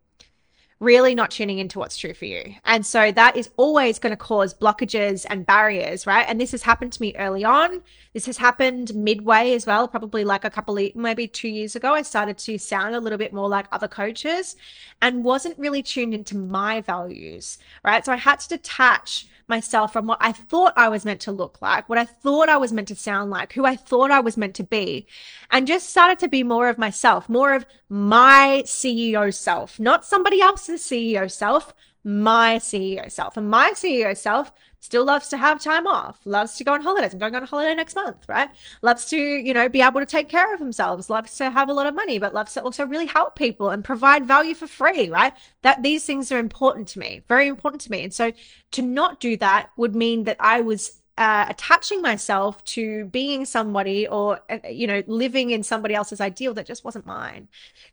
really 0.80 1.14
not 1.14 1.30
tuning 1.30 1.60
into 1.60 1.78
what's 1.78 1.98
true 1.98 2.14
for 2.14 2.26
you. 2.26 2.56
And 2.64 2.86
so 2.86 3.12
that 3.12 3.36
is 3.36 3.50
always 3.58 4.00
going 4.00 4.12
to 4.12 4.18
cause 4.18 4.54
blockages 4.54 5.26
and 5.30 5.46
barriers, 5.46 6.08
right? 6.08 6.26
And 6.28 6.40
this 6.40 6.52
has 6.52 6.64
happened 6.64 6.94
to 6.94 7.02
me 7.02 7.16
early 7.18 7.44
on. 7.44 7.82
This 8.14 8.26
has 8.28 8.38
happened 8.38 8.96
midway 8.96 9.54
as 9.54 9.66
well, 9.66 9.88
probably 9.88 10.24
like 10.24 10.46
a 10.46 10.50
couple 10.50 10.78
of 10.78 10.96
maybe 10.96 11.28
two 11.28 11.50
years 11.50 11.76
ago. 11.76 11.94
I 11.94 12.02
started 12.02 12.38
to 12.40 12.58
sound 12.58 12.96
a 12.96 13.00
little 13.00 13.18
bit 13.18 13.34
more 13.34 13.50
like 13.50 13.68
other 13.72 13.90
coaches 13.90 14.56
and 15.02 15.24
wasn't 15.24 15.60
really 15.60 15.84
tuned 15.84 16.14
into 16.14 16.38
my 16.38 16.80
values, 16.82 17.58
right? 17.84 18.06
So 18.06 18.14
I 18.14 18.18
had 18.18 18.40
to 18.42 18.50
detach 18.50 19.28
myself 19.50 19.92
from 19.92 20.08
what 20.08 20.20
I 20.22 20.32
thought 20.32 20.74
I 20.78 20.90
was 20.90 21.06
meant 21.06 21.22
to 21.22 21.32
look 21.32 21.62
like, 21.62 21.90
what 21.90 21.98
I 21.98 22.06
thought 22.06 22.50
I 22.50 22.58
was 22.58 22.72
meant 22.72 22.88
to 22.90 22.96
sound 22.96 23.32
like, 23.32 23.54
who 23.54 23.66
I 23.66 23.76
thought 23.76 24.12
I 24.12 24.20
was 24.20 24.38
meant 24.38 24.56
to 24.56 24.64
be, 24.64 25.08
and 25.52 25.68
just 25.68 25.90
started 25.90 26.20
to 26.20 26.28
be 26.28 26.44
more 26.44 26.70
of 26.70 26.78
myself, 26.78 27.28
more 27.28 27.54
of 27.54 27.66
my 27.90 28.64
CEO 28.66 29.34
self, 29.34 29.80
not 29.80 30.06
somebody 30.06 30.42
else's 30.42 30.82
CEO 30.82 31.30
self, 31.30 31.74
my 32.04 32.56
CEO 32.58 33.12
self. 33.12 33.38
And 33.38 33.50
my 33.50 33.72
CEO 33.72 34.16
self 34.16 34.52
still 34.80 35.06
loves 35.06 35.28
to 35.30 35.38
have 35.38 35.62
time 35.62 35.88
off, 35.88 36.20
loves 36.26 36.56
to 36.56 36.64
go 36.64 36.74
on 36.74 36.82
holidays. 36.82 37.14
I'm 37.14 37.20
going 37.20 37.36
on 37.36 37.44
a 37.44 37.46
holiday 37.46 37.76
next 37.76 37.96
month, 37.96 38.28
right? 38.28 38.50
Loves 38.82 39.06
to, 39.06 39.18
you 39.18 39.54
know, 39.54 39.70
be 39.70 39.82
able 39.82 40.00
to 40.00 40.06
take 40.06 40.30
care 40.30 40.54
of 40.54 40.60
themselves, 40.60 41.10
loves 41.10 41.36
to 41.38 41.50
have 41.50 41.70
a 41.70 41.74
lot 41.74 41.88
of 41.88 41.96
money, 41.96 42.20
but 42.20 42.34
loves 42.34 42.54
to 42.54 42.64
also 42.64 42.86
really 42.86 43.06
help 43.06 43.36
people 43.36 43.70
and 43.70 43.84
provide 43.84 44.26
value 44.26 44.56
for 44.56 44.68
free, 44.68 45.10
right? 45.10 45.34
That 45.62 45.84
these 45.84 46.06
things 46.06 46.32
are 46.32 46.40
important 46.40 46.88
to 46.90 47.00
me, 47.00 47.22
very 47.28 47.48
important 47.48 47.82
to 47.82 47.92
me. 47.92 48.04
And 48.04 48.14
so 48.14 48.32
to 48.72 48.82
not 48.82 49.20
do 49.20 49.38
that 49.38 49.70
would 49.78 49.96
mean 49.96 50.24
that 50.24 50.38
I 50.40 50.62
was 50.62 50.99
uh, 51.20 51.46
attaching 51.50 52.02
myself 52.02 52.64
to 52.64 53.04
being 53.08 53.44
somebody 53.44 54.08
or 54.08 54.40
uh, 54.50 54.58
you 54.70 54.88
know 54.88 55.04
living 55.06 55.52
in 55.52 55.62
somebody 55.62 55.94
else's 55.94 56.22
ideal 56.22 56.54
that 56.54 56.66
just 56.66 56.86
wasn't 56.86 57.06
mine 57.06 57.46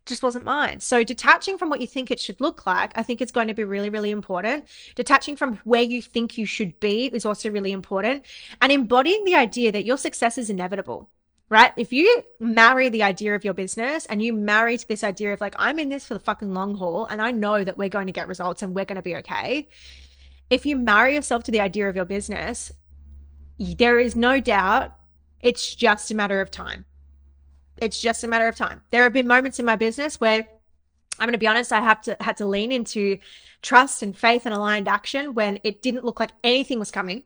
just 0.06 0.22
wasn't 0.22 0.44
mine 0.44 0.78
so 0.78 1.02
detaching 1.02 1.58
from 1.58 1.68
what 1.68 1.80
you 1.80 1.88
think 1.88 2.08
it 2.08 2.20
should 2.20 2.40
look 2.40 2.64
like 2.66 2.92
i 2.94 3.02
think 3.02 3.20
it's 3.20 3.32
going 3.32 3.48
to 3.48 3.54
be 3.54 3.64
really 3.64 3.90
really 3.90 4.12
important 4.12 4.64
detaching 4.94 5.34
from 5.34 5.56
where 5.64 5.82
you 5.82 6.00
think 6.00 6.38
you 6.38 6.46
should 6.46 6.78
be 6.78 7.06
is 7.06 7.26
also 7.26 7.50
really 7.50 7.72
important 7.72 8.24
and 8.62 8.70
embodying 8.70 9.24
the 9.24 9.34
idea 9.34 9.72
that 9.72 9.84
your 9.84 9.98
success 9.98 10.38
is 10.38 10.48
inevitable 10.48 11.10
right? 11.48 11.72
If 11.76 11.92
you 11.92 12.24
marry 12.40 12.88
the 12.88 13.04
idea 13.04 13.36
of 13.36 13.44
your 13.44 13.54
business 13.54 14.04
and 14.06 14.20
you 14.20 14.32
marry 14.32 14.76
to 14.76 14.88
this 14.88 15.04
idea 15.04 15.32
of 15.32 15.40
like, 15.40 15.54
I'm 15.56 15.78
in 15.78 15.90
this 15.90 16.04
for 16.04 16.14
the 16.14 16.18
fucking 16.18 16.52
long 16.52 16.74
haul 16.74 17.06
and 17.06 17.22
I 17.22 17.30
know 17.30 17.62
that 17.62 17.78
we're 17.78 17.88
going 17.88 18.08
to 18.08 18.12
get 18.12 18.26
results 18.26 18.62
and 18.62 18.74
we're 18.74 18.84
going 18.84 18.96
to 18.96 19.02
be 19.02 19.14
okay. 19.18 19.68
If 20.50 20.66
you 20.66 20.76
marry 20.76 21.14
yourself 21.14 21.44
to 21.44 21.52
the 21.52 21.60
idea 21.60 21.88
of 21.88 21.94
your 21.94 22.04
business, 22.04 22.72
there 23.58 23.98
is 23.98 24.16
no 24.16 24.40
doubt 24.40 24.92
it's 25.40 25.74
just 25.74 26.10
a 26.10 26.14
matter 26.14 26.40
of 26.40 26.50
time. 26.50 26.84
It's 27.78 28.00
just 28.00 28.24
a 28.24 28.28
matter 28.28 28.48
of 28.48 28.56
time. 28.56 28.82
There 28.90 29.02
have 29.02 29.12
been 29.12 29.26
moments 29.26 29.58
in 29.58 29.66
my 29.66 29.76
business 29.76 30.20
where 30.20 30.46
I'm 31.18 31.26
going 31.26 31.32
to 31.32 31.38
be 31.38 31.46
honest, 31.46 31.72
I 31.72 31.80
have 31.80 32.02
to 32.02 32.16
had 32.20 32.36
to 32.38 32.46
lean 32.46 32.72
into 32.72 33.18
trust 33.62 34.02
and 34.02 34.16
faith 34.16 34.46
and 34.46 34.54
aligned 34.54 34.88
action 34.88 35.34
when 35.34 35.58
it 35.62 35.82
didn't 35.82 36.04
look 36.04 36.20
like 36.20 36.32
anything 36.44 36.78
was 36.78 36.90
coming. 36.90 37.24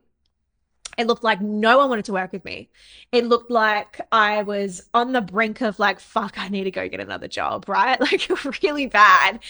It 0.99 1.07
looked 1.07 1.25
like 1.25 1.41
no 1.41 1.79
one 1.79 1.89
wanted 1.89 2.05
to 2.07 2.13
work 2.13 2.33
with 2.33 2.45
me. 2.45 2.69
It 3.11 3.25
looked 3.25 3.51
like 3.51 4.01
I 4.13 4.43
was 4.43 4.89
on 4.93 5.13
the 5.13 5.21
brink 5.21 5.61
of 5.61 5.79
like, 5.79 5.99
fuck, 5.99 6.39
I 6.39 6.49
need 6.49 6.65
to 6.65 6.71
go 6.71 6.89
get 6.89 7.01
another 7.01 7.29
job, 7.29 7.69
right? 7.69 8.01
Like 8.01 8.29
really 8.63 8.87
bad. 8.87 9.41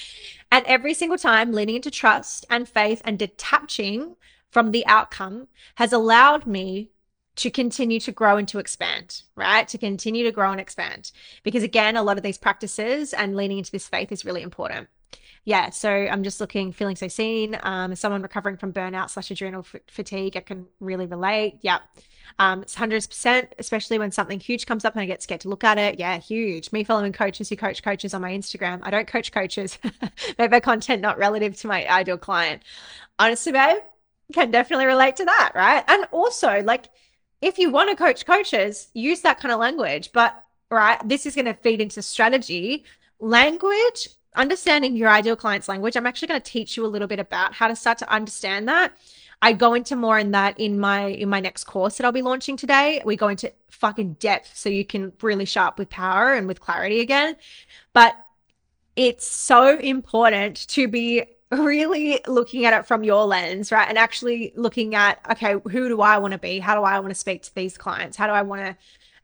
And 0.53 0.64
every 0.66 0.95
single 0.95 1.18
time 1.18 1.53
leaning 1.53 1.76
into 1.76 1.91
trust 1.91 2.47
and 2.51 2.68
faith 2.68 3.03
and 3.05 3.18
detaching 3.18 4.16
from 4.51 4.70
the 4.70 4.86
outcome 4.86 5.48
has 5.76 5.92
allowed 5.92 6.46
me 6.46 6.90
to 7.36 7.51
continue 7.51 8.01
to 8.01 8.12
grow 8.12 8.36
and 8.36 8.48
to 8.48 8.59
expand, 8.59 9.22
right? 9.36 9.66
To 9.68 9.78
continue 9.78 10.24
to 10.24 10.32
grow 10.32 10.51
and 10.51 10.61
expand. 10.61 11.12
Because 11.42 11.62
again, 11.62 11.96
a 11.96 12.03
lot 12.03 12.16
of 12.16 12.22
these 12.22 12.38
practices 12.38 13.12
and 13.12 13.36
leaning 13.36 13.59
into 13.59 13.70
this 13.70 13.88
faith 13.88 14.12
is 14.12 14.24
really 14.24 14.42
important. 14.42 14.88
Yeah, 15.44 15.70
so 15.70 15.90
I'm 15.90 16.22
just 16.22 16.40
looking, 16.40 16.70
feeling 16.70 16.96
so 16.96 17.09
seen. 17.09 17.59
Um, 17.62 17.94
someone 17.94 18.20
recovering 18.20 18.59
from 18.59 18.74
burnout 18.74 19.09
slash 19.09 19.30
adrenal 19.30 19.61
f- 19.61 19.80
fatigue, 19.88 20.36
I 20.36 20.40
can 20.40 20.66
really 20.80 21.07
relate. 21.07 21.59
Yeah, 21.62 21.78
um, 22.38 22.62
it's 22.62 22.74
hundreds 22.74 23.07
percent, 23.07 23.55
especially 23.59 23.98
when 23.98 24.11
something 24.11 24.38
huge 24.38 24.66
comes 24.66 24.84
up 24.84 24.94
and 24.94 25.03
I 25.03 25.07
get 25.07 25.22
scared 25.22 25.40
to 25.42 25.48
look 25.48 25.64
at 25.64 25.78
it. 25.78 25.98
Yeah, 25.98 26.18
huge. 26.18 26.70
Me 26.72 26.84
following 26.84 27.12
coaches 27.12 27.48
who 27.48 27.57
coach 27.57 27.82
coaches 27.82 28.12
on 28.12 28.20
my 28.20 28.32
Instagram. 28.32 28.80
I 28.82 28.90
don't 28.90 29.07
coach 29.07 29.32
coaches. 29.32 29.78
Make 30.38 30.51
my 30.51 30.61
content 30.61 31.01
not 31.01 31.18
relative 31.18 31.57
to 31.61 31.68
my 31.68 31.88
ideal 31.88 32.18
client. 32.18 32.62
Honestly, 33.18 33.53
babe, 33.53 33.78
can 34.31 34.51
definitely 34.51 34.87
relate 34.87 35.16
to 35.16 35.24
that, 35.24 35.53
right? 35.55 35.85
And 35.89 36.07
also, 36.12 36.62
like, 36.62 36.87
if 37.41 37.59
you 37.59 37.70
want 37.70 37.91
to 37.91 37.97
coach 37.97 38.26
coaches, 38.26 38.89
use 38.95 39.20
that 39.22 39.41
kind 39.41 39.53
of 39.53 39.61
language. 39.61 40.11
But, 40.12 40.43
right, 40.70 41.01
this 41.09 41.26
is 41.26 41.35
going 41.35 41.47
to 41.47 41.55
feed 41.55 41.81
into 41.81 42.03
strategy. 42.03 42.85
Language, 43.18 44.09
understanding 44.35 44.97
your 44.97 45.09
ideal 45.09 45.37
client's 45.37 45.68
language. 45.68 45.97
I'm 45.97 46.07
actually 46.07 46.28
going 46.28 46.41
to 46.41 46.51
teach 46.51 46.76
you 46.76 46.85
a 46.85 46.89
little 46.89 47.09
bit 47.09 47.18
about 47.18 47.55
how 47.55 47.68
to 47.68 47.76
start 47.76 47.99
to 47.99 48.12
understand 48.12 48.68
that. 48.68 48.93
I 49.43 49.53
go 49.53 49.74
into 49.74 49.97
more 49.97 50.18
in 50.18 50.33
that 50.33 50.61
in 50.61 50.78
my 50.78 51.07
in 51.07 51.28
my 51.31 51.41
next 51.41 51.64
course 51.64 51.97
that 51.97 52.05
I'll 52.05 52.12
be 52.12 52.22
launching 52.22 52.57
today. 52.57 53.01
We 53.05 53.16
go 53.16 53.28
into 53.28 53.51
fucking 53.70 54.14
depth 54.14 54.55
so 54.55 54.68
you 54.68 54.85
can 54.85 55.12
really 55.22 55.47
sharp 55.47 55.78
with 55.78 55.89
power 55.89 56.35
and 56.35 56.47
with 56.47 56.61
clarity 56.61 57.01
again. 57.01 57.37
But 57.95 58.14
it's 58.97 59.26
so 59.26 59.78
important 59.78 60.68
to 60.68 60.89
be 60.89 61.24
really 61.51 62.20
looking 62.26 62.64
at 62.64 62.78
it 62.78 62.86
from 62.86 63.05
your 63.05 63.24
lens, 63.24 63.72
right? 63.72 63.88
And 63.88 63.98
actually 63.98 64.53
looking 64.57 64.94
at, 64.94 65.18
okay, 65.30 65.55
who 65.70 65.88
do 65.88 66.01
I 66.01 66.18
want 66.18 66.32
to 66.32 66.38
be? 66.38 66.59
How 66.59 66.74
do 66.74 66.82
I 66.82 66.98
want 67.01 67.11
to 67.11 67.14
speak 67.14 67.42
to 67.42 67.55
these 67.55 67.76
clients? 67.76 68.16
How 68.16 68.26
do 68.26 68.32
I 68.32 68.42
want 68.42 68.62
to 68.62 68.76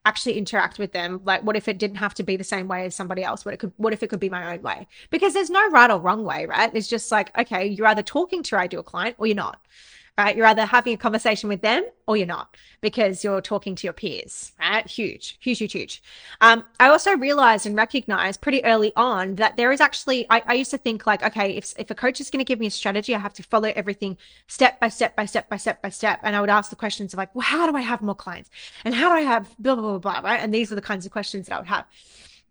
actually 0.05 0.39
interact 0.39 0.79
with 0.79 0.93
them? 0.93 1.21
Like, 1.25 1.43
what 1.43 1.57
if 1.57 1.69
it 1.69 1.79
didn't 1.79 1.97
have 1.97 2.15
to 2.15 2.23
be 2.23 2.37
the 2.37 2.45
same 2.45 2.69
way 2.69 2.87
as 2.87 2.95
somebody 2.95 3.23
else? 3.23 3.45
What 3.45 3.55
it 3.55 3.59
could, 3.59 3.73
what 3.77 3.93
if 3.93 4.03
it 4.03 4.09
could 4.09 4.21
be 4.21 4.29
my 4.29 4.55
own 4.55 4.63
way? 4.63 4.87
Because 5.11 5.35
there's 5.35 5.51
no 5.51 5.69
right 5.71 5.91
or 5.91 6.01
wrong 6.01 6.25
way, 6.25 6.47
right? 6.47 6.71
It's 6.75 6.89
just 6.89 7.11
like, 7.11 7.37
okay, 7.39 7.67
you're 7.67 7.87
either 7.87 8.03
talking 8.03 8.43
to 8.43 8.51
your 8.57 8.61
ideal 8.61 8.83
client 8.83 9.17
or 9.19 9.27
you're 9.27 9.37
not 9.37 9.61
right? 10.19 10.35
You're 10.35 10.47
either 10.47 10.65
having 10.65 10.95
a 10.95 10.97
conversation 10.97 11.49
with 11.49 11.61
them 11.61 11.85
or 12.07 12.17
you're 12.17 12.27
not 12.27 12.57
because 12.81 13.23
you're 13.23 13.43
talking 13.43 13.75
to 13.75 13.87
your 13.87 13.93
peers, 13.93 14.53
right? 14.59 14.87
Huge, 14.87 15.37
huge, 15.41 15.59
huge, 15.59 15.73
huge. 15.73 16.03
Um, 16.41 16.65
I 16.81 16.89
also 16.89 17.17
realized 17.17 17.67
and 17.67 17.77
recognized 17.77 18.41
pretty 18.41 18.65
early 18.65 18.93
on 18.97 19.35
that 19.35 19.57
there 19.57 19.73
is 19.73 19.81
actually, 19.81 20.27
I, 20.31 20.43
I 20.47 20.55
used 20.55 20.71
to 20.71 20.79
think 20.79 21.07
like, 21.07 21.23
okay, 21.23 21.51
if, 21.51 21.75
if 21.79 21.91
a 21.91 21.95
coach 21.95 22.21
is 22.21 22.31
going 22.31 22.39
to 22.39 22.49
give 22.49 22.61
me 22.61 22.67
a 22.67 22.71
strategy, 22.71 23.15
I 23.15 23.19
have 23.19 23.35
to 23.35 23.43
follow 23.43 23.73
everything 23.77 24.17
step 24.47 24.81
by 24.81 24.89
step 24.89 25.15
by 25.17 25.27
step 25.27 25.51
by 25.51 25.59
step 25.59 25.83
by 25.83 25.91
step. 25.91 26.21
And 26.23 26.35
I 26.35 26.41
would 26.41 26.51
ask 26.51 26.71
the 26.71 26.77
questions 26.77 27.13
of 27.13 27.19
like, 27.19 27.35
well, 27.35 27.43
how 27.43 27.71
do 27.71 27.77
I 27.77 27.83
have 27.83 28.01
more 28.01 28.15
clients? 28.15 28.51
And 28.85 28.95
how 28.95 29.11
do 29.11 29.17
I 29.17 29.21
have 29.21 29.55
blah, 29.59 29.75
blah, 29.75 29.99
blah, 29.99 29.99
blah, 29.99 30.31
right? 30.31 30.41
And 30.41 30.53
these 30.55 30.73
are 30.73 30.77
the 30.77 30.81
kinds 30.81 31.05
of 31.05 31.13
questions 31.13 31.47
that 31.47 31.57
I 31.57 31.59
would 31.59 31.69
have. 31.69 31.87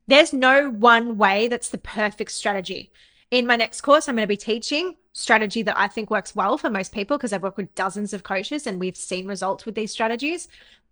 There's 0.08 0.34
no 0.34 0.70
one 0.70 1.18
way 1.18 1.48
that's 1.48 1.70
the 1.70 1.80
perfect 1.80 2.32
strategy. 2.32 2.92
In 3.32 3.48
my 3.48 3.56
next 3.56 3.82
course, 3.82 4.08
I'm 4.08 4.16
going 4.16 4.24
to 4.24 4.28
be 4.28 4.38
teaching 4.38 4.96
strategy 5.14 5.62
that 5.64 5.80
I 5.80 5.88
think 5.88 6.12
works 6.12 6.36
well 6.36 6.58
for 6.58 6.70
most 6.70 6.94
people 6.94 7.18
because 7.18 7.34
I've 7.34 7.42
worked 7.42 7.58
with 7.58 7.74
dozens 7.74 8.14
of 8.14 8.24
coaches 8.24 8.68
and 8.68 8.80
we've 8.80 8.98
seen 8.98 9.28
results 9.28 9.66
with 9.66 9.76
these 9.76 9.92
strategies. 9.92 10.48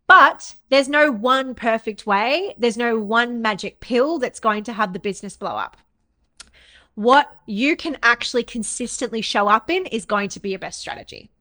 But 0.08 0.56
there's 0.70 0.90
no 0.90 1.12
one 1.12 1.56
perfect 1.56 2.06
way, 2.06 2.56
there's 2.58 2.78
no 2.78 3.00
one 3.00 3.42
magic 3.42 3.80
pill 3.80 4.20
that's 4.20 4.40
going 4.40 4.64
to 4.66 4.74
have 4.74 4.94
the 4.94 5.00
business 5.00 5.38
blow 5.38 5.56
up. 5.56 5.78
What 6.96 7.32
you 7.46 7.76
can 7.76 7.98
actually 8.04 8.44
consistently 8.44 9.22
show 9.22 9.48
up 9.48 9.70
in 9.70 9.86
is 9.88 10.06
going 10.06 10.30
to 10.30 10.40
be 10.40 10.52
your 10.52 10.60
best 10.60 10.80
strategy. 10.80 11.32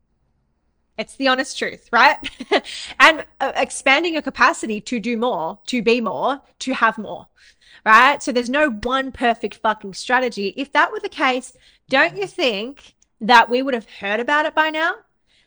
It's 0.99 1.17
the 1.17 1.29
honest 1.29 1.59
truth, 1.59 1.89
right? 1.91 2.17
and 3.01 3.25
uh, 3.41 3.53
expanding 3.57 4.13
your 4.13 4.23
capacity 4.23 4.81
to 4.83 5.01
do 5.01 5.17
more, 5.17 5.59
to 5.67 5.83
be 5.83 6.01
more, 6.01 6.41
to 6.61 6.75
have 6.75 6.99
more 6.99 7.29
right? 7.85 8.23
So 8.23 8.33
there's 8.33 8.51
no 8.51 8.71
one 8.71 9.13
perfect 9.13 9.57
fucking 9.57 9.95
strategy. 9.95 10.55
If 10.57 10.73
that 10.73 10.93
were 10.93 11.01
the 11.01 11.09
case, 11.09 11.57
don't 11.89 12.17
you 12.17 12.27
think 12.27 12.95
that 13.21 13.49
we 13.49 13.63
would 13.63 13.75
have 13.75 13.89
heard 13.89 14.21
about 14.21 14.47
it 14.47 14.55
by 14.55 14.71
now? 14.71 14.95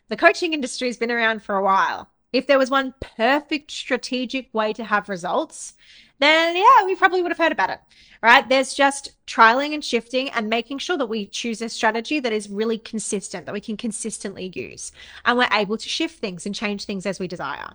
The 0.08 0.16
coaching 0.16 0.52
industry 0.52 0.88
has 0.88 0.96
been 0.96 1.10
around 1.10 1.42
for 1.42 1.56
a 1.56 1.62
while. 1.62 2.10
If 2.32 2.46
there 2.46 2.58
was 2.58 2.70
one 2.70 2.94
perfect 3.00 3.70
strategic 3.70 4.52
way 4.52 4.72
to 4.74 4.84
have 4.84 5.08
results, 5.08 5.74
then 6.18 6.56
yeah, 6.56 6.84
we 6.84 6.94
probably 6.94 7.22
would 7.22 7.30
have 7.30 7.38
heard 7.38 7.52
about 7.52 7.70
it, 7.70 7.80
right? 8.22 8.48
There's 8.48 8.74
just 8.74 9.12
trialing 9.26 9.74
and 9.74 9.84
shifting 9.84 10.30
and 10.30 10.48
making 10.48 10.78
sure 10.78 10.96
that 10.96 11.06
we 11.06 11.26
choose 11.26 11.60
a 11.60 11.68
strategy 11.68 12.20
that 12.20 12.32
is 12.32 12.48
really 12.48 12.78
consistent, 12.78 13.46
that 13.46 13.52
we 13.52 13.60
can 13.60 13.76
consistently 13.76 14.50
use, 14.54 14.92
and 15.24 15.36
we're 15.36 15.48
able 15.52 15.76
to 15.76 15.88
shift 15.88 16.18
things 16.18 16.46
and 16.46 16.54
change 16.54 16.84
things 16.84 17.06
as 17.06 17.20
we 17.20 17.28
desire. 17.28 17.70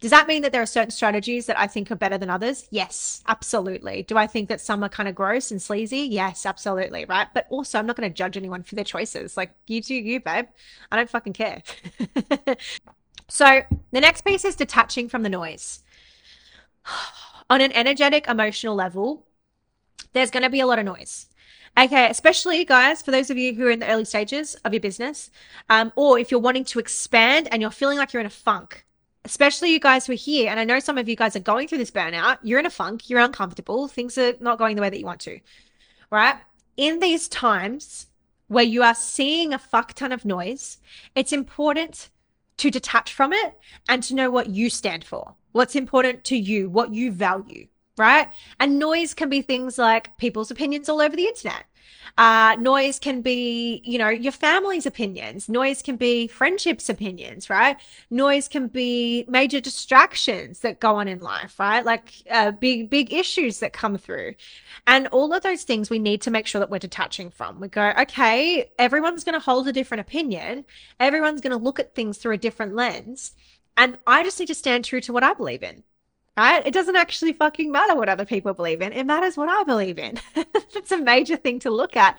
Does 0.00 0.12
that 0.12 0.26
mean 0.26 0.40
that 0.42 0.52
there 0.52 0.62
are 0.62 0.66
certain 0.66 0.90
strategies 0.90 1.44
that 1.46 1.60
I 1.60 1.66
think 1.66 1.90
are 1.90 1.96
better 1.96 2.16
than 2.16 2.30
others? 2.30 2.66
Yes, 2.70 3.22
absolutely. 3.28 4.02
Do 4.02 4.16
I 4.16 4.26
think 4.26 4.48
that 4.48 4.60
some 4.60 4.82
are 4.82 4.88
kind 4.88 5.08
of 5.08 5.14
gross 5.14 5.50
and 5.50 5.60
sleazy? 5.60 6.00
Yes, 6.00 6.46
absolutely, 6.46 7.04
right? 7.04 7.28
But 7.34 7.46
also, 7.50 7.78
I'm 7.78 7.86
not 7.86 7.96
going 7.96 8.08
to 8.08 8.14
judge 8.14 8.38
anyone 8.38 8.62
for 8.62 8.76
their 8.76 8.84
choices. 8.84 9.36
Like, 9.36 9.52
you 9.66 9.82
do 9.82 9.94
you, 9.94 10.20
babe. 10.20 10.46
I 10.90 10.96
don't 10.96 11.10
fucking 11.10 11.34
care. 11.34 11.62
so, 13.28 13.62
the 13.92 14.00
next 14.00 14.22
piece 14.24 14.46
is 14.46 14.56
detaching 14.56 15.10
from 15.10 15.22
the 15.22 15.28
noise 15.28 15.82
on 17.50 17.60
an 17.60 17.72
energetic, 17.72 18.28
emotional 18.28 18.76
level, 18.76 19.26
there's 20.12 20.30
going 20.30 20.44
to 20.44 20.50
be 20.50 20.60
a 20.60 20.66
lot 20.66 20.78
of 20.78 20.84
noise. 20.84 21.26
Okay, 21.78 22.08
especially 22.08 22.64
guys, 22.64 23.02
for 23.02 23.10
those 23.10 23.30
of 23.30 23.36
you 23.36 23.54
who 23.54 23.66
are 23.66 23.70
in 23.70 23.80
the 23.80 23.90
early 23.90 24.04
stages 24.04 24.54
of 24.64 24.72
your 24.72 24.80
business, 24.80 25.30
um, 25.68 25.92
or 25.96 26.18
if 26.18 26.30
you're 26.30 26.40
wanting 26.40 26.64
to 26.64 26.78
expand 26.78 27.48
and 27.50 27.60
you're 27.60 27.70
feeling 27.70 27.98
like 27.98 28.12
you're 28.12 28.20
in 28.20 28.26
a 28.26 28.30
funk, 28.30 28.84
especially 29.24 29.72
you 29.72 29.80
guys 29.80 30.06
who 30.06 30.12
are 30.12 30.16
here, 30.16 30.50
and 30.50 30.58
I 30.58 30.64
know 30.64 30.80
some 30.80 30.98
of 30.98 31.08
you 31.08 31.16
guys 31.16 31.36
are 31.36 31.40
going 31.40 31.68
through 31.68 31.78
this 31.78 31.90
burnout, 31.90 32.38
you're 32.42 32.58
in 32.58 32.66
a 32.66 32.70
funk, 32.70 33.08
you're 33.10 33.20
uncomfortable, 33.20 33.88
things 33.88 34.16
are 34.18 34.34
not 34.40 34.58
going 34.58 34.76
the 34.76 34.82
way 34.82 34.90
that 34.90 34.98
you 34.98 35.06
want 35.06 35.20
to, 35.22 35.38
right? 36.10 36.36
In 36.76 36.98
these 36.98 37.28
times 37.28 38.06
where 38.48 38.64
you 38.64 38.82
are 38.82 38.94
seeing 38.94 39.52
a 39.52 39.58
fuck 39.58 39.92
ton 39.94 40.12
of 40.12 40.24
noise, 40.24 40.78
it's 41.14 41.32
important 41.32 42.08
to 42.56 42.70
detach 42.70 43.12
from 43.12 43.32
it 43.32 43.58
and 43.88 44.02
to 44.02 44.14
know 44.14 44.30
what 44.30 44.50
you 44.50 44.70
stand 44.70 45.04
for 45.04 45.34
what's 45.52 45.76
important 45.76 46.24
to 46.24 46.36
you, 46.36 46.68
what 46.68 46.92
you 46.92 47.12
value, 47.12 47.66
right? 47.96 48.28
And 48.58 48.78
noise 48.78 49.14
can 49.14 49.28
be 49.28 49.42
things 49.42 49.78
like 49.78 50.16
people's 50.18 50.50
opinions 50.50 50.88
all 50.88 51.00
over 51.00 51.16
the 51.16 51.26
internet. 51.26 51.64
Uh, 52.18 52.56
noise 52.58 52.98
can 52.98 53.22
be, 53.22 53.82
you 53.84 53.98
know, 53.98 54.08
your 54.08 54.32
family's 54.32 54.86
opinions. 54.86 55.48
Noise 55.48 55.82
can 55.82 55.96
be 55.96 56.26
friendships' 56.26 56.88
opinions, 56.88 57.48
right? 57.48 57.76
Noise 58.10 58.48
can 58.48 58.68
be 58.68 59.24
major 59.28 59.60
distractions 59.60 60.60
that 60.60 60.80
go 60.80 60.96
on 60.96 61.08
in 61.08 61.20
life, 61.20 61.58
right? 61.58 61.84
Like 61.84 62.12
uh, 62.30 62.50
big, 62.52 62.90
big 62.90 63.12
issues 63.12 63.60
that 63.60 63.72
come 63.72 63.96
through. 63.96 64.34
And 64.86 65.06
all 65.08 65.32
of 65.32 65.42
those 65.42 65.62
things 65.62 65.90
we 65.90 65.98
need 65.98 66.22
to 66.22 66.30
make 66.30 66.46
sure 66.46 66.58
that 66.58 66.70
we're 66.70 66.78
detaching 66.78 67.30
from. 67.30 67.60
We 67.60 67.68
go, 67.68 67.92
okay, 67.98 68.70
everyone's 68.78 69.24
going 69.24 69.38
to 69.38 69.44
hold 69.44 69.68
a 69.68 69.72
different 69.72 70.00
opinion. 70.00 70.64
Everyone's 70.98 71.40
going 71.40 71.56
to 71.56 71.62
look 71.62 71.78
at 71.78 71.94
things 71.94 72.18
through 72.18 72.34
a 72.34 72.38
different 72.38 72.74
lens. 72.74 73.32
And 73.80 73.98
I 74.06 74.22
just 74.22 74.38
need 74.38 74.46
to 74.46 74.54
stand 74.54 74.84
true 74.84 75.00
to 75.00 75.12
what 75.12 75.24
I 75.24 75.34
believe 75.34 75.64
in 75.64 75.82
right? 76.36 76.66
It 76.66 76.72
doesn't 76.72 76.96
actually 76.96 77.34
fucking 77.34 77.70
matter 77.70 77.94
what 77.94 78.08
other 78.08 78.24
people 78.24 78.54
believe 78.54 78.80
in. 78.80 78.92
It 78.92 79.04
matters 79.04 79.36
what 79.36 79.48
I 79.48 79.62
believe 79.64 79.98
in. 79.98 80.18
That's 80.34 80.92
a 80.92 80.98
major 80.98 81.36
thing 81.36 81.58
to 81.60 81.70
look 81.70 81.96
at 81.96 82.18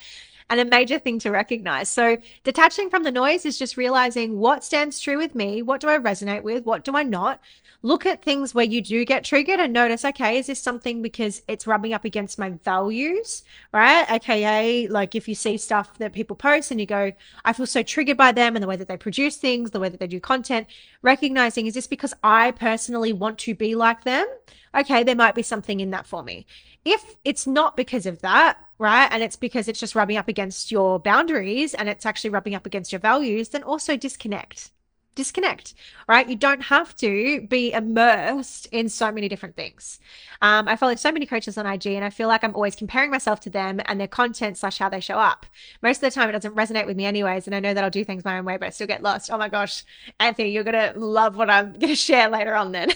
and 0.51 0.59
a 0.59 0.65
major 0.65 0.99
thing 0.99 1.17
to 1.19 1.31
recognize. 1.31 1.87
So, 1.87 2.17
detaching 2.43 2.89
from 2.89 3.03
the 3.03 3.11
noise 3.11 3.45
is 3.45 3.57
just 3.57 3.77
realizing 3.77 4.37
what 4.37 4.65
stands 4.65 4.99
true 4.99 5.17
with 5.17 5.33
me, 5.33 5.61
what 5.61 5.79
do 5.79 5.87
I 5.87 5.97
resonate 5.97 6.43
with, 6.43 6.65
what 6.65 6.83
do 6.83 6.95
I 6.95 7.03
not. 7.03 7.39
Look 7.83 8.05
at 8.05 8.21
things 8.21 8.53
where 8.53 8.65
you 8.65 8.81
do 8.81 9.05
get 9.05 9.23
triggered 9.23 9.61
and 9.61 9.71
notice, 9.71 10.03
okay, 10.03 10.37
is 10.37 10.47
this 10.47 10.61
something 10.61 11.01
because 11.01 11.41
it's 11.47 11.65
rubbing 11.65 11.93
up 11.93 12.03
against 12.03 12.37
my 12.37 12.49
values, 12.49 13.43
right? 13.73 14.05
AKA, 14.11 14.87
like 14.89 15.15
if 15.15 15.27
you 15.29 15.35
see 15.35 15.57
stuff 15.57 15.97
that 15.99 16.11
people 16.11 16.35
post 16.35 16.69
and 16.69 16.81
you 16.81 16.85
go, 16.85 17.13
I 17.45 17.53
feel 17.53 17.65
so 17.65 17.81
triggered 17.81 18.17
by 18.17 18.33
them 18.33 18.55
and 18.55 18.61
the 18.61 18.67
way 18.67 18.75
that 18.75 18.89
they 18.89 18.97
produce 18.97 19.37
things, 19.37 19.71
the 19.71 19.79
way 19.79 19.87
that 19.87 20.01
they 20.01 20.07
do 20.07 20.19
content, 20.19 20.67
recognizing, 21.01 21.65
is 21.65 21.75
this 21.75 21.87
because 21.87 22.13
I 22.23 22.51
personally 22.51 23.13
want 23.13 23.37
to 23.39 23.55
be 23.55 23.73
like 23.73 24.03
them? 24.03 24.27
Okay, 24.75 25.03
there 25.03 25.15
might 25.15 25.35
be 25.35 25.43
something 25.43 25.79
in 25.79 25.91
that 25.91 26.05
for 26.05 26.23
me. 26.23 26.45
If 26.83 27.15
it's 27.23 27.47
not 27.47 27.77
because 27.77 28.05
of 28.05 28.21
that, 28.21 28.57
right? 28.82 29.07
And 29.11 29.21
it's 29.21 29.36
because 29.36 29.67
it's 29.67 29.79
just 29.79 29.93
rubbing 29.93 30.17
up 30.17 30.27
against 30.27 30.71
your 30.71 30.97
boundaries 30.97 31.75
and 31.75 31.88
it's 31.88 32.03
actually 32.03 32.32
rubbing 32.32 32.55
up 32.55 32.65
against 32.65 32.91
your 32.91 32.97
values, 32.97 33.49
then 33.49 33.61
also 33.61 33.95
disconnect. 33.95 34.71
Disconnect, 35.13 35.75
right? 36.07 36.27
You 36.27 36.36
don't 36.36 36.63
have 36.63 36.95
to 36.95 37.45
be 37.47 37.73
immersed 37.73 38.65
in 38.71 38.89
so 38.89 39.11
many 39.11 39.29
different 39.29 39.55
things. 39.55 39.99
Um, 40.41 40.67
I 40.67 40.77
follow 40.77 40.95
so 40.95 41.11
many 41.11 41.27
coaches 41.27 41.59
on 41.59 41.67
IG 41.67 41.88
and 41.88 42.03
I 42.03 42.09
feel 42.09 42.27
like 42.27 42.43
I'm 42.43 42.55
always 42.55 42.75
comparing 42.75 43.11
myself 43.11 43.39
to 43.41 43.51
them 43.51 43.82
and 43.86 43.99
their 43.99 44.07
content 44.07 44.57
slash 44.57 44.79
how 44.79 44.89
they 44.89 44.99
show 44.99 45.19
up. 45.19 45.45
Most 45.84 45.97
of 45.97 46.11
the 46.11 46.19
time, 46.19 46.29
it 46.29 46.32
doesn't 46.32 46.55
resonate 46.55 46.88
with 46.88 46.97
me, 46.97 47.05
anyways. 47.05 47.45
And 47.45 47.55
I 47.55 47.59
know 47.59 47.75
that 47.75 47.84
I'll 47.84 47.91
do 47.91 48.03
things 48.03 48.25
my 48.25 48.39
own 48.39 48.45
way, 48.45 48.57
but 48.57 48.65
I 48.65 48.69
still 48.71 48.88
get 48.88 49.03
lost. 49.03 49.29
Oh 49.32 49.38
my 49.38 49.49
gosh, 49.49 49.84
Anthony, 50.19 50.49
you're 50.49 50.63
going 50.63 50.93
to 50.93 50.99
love 50.99 51.36
what 51.36 51.51
I'm 51.51 51.73
going 51.73 51.89
to 51.89 51.95
share 51.95 52.29
later 52.29 52.55
on 52.55 52.71
then. 52.71 52.89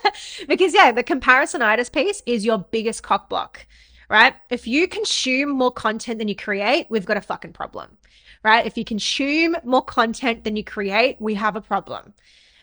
because, 0.46 0.72
yeah, 0.72 0.92
the 0.92 1.02
comparisonitis 1.02 1.90
piece 1.90 2.22
is 2.26 2.44
your 2.44 2.58
biggest 2.58 3.02
cock 3.02 3.28
block 3.28 3.66
right? 4.12 4.34
If 4.50 4.66
you 4.66 4.86
consume 4.86 5.48
more 5.48 5.72
content 5.72 6.18
than 6.18 6.28
you 6.28 6.36
create, 6.36 6.86
we've 6.90 7.06
got 7.06 7.16
a 7.16 7.22
fucking 7.22 7.54
problem, 7.54 7.96
right? 8.44 8.66
If 8.66 8.76
you 8.76 8.84
consume 8.84 9.56
more 9.64 9.82
content 9.82 10.44
than 10.44 10.54
you 10.54 10.62
create, 10.62 11.16
we 11.18 11.32
have 11.32 11.56
a 11.56 11.62
problem 11.62 12.12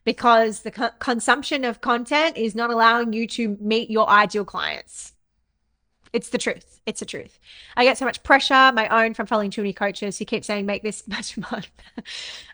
because 0.05 0.61
the 0.61 0.69
co- 0.69 0.91
consumption 0.99 1.65
of 1.65 1.81
content 1.81 2.37
is 2.37 2.53
not 2.53 2.69
allowing 2.69 3.13
you 3.13 3.25
to 3.29 3.57
meet 3.59 3.89
your 3.89 4.07
ideal 4.07 4.45
clients. 4.45 5.13
It's 6.13 6.29
the 6.29 6.37
truth. 6.37 6.81
It's 6.85 6.99
the 6.99 7.07
truth. 7.07 7.39
I 7.75 7.83
get 7.83 7.97
so 7.97 8.05
much 8.05 8.21
pressure, 8.21 8.71
my 8.71 8.87
own, 8.87 9.15
from 9.15 9.25
following 9.25 9.49
too 9.49 9.61
many 9.61 9.73
coaches 9.73 10.19
who 10.19 10.25
keep 10.25 10.45
saying, 10.45 10.67
make 10.67 10.83
this 10.83 11.07
much 11.07 11.35
money. 11.35 11.65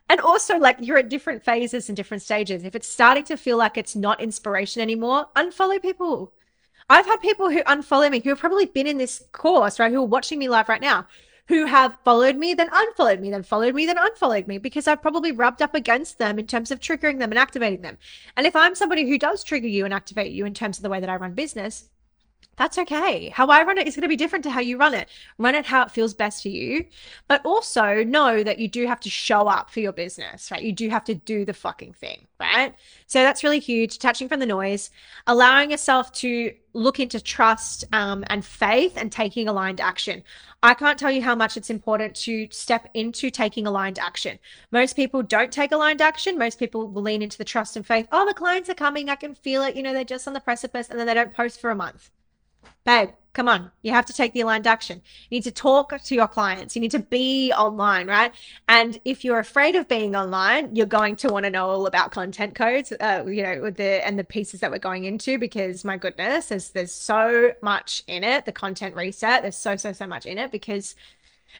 and 0.07 0.21
also, 0.21 0.57
like, 0.57 0.77
you're 0.79 0.99
at 0.99 1.09
different 1.09 1.43
phases 1.43 1.89
and 1.89 1.97
different 1.97 2.23
stages. 2.23 2.63
If 2.63 2.75
it's 2.75 2.87
starting 2.87 3.25
to 3.25 3.35
feel 3.35 3.57
like 3.57 3.77
it's 3.77 3.95
not 3.95 4.21
inspiration 4.21 4.81
anymore, 4.81 5.27
unfollow 5.35 5.81
people. 5.81 6.31
I've 6.89 7.05
had 7.05 7.21
people 7.21 7.49
who 7.49 7.63
unfollow 7.63 8.11
me 8.11 8.19
who 8.19 8.29
have 8.29 8.39
probably 8.39 8.67
been 8.67 8.88
in 8.88 8.97
this 8.97 9.23
course, 9.31 9.79
right? 9.79 9.91
Who 9.91 10.01
are 10.03 10.05
watching 10.05 10.38
me 10.38 10.49
live 10.49 10.69
right 10.69 10.81
now, 10.81 11.07
who 11.47 11.65
have 11.65 11.97
followed 12.03 12.36
me, 12.36 12.53
then 12.53 12.69
unfollowed 12.71 13.19
me, 13.19 13.31
then 13.31 13.43
followed 13.43 13.73
me, 13.73 13.86
then 13.86 13.97
unfollowed 13.99 14.47
me 14.47 14.57
because 14.59 14.88
I've 14.88 15.01
probably 15.01 15.31
rubbed 15.31 15.61
up 15.61 15.73
against 15.73 16.19
them 16.19 16.38
in 16.38 16.47
terms 16.47 16.71
of 16.71 16.79
triggering 16.79 17.19
them 17.19 17.31
and 17.31 17.39
activating 17.39 17.81
them. 17.81 17.97
And 18.38 18.45
if 18.45 18.55
I'm 18.55 18.75
somebody 18.75 19.07
who 19.09 19.17
does 19.17 19.43
trigger 19.43 19.67
you 19.67 19.86
and 19.86 19.93
activate 19.93 20.31
you 20.31 20.45
in 20.45 20.53
terms 20.53 20.77
of 20.77 20.83
the 20.83 20.89
way 20.89 20.99
that 20.99 21.09
I 21.09 21.15
run 21.15 21.33
business, 21.33 21.89
that's 22.58 22.78
okay. 22.78 23.30
How 23.30 23.47
I 23.47 23.64
run 23.64 23.78
it 23.78 23.88
is 23.88 23.95
going 23.95 24.03
to 24.03 24.08
be 24.08 24.16
different 24.16 24.43
to 24.43 24.51
how 24.51 24.62
you 24.62 24.78
run 24.78 24.93
it. 24.93 25.10
Run 25.38 25.56
it 25.56 25.66
how 25.66 25.84
it 25.84 25.91
feels 25.91 26.14
best 26.14 26.41
for 26.41 26.49
you, 26.49 26.86
but 27.28 27.45
also 27.45 28.03
know 28.03 28.43
that 28.43 28.60
you 28.60 28.68
do 28.68 28.88
have 28.88 28.99
to 29.01 29.10
show 29.10 29.47
up 29.47 29.70
for 29.70 29.82
your 29.82 29.91
business, 29.91 30.49
right? 30.51 30.62
You 30.62 30.72
do 30.72 30.89
have 30.89 31.03
to 31.06 31.16
do 31.16 31.43
the 31.43 31.53
fucking 31.53 31.93
thing, 31.93 32.28
right? 32.39 32.74
So 33.08 33.24
that's 33.24 33.43
really 33.43 33.60
huge. 33.60 33.93
Detaching 33.93 34.30
from 34.30 34.39
the 34.39 34.45
noise, 34.45 34.89
allowing 35.28 35.72
yourself 35.72 36.12
to 36.14 36.53
look 36.74 36.99
into 36.99 37.22
trust 37.22 37.86
um, 37.93 38.24
and 38.28 38.43
faith 38.43 38.97
and 38.97 39.12
taking 39.12 39.47
aligned 39.47 39.82
action. 39.82 40.24
I 40.64 40.74
can't 40.74 40.97
tell 40.97 41.12
you 41.12 41.22
how 41.22 41.36
much 41.36 41.58
it's 41.58 41.70
important 41.70 42.16
to 42.18 42.47
step 42.51 42.89
into 42.93 43.30
taking 43.30 43.68
aligned 43.68 43.99
action. 43.99 44.39
Most 44.72 44.95
people 44.95 45.22
don't 45.24 45.51
take 45.51 45.72
aligned 45.72 46.01
action. 46.01 46.38
Most 46.38 46.58
people 46.58 46.88
will 46.88 47.03
lean 47.03 47.22
into 47.22 47.38
the 47.38 47.45
trust 47.45 47.76
and 47.76 47.86
faith. 47.86 48.08
Oh, 48.12 48.26
the 48.26 48.34
clients 48.34 48.70
are 48.70 48.76
coming. 48.76 49.10
I 49.10 49.16
can 49.16 49.36
feel 49.36 49.62
it. 49.62 49.76
You 49.76 49.84
know, 49.84 49.93
they're 49.93 50.03
just 50.03 50.28
on 50.28 50.34
the 50.34 50.39
precipice 50.39 50.89
and 50.89 50.99
then 50.99 51.08
they 51.08 51.14
don't 51.14 51.34
post 51.34 51.62
for 51.62 51.70
a 51.70 51.76
month 51.76 52.10
babe, 52.84 53.09
come 53.36 53.47
on. 53.49 53.70
You 53.84 53.91
have 53.91 54.05
to 54.05 54.13
take 54.13 54.34
the 54.34 54.41
aligned 54.41 54.66
action. 54.66 55.01
You 55.30 55.38
need 55.38 55.43
to 55.43 55.51
talk 55.51 56.01
to 56.01 56.16
your 56.16 56.28
clients. 56.28 56.76
You 56.76 56.82
need 56.82 56.91
to 56.91 56.99
be 56.99 57.51
online, 57.51 58.07
right? 58.07 58.34
And 58.68 58.99
if 59.05 59.24
you're 59.24 59.39
afraid 59.39 59.76
of 59.76 59.88
being 59.88 60.16
online, 60.16 60.76
you're 60.76 60.86
going 60.86 61.18
to 61.18 61.28
want 61.28 61.43
to 61.43 61.51
know 61.51 61.68
all 61.68 61.86
about 61.86 62.11
content 62.11 62.55
codes, 62.55 62.91
uh, 62.99 63.24
you 63.28 63.43
know, 63.43 63.61
with 63.61 63.76
the 63.76 64.05
and 64.05 64.18
the 64.18 64.24
pieces 64.24 64.61
that 64.61 64.72
we're 64.72 64.80
going 64.80 65.03
into 65.03 65.38
because 65.38 65.84
my 65.84 65.97
goodness, 65.97 66.47
there's 66.47 66.70
there's 66.70 66.93
so 66.93 67.51
much 67.61 68.03
in 68.07 68.24
it. 68.24 68.45
The 68.45 68.51
content 68.51 68.95
reset, 68.95 69.43
there's 69.43 69.57
so 69.57 69.76
so 69.76 69.91
so 69.91 70.07
much 70.07 70.26
in 70.26 70.38
it 70.38 70.51
because 70.51 70.95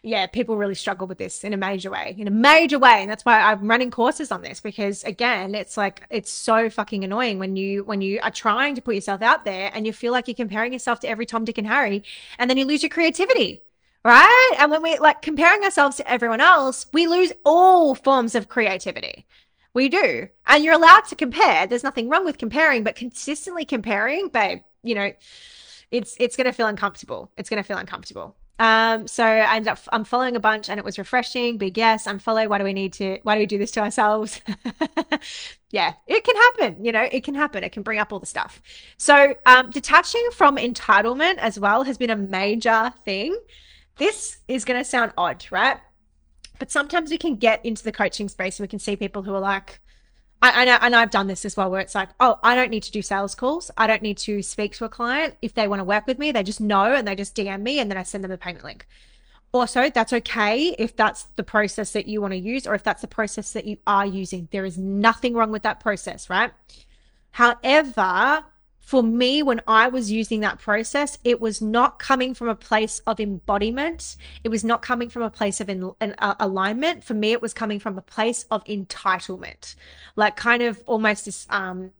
yeah, 0.04 0.28
people 0.28 0.58
really 0.58 0.76
struggle 0.76 1.08
with 1.08 1.18
this 1.18 1.43
in 1.43 1.54
a 1.54 1.58
major 1.58 1.91
way, 1.91 2.16
in 2.18 2.28
a 2.28 2.32
major 2.32 2.80
way. 2.80 3.02
And 3.02 3.10
that's 3.10 3.26
why 3.26 3.39
I'm 3.39 3.68
running 3.68 3.91
courses 3.91 4.32
on 4.32 4.41
this 4.41 4.60
because 4.60 5.04
again, 5.04 5.56
it's 5.56 5.78
like 5.78 6.04
it's 6.10 6.32
so 6.32 6.70
fucking 6.70 7.04
annoying 7.04 7.39
when 7.39 7.56
you 7.56 7.84
when 7.84 8.02
you 8.02 8.20
are 8.22 8.32
trying 8.32 8.76
to 8.76 8.82
put 8.82 8.96
yourself 8.96 9.22
out 9.22 9.46
there 9.46 9.72
and 9.74 9.86
you 9.86 9.93
feel 9.93 10.12
like 10.12 10.28
you're 10.28 10.36
comparing 10.36 10.74
yourself 10.74 11.00
to 11.02 11.10
every 11.10 11.26
Tom, 11.26 11.46
Dick, 11.46 11.58
and 11.58 11.68
Harry, 11.68 12.04
and 12.39 12.50
then 12.50 12.58
you 12.58 12.66
lose 12.66 12.84
your 12.84 12.89
creativity. 12.89 13.62
Right. 14.04 14.56
And 14.60 14.70
when 14.70 14.84
we 14.84 15.00
like 15.00 15.24
comparing 15.24 15.64
ourselves 15.64 15.98
to 15.98 16.10
everyone 16.10 16.39
else, 16.39 16.86
we 16.93 17.08
lose 17.08 17.34
all 17.43 17.96
forms 17.96 18.36
of 18.36 18.50
creativity. 18.50 19.26
We 19.74 19.89
do. 19.89 20.30
And 20.48 20.64
you're 20.64 20.76
allowed 20.76 21.06
to 21.06 21.16
compare. 21.16 21.68
There's 21.68 21.84
nothing 21.84 22.08
wrong 22.08 22.24
with 22.24 22.38
comparing, 22.38 22.84
but 22.84 22.96
consistently 22.96 23.66
comparing, 23.66 24.30
babe, 24.30 24.62
you 24.84 24.96
know, 24.96 25.12
it's 25.91 26.16
it's 26.20 26.38
gonna 26.38 26.54
feel 26.54 26.68
uncomfortable. 26.68 27.32
It's 27.38 27.50
gonna 27.50 27.64
feel 27.64 27.78
uncomfortable. 27.78 28.36
Um, 28.58 29.06
so 29.08 29.26
I 29.26 29.58
ended 29.58 29.74
up 29.74 29.80
I'm 29.91 30.06
following 30.06 30.36
a 30.36 30.39
bunch 30.39 30.70
and 30.70 30.80
it 30.80 30.86
was 30.86 30.97
refreshing. 30.97 31.58
Big 31.58 31.78
yes, 31.78 32.08
unfollow. 32.08 32.47
Why 32.47 32.58
do 32.58 32.64
we 32.64 32.74
need 32.74 32.93
to, 32.93 33.20
why 33.24 33.36
do 33.36 33.39
we 33.39 33.45
do 33.45 33.58
this 33.58 33.72
to 33.72 33.82
ourselves? 33.82 34.41
yeah, 35.72 35.93
it 36.08 36.24
can 36.24 36.36
happen. 36.36 36.84
You 36.84 36.91
know, 36.91 37.08
it 37.12 37.24
can 37.24 37.36
happen. 37.36 37.64
It 37.64 37.72
can 37.72 37.84
bring 37.84 37.99
up 37.99 38.14
all 38.14 38.20
the 38.20 38.26
stuff. 38.26 38.62
So, 38.97 39.36
um, 39.45 39.72
detaching 39.72 40.30
from 40.34 40.56
entitlement 40.58 41.38
as 41.38 41.60
well 41.60 41.84
has 41.84 41.97
been 41.97 42.10
a 42.10 42.16
major 42.16 42.93
thing. 43.03 43.38
This 43.97 44.38
is 44.47 44.64
going 44.66 44.80
to 44.80 44.86
sound 44.86 45.12
odd, 45.18 45.45
right? 45.51 45.78
But 46.60 46.72
sometimes 46.72 47.12
we 47.12 47.18
can 47.18 47.36
get 47.36 47.66
into 47.66 47.84
the 47.84 47.91
coaching 47.91 48.30
space 48.30 48.60
and 48.60 48.64
we 48.64 48.70
can 48.70 48.80
see 48.80 48.95
people 48.95 49.24
who 49.24 49.34
are 49.34 49.39
like, 49.39 49.82
I, 50.41 50.61
I 50.61 50.65
know, 50.65 50.77
and 50.81 50.95
I've 50.95 51.11
done 51.11 51.27
this 51.27 51.45
as 51.45 51.57
well, 51.57 51.71
where 51.71 51.81
it's 51.81 51.95
like, 51.95 52.09
oh, 52.19 52.39
I 52.43 52.55
don't 52.55 52.69
need 52.69 52.83
to 52.83 52.91
do 52.91 53.01
sales 53.01 53.36
calls. 53.36 53.71
I 53.77 53.88
don't 53.88 54.01
need 54.01 54.17
to 54.19 54.41
speak 54.41 54.75
to 54.75 54.86
a 54.86 54.89
client. 54.89 55.36
If 55.41 55.53
they 55.53 55.67
want 55.67 55.79
to 55.79 55.83
work 55.83 56.07
with 56.07 56.19
me, 56.19 56.31
they 56.31 56.43
just 56.43 56.61
know 56.61 56.93
and 56.93 57.07
they 57.07 57.15
just 57.15 57.36
DM 57.36 57.61
me 57.61 57.79
and 57.79 57.89
then 57.89 57.97
I 57.97 58.03
send 58.03 58.23
them 58.23 58.31
a 58.31 58.38
payment 58.38 58.63
link. 58.63 58.88
Also, 59.53 59.89
that's 59.89 60.11
okay 60.11 60.75
if 60.77 60.95
that's 60.95 61.23
the 61.38 61.43
process 61.43 61.93
that 61.93 62.07
you 62.07 62.19
want 62.19 62.33
to 62.33 62.38
use 62.38 62.67
or 62.67 62.75
if 62.75 62.83
that's 62.83 63.01
the 63.01 63.07
process 63.07 63.53
that 63.53 63.65
you 63.65 63.77
are 63.88 64.05
using. 64.05 64.49
There 64.51 64.65
is 64.65 64.77
nothing 64.77 65.33
wrong 65.33 65.51
with 65.51 65.63
that 65.63 65.79
process, 65.79 66.29
right? 66.29 66.51
However, 67.31 68.43
for 68.86 69.01
me, 69.01 69.41
when 69.41 69.61
I 69.67 69.88
was 69.88 70.11
using 70.11 70.41
that 70.41 70.59
process, 70.59 71.17
it 71.23 71.41
was 71.41 71.59
not 71.59 71.97
coming 71.97 72.36
from 72.36 72.49
a 72.49 72.55
place 72.55 72.99
of 73.07 73.19
embodiment. 73.19 74.15
It 74.43 74.49
was 74.49 74.63
not 74.63 74.83
coming 74.83 75.09
from 75.09 75.23
a 75.23 75.29
place 75.31 75.59
of 75.59 75.69
in, 75.69 75.91
uh, 75.99 76.36
alignment. 76.39 77.03
For 77.03 77.15
me, 77.15 77.31
it 77.31 77.41
was 77.41 77.51
coming 77.51 77.79
from 77.79 77.97
a 77.97 78.03
place 78.03 78.45
of 78.51 78.63
entitlement, 78.65 79.73
like 80.15 80.36
kind 80.36 80.61
of 80.61 80.83
almost 80.86 81.25
this 81.25 81.47
um, 81.49 81.93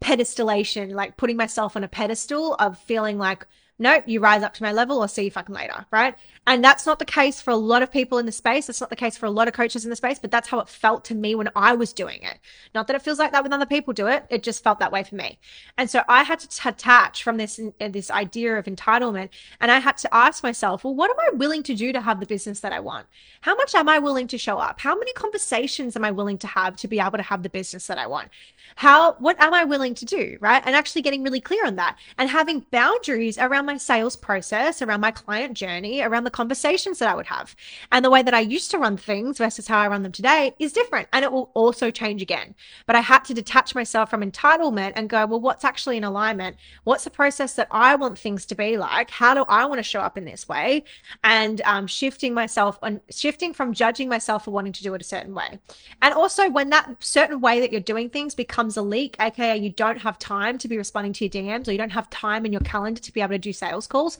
pedestalation, 0.00 0.92
like 0.92 1.16
putting 1.16 1.36
myself 1.36 1.74
on 1.74 1.82
a 1.82 1.88
pedestal 1.88 2.54
of 2.54 2.78
feeling 2.78 3.18
like 3.18 3.44
no, 3.78 4.02
you 4.06 4.18
rise 4.20 4.42
up 4.42 4.54
to 4.54 4.62
my 4.62 4.72
level 4.72 4.98
or 4.98 5.06
see 5.06 5.24
you 5.24 5.30
fucking 5.30 5.54
later, 5.54 5.86
right? 5.92 6.16
And 6.48 6.64
that's 6.64 6.86
not 6.86 6.98
the 6.98 7.04
case 7.04 7.40
for 7.40 7.50
a 7.50 7.56
lot 7.56 7.82
of 7.82 7.92
people 7.92 8.18
in 8.18 8.26
the 8.26 8.32
space. 8.32 8.66
That's 8.66 8.80
not 8.80 8.90
the 8.90 8.96
case 8.96 9.16
for 9.16 9.26
a 9.26 9.30
lot 9.30 9.46
of 9.46 9.54
coaches 9.54 9.84
in 9.84 9.90
the 9.90 9.96
space, 9.96 10.18
but 10.18 10.30
that's 10.32 10.48
how 10.48 10.58
it 10.58 10.68
felt 10.68 11.04
to 11.06 11.14
me 11.14 11.36
when 11.36 11.48
I 11.54 11.74
was 11.74 11.92
doing 11.92 12.20
it. 12.22 12.38
Not 12.74 12.88
that 12.88 12.96
it 12.96 13.02
feels 13.02 13.20
like 13.20 13.30
that 13.32 13.42
when 13.44 13.52
other 13.52 13.66
people 13.66 13.92
do 13.92 14.08
it. 14.08 14.24
It 14.30 14.42
just 14.42 14.64
felt 14.64 14.80
that 14.80 14.90
way 14.90 15.04
for 15.04 15.14
me. 15.14 15.38
And 15.76 15.88
so 15.88 16.02
I 16.08 16.24
had 16.24 16.40
to 16.40 16.48
detach 16.48 17.22
from 17.22 17.36
this 17.36 17.60
uh, 17.80 17.88
this 17.88 18.10
idea 18.10 18.58
of 18.58 18.64
entitlement, 18.64 19.28
and 19.60 19.70
I 19.70 19.78
had 19.78 19.96
to 19.98 20.12
ask 20.14 20.42
myself, 20.42 20.82
well, 20.82 20.94
what 20.94 21.10
am 21.10 21.20
I 21.20 21.36
willing 21.36 21.62
to 21.64 21.74
do 21.74 21.92
to 21.92 22.00
have 22.00 22.18
the 22.18 22.26
business 22.26 22.60
that 22.60 22.72
I 22.72 22.80
want? 22.80 23.06
How 23.42 23.54
much 23.54 23.74
am 23.74 23.88
I 23.88 23.98
willing 23.98 24.26
to 24.28 24.38
show 24.38 24.58
up? 24.58 24.80
How 24.80 24.98
many 24.98 25.12
conversations 25.12 25.94
am 25.94 26.04
I 26.04 26.10
willing 26.10 26.38
to 26.38 26.46
have 26.48 26.74
to 26.76 26.88
be 26.88 26.98
able 26.98 27.18
to 27.18 27.22
have 27.22 27.44
the 27.44 27.48
business 27.48 27.86
that 27.86 27.98
I 27.98 28.06
want? 28.08 28.30
How 28.76 29.12
what 29.14 29.40
am 29.40 29.54
I 29.54 29.64
willing 29.64 29.94
to 29.94 30.04
do, 30.04 30.36
right? 30.40 30.62
And 30.64 30.74
actually 30.74 31.02
getting 31.02 31.22
really 31.22 31.40
clear 31.40 31.64
on 31.64 31.76
that 31.76 31.96
and 32.16 32.28
having 32.28 32.66
boundaries 32.70 33.38
around 33.38 33.67
my 33.68 33.76
sales 33.76 34.16
process, 34.16 34.80
around 34.80 35.00
my 35.02 35.10
client 35.10 35.52
journey, 35.52 36.00
around 36.00 36.24
the 36.24 36.30
conversations 36.30 36.98
that 36.98 37.08
I 37.08 37.14
would 37.14 37.26
have. 37.26 37.54
And 37.92 38.02
the 38.02 38.10
way 38.10 38.22
that 38.22 38.32
I 38.32 38.40
used 38.40 38.70
to 38.70 38.78
run 38.78 38.96
things 38.96 39.36
versus 39.36 39.68
how 39.68 39.78
I 39.78 39.88
run 39.88 40.02
them 40.02 40.10
today 40.10 40.54
is 40.58 40.72
different. 40.72 41.06
And 41.12 41.22
it 41.22 41.30
will 41.30 41.50
also 41.52 41.90
change 41.90 42.22
again. 42.22 42.54
But 42.86 42.96
I 42.96 43.00
had 43.00 43.26
to 43.26 43.34
detach 43.34 43.74
myself 43.74 44.08
from 44.08 44.22
entitlement 44.22 44.94
and 44.96 45.10
go, 45.10 45.26
well, 45.26 45.40
what's 45.40 45.64
actually 45.64 45.98
in 45.98 46.04
alignment? 46.04 46.56
What's 46.84 47.04
the 47.04 47.10
process 47.10 47.54
that 47.54 47.68
I 47.70 47.94
want 47.94 48.18
things 48.18 48.46
to 48.46 48.54
be 48.54 48.78
like? 48.78 49.10
How 49.10 49.34
do 49.34 49.44
I 49.48 49.66
want 49.66 49.78
to 49.80 49.82
show 49.82 50.00
up 50.00 50.16
in 50.16 50.24
this 50.24 50.48
way? 50.48 50.84
And 51.22 51.60
um, 51.66 51.86
shifting 51.86 52.32
myself 52.32 52.78
and 52.82 53.02
shifting 53.10 53.52
from 53.52 53.74
judging 53.74 54.08
myself 54.08 54.46
for 54.46 54.50
wanting 54.50 54.72
to 54.72 54.82
do 54.82 54.94
it 54.94 55.02
a 55.02 55.04
certain 55.04 55.34
way. 55.34 55.58
And 56.00 56.14
also, 56.14 56.48
when 56.48 56.70
that 56.70 56.96
certain 57.00 57.42
way 57.42 57.60
that 57.60 57.70
you're 57.70 57.82
doing 57.82 58.08
things 58.08 58.34
becomes 58.34 58.78
a 58.78 58.82
leak, 58.82 59.16
aka 59.20 59.56
you 59.58 59.70
don't 59.70 59.98
have 59.98 60.18
time 60.18 60.56
to 60.56 60.68
be 60.68 60.78
responding 60.78 61.12
to 61.12 61.26
your 61.26 61.30
DMs 61.30 61.68
or 61.68 61.72
you 61.72 61.78
don't 61.78 61.90
have 61.90 62.08
time 62.08 62.46
in 62.46 62.52
your 62.52 62.62
calendar 62.62 63.02
to 63.02 63.12
be 63.12 63.20
able 63.20 63.34
to 63.34 63.38
do 63.38 63.52
sales 63.58 63.86
calls, 63.86 64.18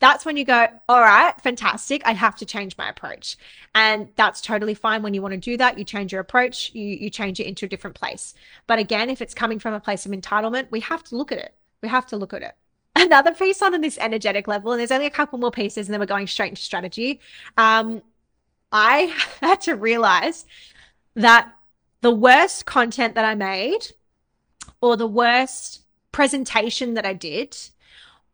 that's 0.00 0.24
when 0.24 0.36
you 0.36 0.44
go, 0.44 0.68
all 0.88 1.00
right, 1.00 1.34
fantastic. 1.40 2.02
I 2.04 2.12
have 2.12 2.36
to 2.36 2.46
change 2.46 2.76
my 2.78 2.88
approach. 2.88 3.36
And 3.74 4.08
that's 4.16 4.40
totally 4.40 4.74
fine. 4.74 5.02
When 5.02 5.14
you 5.14 5.22
want 5.22 5.32
to 5.32 5.38
do 5.38 5.56
that, 5.56 5.76
you 5.78 5.84
change 5.84 6.12
your 6.12 6.20
approach, 6.20 6.72
you, 6.72 6.84
you 6.84 7.10
change 7.10 7.40
it 7.40 7.46
into 7.46 7.66
a 7.66 7.68
different 7.68 7.96
place. 7.96 8.34
But 8.66 8.78
again, 8.78 9.10
if 9.10 9.20
it's 9.20 9.34
coming 9.34 9.58
from 9.58 9.74
a 9.74 9.80
place 9.80 10.06
of 10.06 10.12
entitlement, 10.12 10.68
we 10.70 10.80
have 10.80 11.02
to 11.04 11.16
look 11.16 11.32
at 11.32 11.38
it. 11.38 11.54
We 11.82 11.88
have 11.88 12.06
to 12.06 12.16
look 12.16 12.32
at 12.32 12.42
it. 12.42 12.54
Another 12.96 13.32
piece 13.32 13.60
on 13.62 13.80
this 13.80 13.98
energetic 13.98 14.48
level, 14.48 14.72
and 14.72 14.78
there's 14.78 14.92
only 14.92 15.06
a 15.06 15.10
couple 15.10 15.38
more 15.38 15.50
pieces, 15.50 15.88
and 15.88 15.92
then 15.92 16.00
we're 16.00 16.06
going 16.06 16.26
straight 16.26 16.50
into 16.50 16.62
strategy. 16.62 17.20
Um, 17.56 18.02
I 18.70 19.14
had 19.40 19.60
to 19.62 19.74
realize 19.74 20.46
that 21.14 21.52
the 22.00 22.14
worst 22.14 22.66
content 22.66 23.16
that 23.16 23.24
I 23.24 23.34
made 23.34 23.80
or 24.80 24.96
the 24.96 25.08
worst 25.08 25.82
presentation 26.12 26.94
that 26.94 27.04
I 27.04 27.12
did 27.12 27.56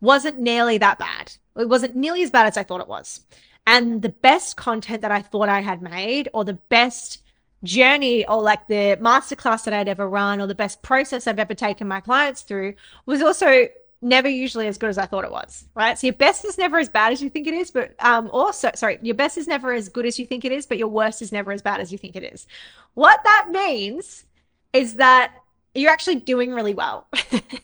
wasn't 0.04 0.38
nearly 0.38 0.78
that 0.78 0.98
bad. 0.98 1.32
It 1.56 1.68
wasn't 1.68 1.96
nearly 1.96 2.22
as 2.22 2.30
bad 2.30 2.46
as 2.46 2.56
I 2.56 2.62
thought 2.62 2.80
it 2.80 2.88
was. 2.88 3.20
And 3.66 4.02
the 4.02 4.10
best 4.10 4.56
content 4.56 5.02
that 5.02 5.10
I 5.10 5.22
thought 5.22 5.48
I 5.48 5.60
had 5.60 5.80
made, 5.82 6.28
or 6.34 6.44
the 6.44 6.54
best 6.68 7.22
journey, 7.62 8.26
or 8.26 8.42
like 8.42 8.68
the 8.68 8.98
masterclass 9.00 9.64
that 9.64 9.74
I'd 9.74 9.88
ever 9.88 10.08
run, 10.08 10.40
or 10.40 10.46
the 10.46 10.54
best 10.54 10.82
process 10.82 11.26
I've 11.26 11.38
ever 11.38 11.54
taken 11.54 11.88
my 11.88 12.00
clients 12.00 12.42
through, 12.42 12.74
was 13.06 13.22
also 13.22 13.68
never 14.02 14.28
usually 14.28 14.66
as 14.66 14.76
good 14.76 14.90
as 14.90 14.98
I 14.98 15.06
thought 15.06 15.24
it 15.24 15.30
was, 15.30 15.64
right? 15.74 15.98
So 15.98 16.06
your 16.06 16.14
best 16.14 16.44
is 16.44 16.58
never 16.58 16.78
as 16.78 16.90
bad 16.90 17.12
as 17.12 17.22
you 17.22 17.30
think 17.30 17.46
it 17.46 17.54
is, 17.54 17.70
but 17.70 17.94
um 18.00 18.28
also 18.30 18.70
sorry, 18.74 18.98
your 19.00 19.14
best 19.14 19.38
is 19.38 19.48
never 19.48 19.72
as 19.72 19.88
good 19.88 20.04
as 20.04 20.18
you 20.18 20.26
think 20.26 20.44
it 20.44 20.52
is, 20.52 20.66
but 20.66 20.76
your 20.76 20.88
worst 20.88 21.22
is 21.22 21.32
never 21.32 21.52
as 21.52 21.62
bad 21.62 21.80
as 21.80 21.90
you 21.90 21.96
think 21.96 22.14
it 22.14 22.22
is. 22.22 22.46
What 22.92 23.20
that 23.24 23.48
means 23.50 24.24
is 24.74 24.96
that 24.96 25.34
you're 25.74 25.90
actually 25.90 26.16
doing 26.16 26.52
really 26.52 26.74
well. 26.74 27.08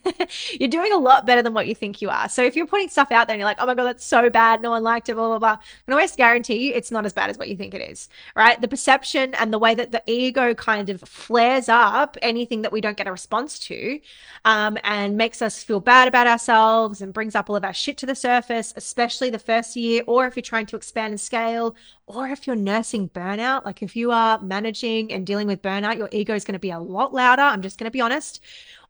you're 0.59 0.69
doing 0.69 0.93
a 0.93 0.99
lot 0.99 1.27
better 1.27 1.43
than 1.43 1.55
what 1.55 1.69
you 1.69 1.75
think 1.75 2.03
you 2.03 2.11
are. 2.11 2.29
So 2.29 2.43
if 2.43 2.57
you're 2.57 2.67
putting 2.67 2.89
stuff 2.89 3.13
out 3.13 3.29
there 3.29 3.35
and 3.35 3.41
you're 3.41 3.49
like, 3.49 3.59
oh 3.61 3.67
my 3.67 3.75
God, 3.75 3.85
that's 3.85 4.05
so 4.05 4.29
bad. 4.29 4.61
No 4.61 4.71
one 4.71 4.83
liked 4.83 5.09
it, 5.09 5.15
blah, 5.15 5.29
blah, 5.29 5.39
blah. 5.39 5.53
I 5.53 5.85
can 5.85 5.95
always 5.95 6.17
guarantee 6.17 6.67
you 6.67 6.75
it's 6.75 6.91
not 6.91 7.07
as 7.07 7.13
bad 7.13 7.31
as 7.31 7.39
what 7.39 7.49
you 7.49 7.57
think 7.57 7.73
it 7.73 7.89
is, 7.89 8.09
right? 8.35 8.61
The 8.61 8.69
perception 8.69 9.35
and 9.35 9.53
the 9.53 9.59
way 9.59 9.75
that 9.75 9.93
the 9.93 10.03
ego 10.07 10.55
kind 10.55 10.91
of 10.91 11.01
flares 11.03 11.69
up 11.69 12.17
anything 12.21 12.63
that 12.63 12.73
we 12.73 12.81
don't 12.81 12.97
get 12.97 13.07
a 13.07 13.13
response 13.13 13.59
to 13.61 14.01
um, 14.45 14.77
and 14.83 15.17
makes 15.17 15.41
us 15.41 15.63
feel 15.63 15.81
bad 15.81 16.09
about 16.09 16.27
ourselves 16.27 17.01
and 17.01 17.13
brings 17.13 17.35
up 17.37 17.49
all 17.49 17.57
of 17.57 17.65
our 17.65 17.75
shit 17.75 17.97
to 17.99 18.07
the 18.07 18.15
surface, 18.15 18.75
especially 18.77 19.31
the 19.31 19.39
first 19.39 19.77
year, 19.77 20.03
or 20.07 20.27
if 20.27 20.35
you're 20.35 20.43
trying 20.43 20.67
to 20.67 20.77
expand 20.77 21.13
and 21.13 21.21
scale, 21.21 21.77
or 22.15 22.29
if 22.29 22.47
you're 22.47 22.57
nursing 22.57 23.09
burnout, 23.09 23.65
like 23.65 23.83
if 23.83 23.97
you 23.97 24.11
are 24.11 24.41
managing 24.41 25.13
and 25.13 25.27
dealing 25.27 25.47
with 25.47 25.63
burnout, 25.63 25.97
your 25.97 26.09
ego 26.13 26.35
is 26.35 26.45
going 26.45 26.55
to 26.55 26.59
be 26.59 26.71
a 26.71 26.79
lot 26.79 27.13
louder. 27.15 27.43
I'm 27.43 27.63
just 27.63 27.79
going 27.79 27.87
to 27.87 27.91
be 27.91 28.01
honest. 28.01 28.43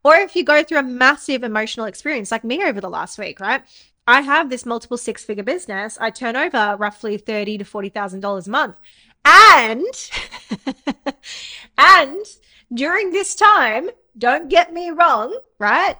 Or 0.02 0.14
if 0.16 0.34
you 0.34 0.44
go 0.44 0.62
through 0.62 0.78
a 0.78 0.82
massive 0.82 1.42
emotional 1.42 1.86
experience 1.86 2.30
like 2.30 2.44
me 2.44 2.64
over 2.64 2.80
the 2.80 2.88
last 2.88 3.18
week, 3.18 3.40
right? 3.40 3.62
I 4.06 4.22
have 4.22 4.50
this 4.50 4.66
multiple 4.66 4.96
six 4.96 5.24
figure 5.24 5.44
business. 5.44 5.98
I 6.00 6.10
turn 6.10 6.36
over 6.36 6.76
roughly 6.78 7.18
thirty 7.18 7.58
to 7.58 7.64
forty 7.64 7.90
thousand 7.90 8.20
dollars 8.20 8.46
a 8.46 8.50
month. 8.50 8.76
And 9.24 9.84
and 11.78 12.24
during 12.72 13.10
this 13.10 13.34
time, 13.34 13.90
don't 14.16 14.48
get 14.48 14.72
me 14.72 14.90
wrong, 14.90 15.38
right? 15.58 15.96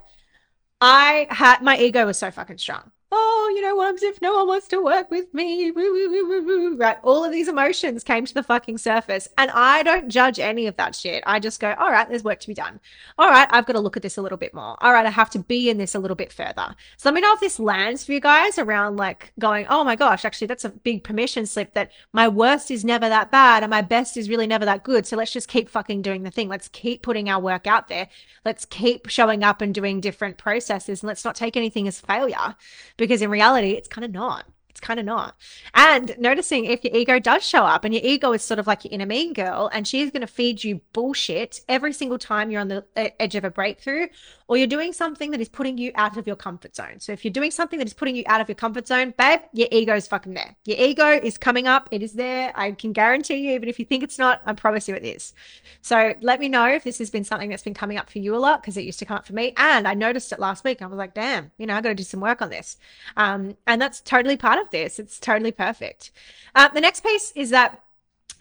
I 0.81 1.27
had 1.31 1.63
my 1.63 1.79
ego 1.79 2.07
was 2.07 2.19
so 2.19 2.31
fucking 2.31 2.59
strong 2.59 2.91
oh, 3.13 3.53
you 3.55 3.63
know, 3.63 3.75
what 3.75 4.03
if 4.03 4.23
no 4.23 4.35
one 4.35 4.47
wants 4.47 4.69
to 4.69 4.81
work 4.81 5.11
with 5.11 5.33
me. 5.35 5.71
Right. 5.71 6.99
All 7.03 7.25
of 7.25 7.33
these 7.33 7.49
emotions 7.49 8.05
came 8.05 8.25
to 8.25 8.35
the 8.35 8.43
fucking 8.43 8.79
surface. 8.79 9.29
And 9.37 9.51
I 9.51 9.83
don't 9.83 10.09
judge 10.09 10.39
any 10.39 10.67
of 10.67 10.77
that 10.77 10.95
shit. 10.95 11.25
I 11.27 11.41
just 11.41 11.61
go, 11.61 11.75
all 11.79 11.91
right, 11.91 12.09
there's 12.09 12.23
work 12.23 12.41
to 12.41 12.47
be 12.47 12.55
done. 12.55 12.79
All 13.19 13.29
right, 13.29 13.49
I've 13.51 13.67
got 13.67 13.73
to 13.73 13.81
look 13.81 13.97
at 13.97 14.03
this 14.03 14.17
a 14.17 14.23
little 14.23 14.39
bit 14.39 14.55
more. 14.55 14.77
All 14.83 14.93
right, 14.93 15.07
I 15.07 15.11
have 15.11 15.31
to 15.31 15.39
be 15.41 15.71
in 15.71 15.79
this 15.79 15.95
a 15.95 15.99
little 15.99 16.15
bit 16.15 16.33
further. 16.33 16.75
So 16.97 17.09
let 17.09 17.15
me 17.15 17.21
know 17.21 17.33
if 17.33 17.41
this 17.41 17.59
lands 17.59 18.05
for 18.05 18.13
you 18.13 18.21
guys 18.21 18.59
around 18.59 18.97
like 18.97 19.33
going, 19.39 19.67
oh 19.69 19.83
my 19.83 19.97
gosh, 19.97 20.25
actually, 20.25 20.47
that's 20.47 20.65
a 20.65 20.71
big 20.71 21.03
permission 21.03 21.47
slip 21.47 21.75
that 21.75 21.91
my 22.13 22.29
worst 22.29 22.71
is 22.71 22.85
never 22.85 23.09
that 23.09 23.31
bad 23.31 23.63
and 23.63 23.71
my 23.71 23.83
best 23.83 24.17
is 24.17 24.29
really 24.29 24.47
never 24.47 24.65
that 24.65 24.85
good. 24.85 25.07
So 25.07 25.17
let's 25.17 25.33
just 25.33 25.49
keep 25.49 25.69
fucking 25.69 26.03
doing 26.03 26.23
the 26.23 26.31
thing. 26.31 26.49
Let's 26.49 26.69
keep 26.69 27.03
putting 27.03 27.29
our 27.29 27.41
work 27.41 27.67
out 27.67 27.89
there. 27.89 28.09
Let's 28.45 28.65
keep 28.65 29.09
showing 29.09 29.43
up 29.43 29.61
and 29.61 29.75
doing 29.75 30.01
different 30.01 30.39
processes 30.39 31.03
and 31.03 31.09
let's 31.09 31.25
not 31.25 31.35
take 31.35 31.57
anything 31.57 31.89
as 31.89 32.01
failure 32.01 32.55
because 33.01 33.23
in 33.23 33.31
reality, 33.31 33.71
it's 33.71 33.89
kind 33.89 34.05
of 34.05 34.13
not. 34.13 34.47
It's 34.71 34.81
kind 34.81 34.99
of 34.99 35.07
not. 35.07 35.37
And 35.75 36.15
noticing 36.19 36.65
if 36.65 36.85
your 36.85 36.95
ego 36.95 37.19
does 37.19 37.45
show 37.45 37.65
up 37.65 37.85
and 37.85 37.93
your 37.93 38.03
ego 38.05 38.33
is 38.33 38.43
sort 38.43 38.59
of 38.59 38.67
like 38.67 38.85
your 38.85 38.93
inner 38.93 39.07
mean 39.07 39.33
girl 39.33 39.69
and 39.73 39.87
she's 39.87 40.11
going 40.11 40.21
to 40.23 40.27
feed 40.27 40.63
you 40.65 40.81
bullshit 40.93 41.61
every 41.69 41.93
single 41.93 42.19
time 42.19 42.51
you're 42.51 42.61
on 42.61 42.69
the 42.69 42.85
edge 43.21 43.35
of 43.35 43.45
a 43.45 43.51
breakthrough 43.51 44.07
or 44.51 44.57
you're 44.57 44.67
doing 44.67 44.93
something 44.93 45.31
that 45.31 45.41
is 45.41 45.49
putting 45.49 45.79
you 45.79 45.93
out 45.95 46.17
of 46.17 46.27
your 46.27 46.37
comfort 46.37 46.75
zone. 46.75 46.99
So 46.99 47.13
if 47.13 47.25
you're 47.25 47.33
doing 47.33 47.51
something 47.51 47.79
that 47.79 47.87
is 47.87 47.95
putting 47.95 48.17
you 48.17 48.25
out 48.27 48.41
of 48.41 48.49
your 48.49 48.57
comfort 48.57 48.87
zone, 48.87 49.15
babe, 49.17 49.41
your 49.53 49.69
ego 49.71 49.95
is 49.95 50.09
fucking 50.09 50.35
there. 50.35 50.57
Your 50.65 50.79
ego 50.79 51.09
is 51.09 51.39
coming 51.39 51.69
up. 51.69 51.89
It 51.91 52.03
is 52.03 52.15
there. 52.15 52.53
I 52.55 52.73
can 52.73 52.93
guarantee 52.93 53.37
you, 53.37 53.53
even 53.53 53.69
if 53.69 53.79
you 53.79 53.85
think 53.85 54.03
it's 54.03 54.19
not, 54.19 54.43
I 54.47 54.53
promise 54.55 54.89
you 54.89 54.95
it 54.95 55.05
is. 55.05 55.35
So 55.83 56.15
let 56.21 56.41
me 56.41 56.49
know 56.49 56.67
if 56.67 56.85
this 56.85 56.99
has 56.99 57.11
been 57.11 57.25
something 57.25 57.49
that's 57.49 57.63
been 57.63 57.75
coming 57.75 57.97
up 57.97 58.11
for 58.11 58.19
you 58.19 58.35
a 58.35 58.39
lot 58.39 58.61
because 58.61 58.77
it 58.77 58.83
used 58.83 58.99
to 59.01 59.05
come 59.05 59.17
up 59.17 59.27
for 59.27 59.35
me. 59.35 59.53
And 59.57 59.87
I 59.87 59.95
noticed 59.95 60.33
it 60.33 60.41
last 60.41 60.65
week. 60.65 60.83
I 60.83 60.87
was 60.87 60.99
like, 60.99 61.15
damn, 61.15 61.53
you 61.59 61.67
know, 61.67 61.75
I 61.75 61.81
got 61.81 61.91
to 61.91 61.95
do 61.95 62.03
some 62.03 62.21
work 62.21 62.43
on 62.43 62.51
this. 62.51 62.77
Um, 63.17 63.57
and 63.67 63.81
that's 63.81 64.01
totally 64.01 64.37
part 64.37 64.59
of 64.61 64.71
this. 64.71 64.99
It's 64.99 65.19
totally 65.19 65.53
perfect. 65.53 66.11
Uh, 66.55 66.69
the 66.69 66.81
next 66.81 67.03
piece 67.03 67.33
is 67.35 67.51
that 67.51 67.83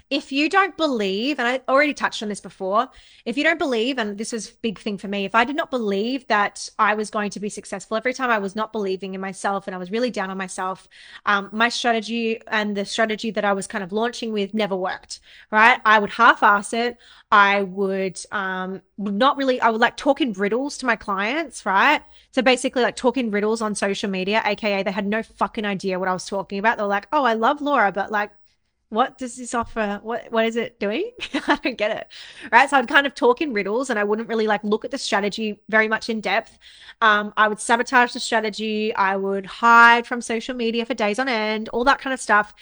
if 0.09 0.31
you 0.31 0.49
don't 0.49 0.75
believe, 0.75 1.37
and 1.37 1.47
I 1.47 1.61
already 1.71 1.93
touched 1.93 2.23
on 2.23 2.29
this 2.29 2.41
before, 2.41 2.89
if 3.25 3.37
you 3.37 3.43
don't 3.43 3.59
believe, 3.59 3.99
and 3.99 4.17
this 4.17 4.31
was 4.31 4.49
a 4.49 4.53
big 4.61 4.79
thing 4.79 4.97
for 4.97 5.07
me, 5.07 5.25
if 5.25 5.35
I 5.35 5.43
did 5.43 5.55
not 5.55 5.69
believe 5.69 6.25
that 6.27 6.67
I 6.79 6.95
was 6.95 7.11
going 7.11 7.29
to 7.31 7.39
be 7.39 7.49
successful 7.49 7.95
every 7.95 8.13
time 8.13 8.31
I 8.31 8.39
was 8.39 8.55
not 8.55 8.71
believing 8.71 9.13
in 9.13 9.21
myself 9.21 9.67
and 9.67 9.75
I 9.75 9.77
was 9.77 9.91
really 9.91 10.09
down 10.09 10.31
on 10.31 10.37
myself, 10.37 10.87
um, 11.27 11.49
my 11.51 11.69
strategy 11.69 12.41
and 12.47 12.75
the 12.75 12.85
strategy 12.85 13.29
that 13.31 13.45
I 13.45 13.53
was 13.53 13.67
kind 13.67 13.83
of 13.83 13.91
launching 13.91 14.33
with 14.33 14.53
never 14.53 14.75
worked, 14.75 15.19
right? 15.51 15.79
I 15.85 15.99
would 15.99 16.09
half-ass 16.09 16.73
it. 16.73 16.97
I 17.31 17.61
would 17.61 18.19
um, 18.31 18.81
not 18.97 19.37
really, 19.37 19.61
I 19.61 19.69
would 19.69 19.81
like 19.81 19.95
talk 19.95 20.21
in 20.21 20.33
riddles 20.33 20.79
to 20.79 20.87
my 20.87 20.95
clients, 20.95 21.67
right? 21.67 22.01
So 22.31 22.41
basically, 22.41 22.81
like 22.81 22.95
talking 22.95 23.29
riddles 23.29 23.61
on 23.61 23.75
social 23.75 24.09
media, 24.09 24.41
aka 24.43 24.81
they 24.81 24.91
had 24.91 25.05
no 25.05 25.21
fucking 25.21 25.65
idea 25.65 25.99
what 25.99 26.07
I 26.07 26.13
was 26.13 26.25
talking 26.25 26.57
about. 26.57 26.77
They 26.77 26.83
were 26.83 26.89
like, 26.89 27.07
oh, 27.11 27.23
I 27.23 27.33
love 27.33 27.61
Laura, 27.61 27.91
but 27.91 28.11
like, 28.11 28.31
what 28.89 29.19
does 29.19 29.35
this 29.35 29.53
offer? 29.53 29.99
What 30.01 30.31
what 30.31 30.45
is 30.45 30.55
it 30.55 30.79
doing? 30.79 31.11
I 31.47 31.59
don't 31.61 31.77
get 31.77 31.91
it. 31.91 32.07
Right? 32.51 32.67
So 32.69 32.77
i'd 32.77 32.87
kind 32.87 33.05
of 33.05 33.13
talk 33.13 33.39
in 33.39 33.53
riddles 33.53 33.89
and 33.89 33.99
i 33.99 34.03
wouldn't 34.03 34.27
really 34.27 34.47
like 34.47 34.63
look 34.63 34.83
at 34.83 34.91
the 34.91 34.97
strategy 34.97 35.59
very 35.69 35.87
much 35.87 36.09
in 36.09 36.21
depth. 36.21 36.57
Um, 37.01 37.31
i 37.37 37.47
would 37.47 37.59
sabotage 37.59 38.13
the 38.13 38.19
strategy. 38.19 38.93
I 38.95 39.15
would 39.15 39.45
hide 39.45 40.07
from 40.07 40.21
social 40.21 40.55
media 40.55 40.85
for 40.85 40.95
days 40.95 41.19
on 41.19 41.29
end 41.29 41.69
all 41.69 41.83
that 41.83 41.99
kind 41.99 42.13
of 42.13 42.19
stuff. 42.19 42.53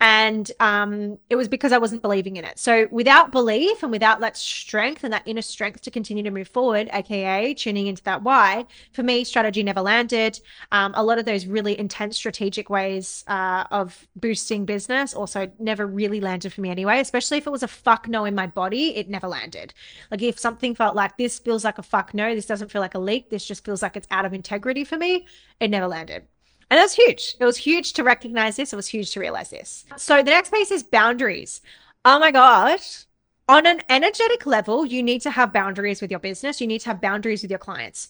And 0.00 0.50
um, 0.58 1.18
it 1.30 1.36
was 1.36 1.48
because 1.48 1.72
i 1.72 1.78
wasn't 1.78 2.00
believing 2.00 2.36
in 2.36 2.44
it. 2.44 2.58
So 2.58 2.88
without 2.90 3.30
belief 3.30 3.82
and 3.82 3.92
without 3.92 4.20
that 4.20 4.36
strength 4.38 5.04
and 5.04 5.12
that 5.12 5.22
inner 5.26 5.42
strength 5.42 5.82
to 5.82 5.90
continue 5.90 6.22
to 6.24 6.30
move 6.30 6.48
forward 6.48 6.88
aka 6.92 7.52
tuning 7.52 7.88
into 7.88 8.02
that 8.04 8.22
why 8.22 8.64
for 8.92 9.02
me 9.02 9.22
strategy 9.22 9.62
never 9.62 9.82
landed. 9.82 10.40
Um, 10.72 10.92
a 10.96 11.04
lot 11.04 11.18
of 11.18 11.26
those 11.26 11.44
really 11.46 11.78
intense 11.78 12.16
strategic 12.16 12.70
ways 12.70 13.22
uh, 13.28 13.64
of 13.70 14.08
boosting 14.16 14.64
business 14.64 15.12
also 15.12 15.50
never 15.58 15.73
never 15.74 15.86
really 15.88 16.20
landed 16.20 16.52
for 16.52 16.60
me 16.60 16.70
anyway, 16.70 17.00
especially 17.00 17.38
if 17.38 17.48
it 17.48 17.50
was 17.50 17.64
a 17.64 17.68
fuck 17.68 18.06
no 18.06 18.24
in 18.24 18.34
my 18.34 18.46
body, 18.46 18.94
it 18.94 19.08
never 19.08 19.26
landed. 19.26 19.74
Like 20.08 20.22
if 20.22 20.38
something 20.38 20.72
felt 20.72 20.94
like 20.94 21.18
this 21.18 21.40
feels 21.40 21.64
like 21.64 21.78
a 21.78 21.82
fuck 21.82 22.14
no, 22.14 22.32
this 22.32 22.46
doesn't 22.46 22.70
feel 22.70 22.80
like 22.80 22.94
a 22.94 23.00
leak, 23.00 23.28
this 23.28 23.44
just 23.44 23.64
feels 23.64 23.82
like 23.82 23.96
it's 23.96 24.06
out 24.12 24.24
of 24.24 24.32
integrity 24.32 24.84
for 24.84 24.96
me, 24.96 25.26
it 25.58 25.70
never 25.70 25.88
landed. 25.88 26.28
And 26.70 26.78
that's 26.78 26.94
huge. 26.94 27.34
It 27.40 27.44
was 27.44 27.56
huge 27.56 27.92
to 27.94 28.04
recognize 28.04 28.54
this. 28.56 28.72
It 28.72 28.76
was 28.76 28.86
huge 28.86 29.10
to 29.12 29.20
realize 29.20 29.50
this. 29.50 29.84
So 29.96 30.18
the 30.18 30.30
next 30.30 30.52
piece 30.52 30.70
is 30.70 30.82
boundaries. 30.84 31.60
Oh 32.04 32.20
my 32.20 32.30
gosh. 32.30 33.04
On 33.48 33.66
an 33.66 33.82
energetic 33.88 34.46
level, 34.46 34.86
you 34.86 35.02
need 35.02 35.22
to 35.22 35.30
have 35.30 35.52
boundaries 35.52 36.00
with 36.00 36.10
your 36.10 36.20
business. 36.20 36.60
You 36.60 36.68
need 36.68 36.80
to 36.82 36.90
have 36.90 37.00
boundaries 37.00 37.42
with 37.42 37.50
your 37.50 37.58
clients. 37.58 38.08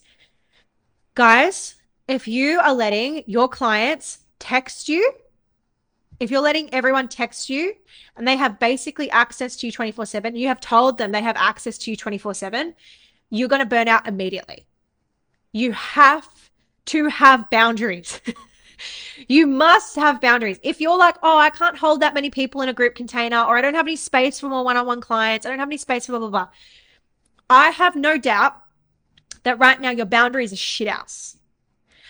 Guys, 1.15 1.77
if 2.09 2.29
you 2.29 2.61
are 2.61 2.75
letting 2.75 3.25
your 3.27 3.49
clients 3.49 4.19
text 4.39 4.89
you, 4.89 5.13
if 6.21 6.31
you're 6.31 6.41
letting 6.41 6.73
everyone 6.73 7.09
text 7.09 7.51
you 7.51 7.75
and 8.17 8.27
they 8.27 8.37
have 8.37 8.59
basically 8.59 9.11
access 9.11 9.57
to 9.57 9.67
you 9.67 9.73
24 9.73 10.07
7, 10.07 10.37
you 10.37 10.49
have 10.49 10.61
told 10.61 10.99
them 10.99 11.13
they 11.13 11.23
have 11.23 11.37
access 11.37 11.79
to 11.79 11.91
you 11.91 11.97
24 11.97 12.35
7, 12.35 12.75
you're 13.31 13.49
going 13.49 13.61
to 13.61 13.67
burn 13.67 13.89
out 13.89 14.07
immediately. 14.07 14.65
You 15.53 15.73
have 15.73 16.29
to 16.87 17.07
have 17.09 17.49
boundaries. 17.51 18.21
you 19.29 19.47
must 19.47 19.97
have 19.97 20.21
boundaries. 20.21 20.59
If 20.63 20.81
you're 20.81 20.99
like, 20.99 21.17
oh, 21.23 21.39
I 21.39 21.51
can't 21.51 21.77
hold 21.77 22.01
that 22.01 22.15
many 22.15 22.31
people 22.31 22.63
in 22.63 22.69
a 22.69 22.73
group 22.73 22.95
container, 22.95 23.43
or 23.43 23.57
I 23.57 23.61
don't 23.61 23.75
have 23.75 23.87
any 23.87 23.97
space 23.97 24.41
for 24.41 24.49
more 24.49 24.65
one 24.65 24.77
on 24.77 24.87
one 24.87 25.01
clients, 25.01 25.47
I 25.47 25.51
don't 25.51 25.59
have 25.59 25.69
any 25.69 25.79
space 25.79 26.07
for 26.07 26.13
blah, 26.13 26.21
blah, 26.21 26.31
blah. 26.31 26.49
I 27.49 27.71
have 27.71 27.97
no 27.97 28.19
doubt 28.19 28.57
that 29.43 29.59
right 29.59 29.81
now 29.81 29.91
your 29.91 30.07
boundaries 30.07 30.53
are 30.53 30.57
shit 30.57 30.89
house. 30.89 31.37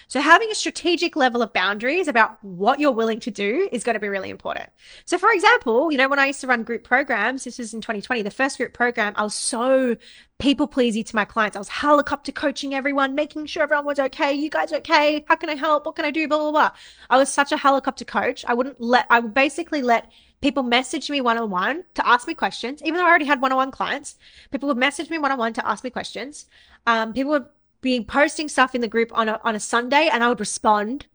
So 0.09 0.20
having 0.20 0.50
a 0.50 0.55
strategic 0.55 1.16
level 1.16 1.42
of 1.42 1.52
boundaries 1.52 2.09
about 2.09 2.42
what 2.42 2.80
you're 2.80 2.92
willing 2.92 3.20
to 3.20 3.30
do 3.30 3.68
is 3.72 3.82
going 3.82 3.94
to 3.94 4.00
be 4.00 4.09
really 4.09 4.30
important. 4.30 4.70
So 5.05 5.18
for 5.18 5.30
example, 5.30 5.90
you 5.90 5.98
know, 5.98 6.09
when 6.09 6.18
I 6.18 6.26
used 6.26 6.40
to 6.42 6.46
run 6.46 6.62
group 6.62 6.84
programs, 6.84 7.44
this 7.44 7.59
was 7.59 7.74
in 7.74 7.80
2020, 7.80 8.22
the 8.22 8.30
first 8.30 8.59
group 8.59 8.72
program, 8.72 9.14
I 9.16 9.22
was 9.22 9.34
so 9.34 9.96
people 10.38 10.66
pleasy 10.66 11.02
to 11.05 11.16
my 11.16 11.24
clients. 11.24 11.57
I 11.57 11.61
was 11.61 11.68
helicopter 11.68 12.32
coaching 12.32 12.74
everyone, 12.74 13.14
making 13.14 13.46
sure 13.46 13.62
everyone 13.62 13.86
was 13.86 13.98
okay. 13.98 14.32
You 14.32 14.50
guys 14.50 14.72
okay? 14.72 15.24
How 15.28 15.36
can 15.36 15.48
I 15.48 15.55
help? 15.55 15.86
What 15.86 15.96
can 15.96 16.05
I 16.05 16.11
do? 16.11 16.26
Blah, 16.28 16.38
blah, 16.38 16.50
blah. 16.50 16.70
I 17.09 17.16
was 17.16 17.32
such 17.32 17.52
a 17.52 17.57
helicopter 17.57 18.05
coach. 18.05 18.44
I 18.46 18.55
wouldn't 18.55 18.80
let, 18.80 19.07
I 19.11 19.20
would 19.20 19.34
basically 19.34 19.82
let 19.82 20.11
people 20.40 20.62
message 20.62 21.09
me 21.09 21.20
one 21.20 21.38
on 21.38 21.50
one 21.50 21.84
to 21.94 22.07
ask 22.07 22.28
me 22.28 22.34
questions, 22.34 22.82
even 22.82 22.96
though 22.96 23.07
I 23.07 23.09
already 23.09 23.24
had 23.24 23.40
one 23.40 23.52
on 23.52 23.57
one 23.57 23.70
clients. 23.70 24.16
People 24.50 24.68
would 24.68 24.76
message 24.76 25.09
me 25.09 25.18
one 25.18 25.32
on 25.32 25.38
one 25.38 25.55
to 25.55 25.66
ask 25.66 25.82
me 25.82 25.90
questions. 25.90 26.46
Um, 26.86 27.14
people 27.14 27.30
would 27.30 27.46
be 27.85 28.03
posting 28.03 28.49
stuff 28.49 28.74
in 28.74 28.80
the 28.80 28.89
group 28.89 29.16
on 29.16 29.28
a, 29.28 29.41
on 29.45 29.55
a 29.55 29.61
Sunday 29.61 30.09
and 30.12 30.24
I 30.24 30.28
would 30.28 30.41
respond. 30.41 31.07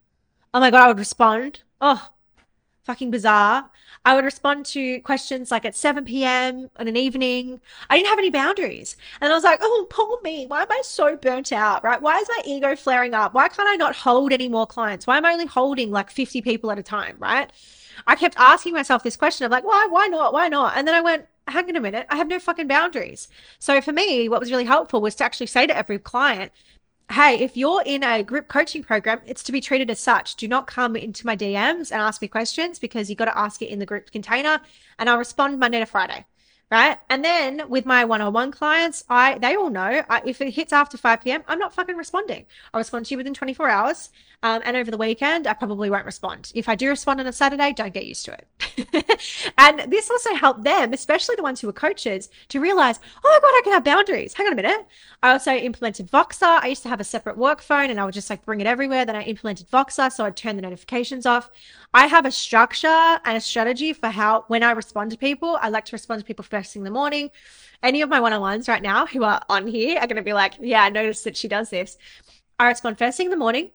Oh 0.53 0.59
my 0.59 0.71
God, 0.71 0.83
I 0.83 0.87
would 0.87 0.99
respond. 0.99 1.63
Oh, 1.81 2.09
fucking 2.83 3.11
bizarre. 3.11 3.69
I 4.05 4.15
would 4.15 4.23
respond 4.23 4.65
to 4.67 5.01
questions 5.01 5.51
like 5.51 5.65
at 5.65 5.75
7 5.75 6.05
p.m. 6.05 6.69
on 6.77 6.87
an 6.87 6.95
evening. 6.95 7.59
I 7.89 7.97
didn't 7.97 8.09
have 8.09 8.19
any 8.19 8.29
boundaries. 8.29 8.95
And 9.19 9.31
I 9.31 9.35
was 9.35 9.43
like, 9.43 9.59
oh, 9.61 9.87
poor 9.89 10.21
me. 10.21 10.45
Why 10.47 10.61
am 10.61 10.71
I 10.71 10.81
so 10.83 11.17
burnt 11.17 11.51
out? 11.51 11.83
Right? 11.83 12.01
Why 12.01 12.17
is 12.19 12.29
my 12.29 12.41
ego 12.45 12.75
flaring 12.75 13.13
up? 13.13 13.33
Why 13.33 13.49
can't 13.49 13.67
I 13.67 13.75
not 13.75 13.95
hold 13.95 14.31
any 14.31 14.47
more 14.47 14.65
clients? 14.65 15.05
Why 15.05 15.17
am 15.17 15.25
I 15.25 15.33
only 15.33 15.47
holding 15.47 15.91
like 15.91 16.09
50 16.09 16.41
people 16.41 16.71
at 16.71 16.79
a 16.79 16.83
time? 16.83 17.17
Right? 17.19 17.51
I 18.07 18.15
kept 18.15 18.35
asking 18.37 18.73
myself 18.73 19.03
this 19.03 19.17
question 19.17 19.45
of 19.45 19.51
like, 19.51 19.65
why, 19.65 19.87
why 19.89 20.07
not? 20.07 20.33
Why 20.33 20.47
not? 20.47 20.77
And 20.77 20.87
then 20.87 20.95
I 20.95 21.01
went, 21.01 21.25
hang 21.51 21.69
on 21.69 21.75
a 21.75 21.81
minute, 21.81 22.07
I 22.09 22.17
have 22.17 22.27
no 22.27 22.39
fucking 22.39 22.67
boundaries. 22.67 23.27
So 23.59 23.81
for 23.81 23.91
me, 23.91 24.29
what 24.29 24.39
was 24.39 24.51
really 24.51 24.65
helpful 24.65 25.01
was 25.01 25.15
to 25.15 25.23
actually 25.23 25.47
say 25.47 25.67
to 25.67 25.75
every 25.75 25.99
client, 25.99 26.51
hey, 27.11 27.39
if 27.39 27.57
you're 27.57 27.81
in 27.85 28.03
a 28.03 28.23
group 28.23 28.47
coaching 28.47 28.83
program, 28.83 29.21
it's 29.25 29.43
to 29.43 29.51
be 29.51 29.61
treated 29.61 29.89
as 29.89 29.99
such. 29.99 30.35
Do 30.35 30.47
not 30.47 30.67
come 30.67 30.95
into 30.95 31.25
my 31.25 31.35
DMs 31.35 31.91
and 31.91 32.01
ask 32.01 32.21
me 32.21 32.27
questions 32.27 32.77
because 32.77 33.09
you 33.09 33.15
got 33.15 33.25
to 33.25 33.37
ask 33.37 33.61
it 33.61 33.69
in 33.69 33.79
the 33.79 33.85
group 33.85 34.11
container 34.11 34.61
and 34.99 35.09
I'll 35.09 35.17
respond 35.17 35.59
Monday 35.59 35.79
to 35.79 35.85
Friday 35.85 36.25
right? 36.71 36.99
And 37.09 37.23
then 37.23 37.69
with 37.69 37.85
my 37.85 38.05
one-on-one 38.05 38.51
clients, 38.51 39.03
I 39.09 39.37
they 39.37 39.55
all 39.55 39.69
know 39.69 40.03
I, 40.09 40.21
if 40.25 40.41
it 40.41 40.53
hits 40.53 40.71
after 40.71 40.97
5 40.97 41.21
p.m., 41.21 41.43
I'm 41.47 41.59
not 41.59 41.73
fucking 41.73 41.97
responding. 41.97 42.45
I'll 42.73 42.79
respond 42.79 43.05
to 43.07 43.13
you 43.13 43.17
within 43.17 43.33
24 43.33 43.69
hours. 43.69 44.09
Um, 44.41 44.61
and 44.63 44.77
over 44.77 44.89
the 44.89 44.97
weekend, 44.97 45.47
I 45.47 45.53
probably 45.53 45.89
won't 45.89 46.05
respond. 46.05 46.53
If 46.55 46.69
I 46.69 46.75
do 46.75 46.87
respond 46.87 47.19
on 47.19 47.27
a 47.27 47.33
Saturday, 47.33 47.73
don't 47.73 47.93
get 47.93 48.05
used 48.05 48.23
to 48.25 48.37
it. 48.37 49.21
and 49.57 49.91
this 49.91 50.09
also 50.09 50.33
helped 50.33 50.63
them, 50.63 50.93
especially 50.93 51.35
the 51.35 51.43
ones 51.43 51.59
who 51.59 51.67
were 51.67 51.73
coaches, 51.73 52.29
to 52.47 52.61
realize, 52.61 53.01
oh 53.21 53.29
my 53.29 53.39
God, 53.41 53.53
I 53.53 53.61
can 53.65 53.73
have 53.73 53.83
boundaries. 53.83 54.33
Hang 54.33 54.47
on 54.47 54.53
a 54.53 54.55
minute. 54.55 54.87
I 55.21 55.31
also 55.33 55.51
implemented 55.51 56.09
Voxer. 56.09 56.59
I 56.61 56.67
used 56.67 56.83
to 56.83 56.89
have 56.89 57.01
a 57.01 57.03
separate 57.03 57.37
work 57.37 57.61
phone 57.61 57.89
and 57.89 57.99
I 57.99 58.05
would 58.05 58.13
just 58.13 58.29
like 58.29 58.45
bring 58.45 58.61
it 58.61 58.67
everywhere. 58.67 59.03
Then 59.03 59.17
I 59.17 59.23
implemented 59.23 59.69
Voxer. 59.69 60.09
So 60.09 60.23
I'd 60.23 60.37
turn 60.37 60.55
the 60.55 60.61
notifications 60.61 61.25
off. 61.25 61.51
I 61.93 62.07
have 62.07 62.25
a 62.25 62.31
structure 62.31 62.87
and 62.87 63.35
a 63.35 63.41
strategy 63.41 63.91
for 63.91 64.07
how, 64.07 64.45
when 64.47 64.63
I 64.63 64.71
respond 64.71 65.11
to 65.11 65.17
people, 65.17 65.57
I 65.61 65.67
like 65.67 65.85
to 65.85 65.95
respond 65.95 66.21
to 66.21 66.25
people 66.25 66.43
first 66.43 66.58
thing 66.67 66.81
in 66.81 66.85
the 66.85 66.91
morning. 66.91 67.29
Any 67.81 68.01
of 68.01 68.09
my 68.09 68.19
one 68.19 68.33
on 68.33 68.41
ones 68.41 68.67
right 68.67 68.81
now 68.81 69.05
who 69.05 69.23
are 69.23 69.41
on 69.49 69.67
here 69.67 69.97
are 69.97 70.07
going 70.07 70.17
to 70.17 70.21
be 70.21 70.33
like, 70.33 70.55
yeah, 70.59 70.83
I 70.83 70.89
noticed 70.89 71.23
that 71.23 71.37
she 71.37 71.47
does 71.47 71.69
this. 71.69 71.97
I 72.59 72.67
respond 72.67 72.97
first 72.97 73.17
thing 73.17 73.27
in 73.27 73.31
the 73.31 73.37
morning. 73.37 73.71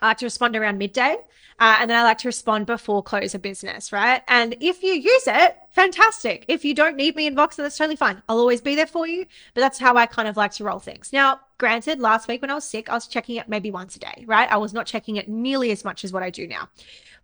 I 0.00 0.08
like 0.08 0.18
to 0.18 0.26
respond 0.26 0.56
around 0.56 0.78
midday. 0.78 1.16
Uh, 1.58 1.76
and 1.80 1.88
then 1.88 1.98
I 1.98 2.02
like 2.02 2.18
to 2.18 2.28
respond 2.28 2.66
before 2.66 3.02
close 3.02 3.34
of 3.34 3.40
business, 3.40 3.90
right? 3.90 4.22
And 4.28 4.56
if 4.60 4.82
you 4.82 4.92
use 4.92 5.26
it, 5.26 5.56
fantastic. 5.70 6.44
If 6.48 6.66
you 6.66 6.74
don't 6.74 6.96
need 6.96 7.16
me 7.16 7.26
in 7.26 7.34
Voxer, 7.34 7.56
that's 7.56 7.78
totally 7.78 7.96
fine. 7.96 8.22
I'll 8.28 8.38
always 8.38 8.60
be 8.60 8.74
there 8.74 8.86
for 8.86 9.06
you. 9.06 9.24
But 9.54 9.62
that's 9.62 9.78
how 9.78 9.96
I 9.96 10.04
kind 10.04 10.28
of 10.28 10.36
like 10.36 10.52
to 10.52 10.64
roll 10.64 10.78
things. 10.78 11.14
Now, 11.14 11.40
granted, 11.56 11.98
last 11.98 12.28
week 12.28 12.42
when 12.42 12.50
I 12.50 12.54
was 12.54 12.68
sick, 12.68 12.90
I 12.90 12.94
was 12.94 13.06
checking 13.06 13.36
it 13.36 13.48
maybe 13.48 13.70
once 13.70 13.96
a 13.96 14.00
day, 14.00 14.24
right? 14.26 14.50
I 14.52 14.58
was 14.58 14.74
not 14.74 14.86
checking 14.86 15.16
it 15.16 15.28
nearly 15.28 15.70
as 15.70 15.82
much 15.82 16.04
as 16.04 16.12
what 16.12 16.22
I 16.22 16.28
do 16.28 16.46
now. 16.46 16.68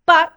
But 0.06 0.32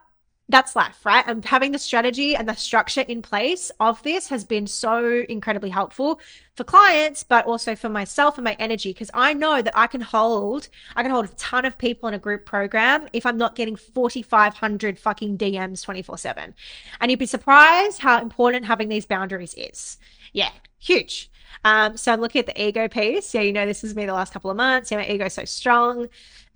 that's 0.47 0.75
life, 0.75 1.03
right? 1.05 1.23
And 1.25 1.43
having 1.43 1.71
the 1.71 1.79
strategy 1.79 2.35
and 2.35 2.47
the 2.47 2.53
structure 2.53 3.01
in 3.01 3.21
place 3.23 3.71
of 3.79 4.01
this 4.03 4.27
has 4.27 4.43
been 4.43 4.67
so 4.67 5.25
incredibly 5.27 5.69
helpful 5.69 6.19
for 6.55 6.63
clients, 6.63 7.23
but 7.23 7.45
also 7.45 7.75
for 7.75 7.89
myself 7.89 8.37
and 8.37 8.45
my 8.45 8.55
energy. 8.59 8.93
Cause 8.93 9.09
I 9.13 9.33
know 9.33 9.61
that 9.63 9.75
I 9.75 9.87
can 9.87 10.01
hold, 10.01 10.69
I 10.95 11.01
can 11.01 11.11
hold 11.11 11.25
a 11.25 11.29
ton 11.29 11.65
of 11.65 11.77
people 11.77 12.07
in 12.07 12.13
a 12.13 12.19
group 12.19 12.45
program 12.45 13.07
if 13.11 13.25
I'm 13.25 13.37
not 13.37 13.55
getting 13.55 13.75
4,500 13.75 14.99
fucking 14.99 15.37
DMs 15.37 15.83
24 15.83 16.17
seven. 16.19 16.53
And 17.01 17.09
you'd 17.09 17.19
be 17.19 17.25
surprised 17.25 17.99
how 17.99 18.21
important 18.21 18.65
having 18.65 18.89
these 18.89 19.05
boundaries 19.07 19.55
is. 19.57 19.97
Yeah, 20.31 20.51
huge. 20.77 21.31
Um, 21.63 21.97
so 21.97 22.13
I'm 22.13 22.21
looking 22.21 22.39
at 22.39 22.45
the 22.45 22.61
ego 22.61 22.87
piece. 22.87 23.33
Yeah, 23.33 23.41
you 23.41 23.51
know, 23.51 23.65
this 23.65 23.83
is 23.83 23.95
me 23.95 24.05
the 24.05 24.13
last 24.13 24.31
couple 24.31 24.51
of 24.51 24.57
months. 24.57 24.91
Yeah, 24.91 24.97
my 24.97 25.07
ego's 25.07 25.33
so 25.33 25.45
strong. 25.45 26.07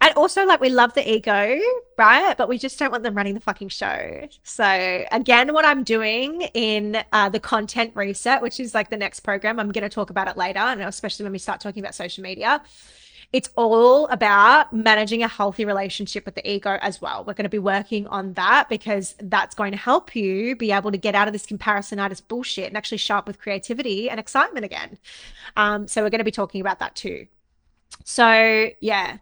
And 0.01 0.13
also, 0.15 0.45
like, 0.45 0.61
we 0.61 0.69
love 0.69 0.93
the 0.93 1.09
ego, 1.09 1.59
right? 1.97 2.37
But 2.37 2.47
we 2.47 2.57
just 2.57 2.79
don't 2.79 2.91
want 2.91 3.03
them 3.03 3.15
running 3.15 3.33
the 3.33 3.41
fucking 3.41 3.67
show. 3.67 4.27
So, 4.43 5.05
again, 5.11 5.53
what 5.53 5.65
I'm 5.65 5.83
doing 5.83 6.43
in 6.53 7.03
uh, 7.11 7.27
the 7.29 7.39
content 7.39 7.91
reset, 7.95 8.41
which 8.41 8.61
is 8.61 8.73
like 8.73 8.89
the 8.89 8.97
next 8.97 9.21
program, 9.21 9.59
I'm 9.59 9.71
going 9.71 9.83
to 9.83 9.89
talk 9.89 10.09
about 10.09 10.29
it 10.29 10.37
later, 10.37 10.59
and 10.59 10.81
especially 10.81 11.23
when 11.23 11.33
we 11.33 11.39
start 11.39 11.59
talking 11.59 11.83
about 11.83 11.95
social 11.95 12.23
media. 12.23 12.61
It's 13.31 13.49
all 13.55 14.07
about 14.07 14.73
managing 14.73 15.21
a 15.21 15.27
healthy 15.27 15.63
relationship 15.63 16.25
with 16.25 16.33
the 16.33 16.49
ego 16.49 16.79
as 16.81 16.99
well. 16.99 17.23
We're 17.23 17.35
going 17.35 17.43
to 17.43 17.49
be 17.49 17.59
working 17.59 18.07
on 18.07 18.33
that 18.33 18.69
because 18.69 19.13
that's 19.21 19.53
going 19.53 19.71
to 19.71 19.77
help 19.77 20.15
you 20.15 20.55
be 20.55 20.71
able 20.71 20.91
to 20.91 20.97
get 20.97 21.13
out 21.13 21.27
of 21.27 21.33
this 21.33 21.45
comparisonitis 21.45 22.27
bullshit 22.27 22.69
and 22.69 22.77
actually 22.77 22.97
show 22.97 23.17
up 23.17 23.27
with 23.27 23.37
creativity 23.37 24.09
and 24.09 24.19
excitement 24.19 24.65
again. 24.65 24.97
Um, 25.57 25.87
so, 25.87 26.01
we're 26.01 26.09
going 26.09 26.19
to 26.19 26.25
be 26.25 26.31
talking 26.31 26.61
about 26.61 26.79
that 26.79 26.95
too. 26.95 27.27
So, 28.03 28.69
yeah 28.79 29.17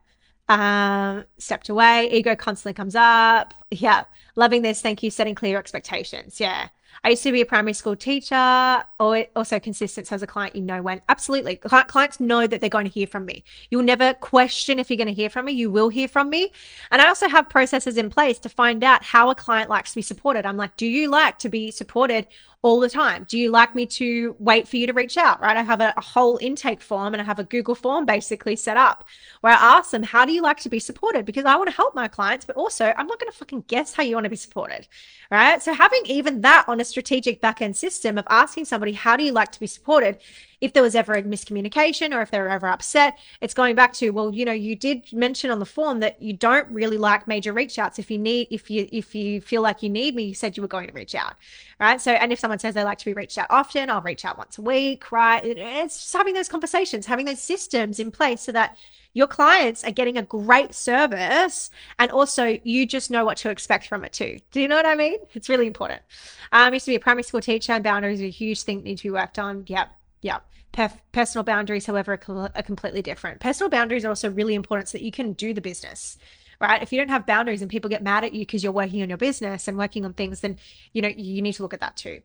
um, 0.49 1.25
stepped 1.37 1.69
away. 1.69 2.09
Ego 2.11 2.35
constantly 2.35 2.73
comes 2.73 2.95
up. 2.95 3.53
Yeah. 3.71 4.05
Loving 4.35 4.61
this. 4.61 4.81
Thank 4.81 5.03
you. 5.03 5.11
Setting 5.11 5.35
clear 5.35 5.57
expectations. 5.57 6.39
Yeah. 6.39 6.69
I 7.03 7.09
used 7.11 7.23
to 7.23 7.31
be 7.31 7.41
a 7.41 7.45
primary 7.45 7.73
school 7.73 7.95
teacher, 7.95 8.83
or 8.99 9.25
also 9.35 9.59
consistent 9.59 10.11
as 10.11 10.23
a 10.23 10.27
client. 10.27 10.55
You 10.55 10.63
know 10.63 10.81
when 10.81 11.01
absolutely 11.09 11.57
clients 11.57 12.19
know 12.19 12.47
that 12.47 12.59
they're 12.59 12.69
going 12.69 12.87
to 12.87 12.91
hear 12.91 13.07
from 13.07 13.25
me. 13.25 13.43
You'll 13.69 13.83
never 13.83 14.13
question 14.15 14.79
if 14.79 14.89
you're 14.89 14.97
going 14.97 15.07
to 15.07 15.13
hear 15.13 15.29
from 15.29 15.45
me. 15.45 15.51
You 15.51 15.69
will 15.69 15.89
hear 15.89 16.07
from 16.07 16.29
me, 16.29 16.51
and 16.91 17.01
I 17.01 17.07
also 17.07 17.27
have 17.27 17.49
processes 17.49 17.97
in 17.97 18.09
place 18.09 18.39
to 18.39 18.49
find 18.49 18.83
out 18.83 19.03
how 19.03 19.29
a 19.29 19.35
client 19.35 19.69
likes 19.69 19.91
to 19.91 19.95
be 19.95 20.01
supported. 20.01 20.45
I'm 20.45 20.57
like, 20.57 20.75
do 20.75 20.87
you 20.87 21.09
like 21.09 21.37
to 21.39 21.49
be 21.49 21.71
supported 21.71 22.27
all 22.63 22.79
the 22.79 22.89
time. 22.89 23.25
Do 23.29 23.37
you 23.37 23.51
like 23.51 23.75
me 23.75 23.85
to 23.85 24.35
wait 24.39 24.67
for 24.67 24.77
you 24.77 24.87
to 24.87 24.93
reach 24.93 25.15
out? 25.15 25.39
Right. 25.39 25.55
I 25.55 25.61
have 25.61 25.79
a, 25.79 25.93
a, 25.95 26.01
whole 26.01 26.39
intake 26.41 26.81
form 26.81 27.13
and 27.13 27.21
I 27.21 27.25
have 27.25 27.39
a 27.39 27.43
Google 27.43 27.75
form 27.75 28.05
basically 28.05 28.55
set 28.55 28.77
up 28.77 29.05
where 29.41 29.53
I 29.53 29.77
ask 29.77 29.91
them, 29.91 30.03
how 30.03 30.25
do 30.25 30.33
you 30.33 30.41
like 30.41 30.59
to 30.61 30.69
be 30.69 30.79
supported? 30.79 31.25
Because 31.25 31.45
I 31.45 31.55
want 31.55 31.69
to 31.69 31.75
help 31.75 31.93
my 31.93 32.07
clients, 32.07 32.45
but 32.45 32.55
also 32.55 32.93
I'm 32.97 33.07
not 33.07 33.19
going 33.19 33.31
to 33.31 33.37
fucking 33.37 33.65
guess 33.67 33.93
how 33.93 34.03
you 34.03 34.15
want 34.15 34.23
to 34.23 34.29
be 34.29 34.35
supported. 34.35 34.87
Right. 35.29 35.61
So 35.61 35.73
having 35.73 36.01
even 36.05 36.41
that 36.41 36.65
on 36.67 36.81
a 36.81 36.85
strategic 36.85 37.41
backend 37.41 37.75
system 37.75 38.17
of 38.17 38.25
asking 38.29 38.65
somebody, 38.65 38.93
how 38.93 39.15
do 39.15 39.23
you 39.23 39.31
like 39.31 39.51
to 39.51 39.59
be 39.59 39.67
supported 39.67 40.17
if 40.59 40.73
there 40.73 40.81
was 40.83 40.95
ever 40.95 41.13
a 41.13 41.21
miscommunication 41.21 42.15
or 42.15 42.21
if 42.21 42.31
they 42.31 42.39
were 42.39 42.49
ever 42.49 42.67
upset, 42.67 43.19
it's 43.41 43.53
going 43.53 43.75
back 43.75 43.93
to, 43.93 44.09
well, 44.09 44.33
you 44.33 44.43
know, 44.43 44.51
you 44.51 44.75
did 44.75 45.11
mention 45.13 45.51
on 45.51 45.59
the 45.59 45.65
form 45.65 45.99
that 45.99 46.21
you 46.21 46.33
don't 46.33 46.67
really 46.69 46.97
like 46.97 47.27
major 47.27 47.53
reach 47.53 47.77
outs. 47.77 47.99
If 47.99 48.09
you 48.09 48.17
need, 48.17 48.47
if 48.49 48.69
you, 48.71 48.87
if 48.91 49.13
you 49.13 49.39
feel 49.39 49.61
like 49.61 49.83
you 49.83 49.89
need 49.89 50.15
me, 50.15 50.23
you 50.23 50.33
said 50.33 50.57
you 50.57 50.61
were 50.61 50.67
going 50.67 50.87
to 50.87 50.93
reach 50.93 51.13
out. 51.13 51.35
Right. 51.79 52.01
So, 52.01 52.11
and 52.11 52.31
if 52.31 52.39
someone 52.39 52.57
says 52.59 52.73
they 52.73 52.83
like 52.83 52.97
to 52.99 53.05
be 53.05 53.13
reached 53.13 53.37
out 53.37 53.47
often, 53.51 53.89
I'll 53.89 54.01
reach 54.01 54.25
out 54.25 54.37
once 54.37 54.57
a 54.57 54.63
week. 54.63 55.11
Right. 55.11 55.45
It's 55.45 55.99
just 55.99 56.13
having 56.13 56.33
those 56.33 56.49
conversations, 56.49 57.05
having 57.05 57.25
those 57.25 57.41
systems 57.41 57.99
in 57.99 58.09
place 58.09 58.41
so 58.41 58.51
that 58.53 58.77
your 59.13 59.27
clients 59.27 59.83
are 59.83 59.91
getting 59.91 60.17
a 60.17 60.21
great 60.21 60.75
service 60.75 61.71
and 61.97 62.11
also 62.11 62.59
you 62.63 62.85
just 62.85 63.09
know 63.09 63.25
what 63.25 63.37
to 63.37 63.49
expect 63.49 63.87
from 63.87 64.03
it 64.03 64.13
too. 64.13 64.39
Do 64.51 64.61
you 64.61 64.67
know 64.67 64.75
what 64.75 64.85
I 64.85 64.95
mean? 64.95 65.17
It's 65.33 65.49
really 65.49 65.65
important. 65.65 66.01
Um, 66.51 66.71
I 66.71 66.73
used 66.73 66.85
to 66.85 66.91
be 66.91 66.95
a 66.95 66.99
primary 66.99 67.23
school 67.23 67.41
teacher 67.41 67.73
and 67.73 67.83
boundaries 67.83 68.21
are 68.21 68.25
a 68.25 68.29
huge 68.29 68.61
thing 68.61 68.77
that 68.77 68.83
need 68.83 68.97
to 68.99 69.03
be 69.03 69.09
worked 69.09 69.39
on. 69.39 69.63
Yep. 69.67 69.96
Yeah. 70.21 70.39
personal 71.11 71.43
boundaries, 71.43 71.85
however, 71.85 72.19
are, 72.27 72.63
completely 72.63 73.01
different. 73.01 73.39
Personal 73.39 73.69
boundaries 73.69 74.05
are 74.05 74.09
also 74.09 74.29
really 74.29 74.55
important 74.55 74.89
so 74.89 74.97
that 74.97 75.03
you 75.03 75.11
can 75.11 75.33
do 75.33 75.53
the 75.53 75.61
business, 75.61 76.17
right? 76.59 76.81
If 76.81 76.91
you 76.91 76.99
don't 76.99 77.09
have 77.09 77.25
boundaries 77.25 77.61
and 77.61 77.71
people 77.71 77.89
get 77.89 78.03
mad 78.03 78.23
at 78.23 78.33
you 78.33 78.41
because 78.41 78.63
you're 78.63 78.71
working 78.71 79.01
on 79.01 79.09
your 79.09 79.17
business 79.17 79.67
and 79.67 79.77
working 79.77 80.05
on 80.05 80.13
things, 80.13 80.41
then 80.41 80.57
you 80.93 81.01
know 81.01 81.09
you 81.09 81.41
need 81.41 81.53
to 81.53 81.63
look 81.63 81.73
at 81.73 81.79
that 81.81 81.97
too. 81.97 82.21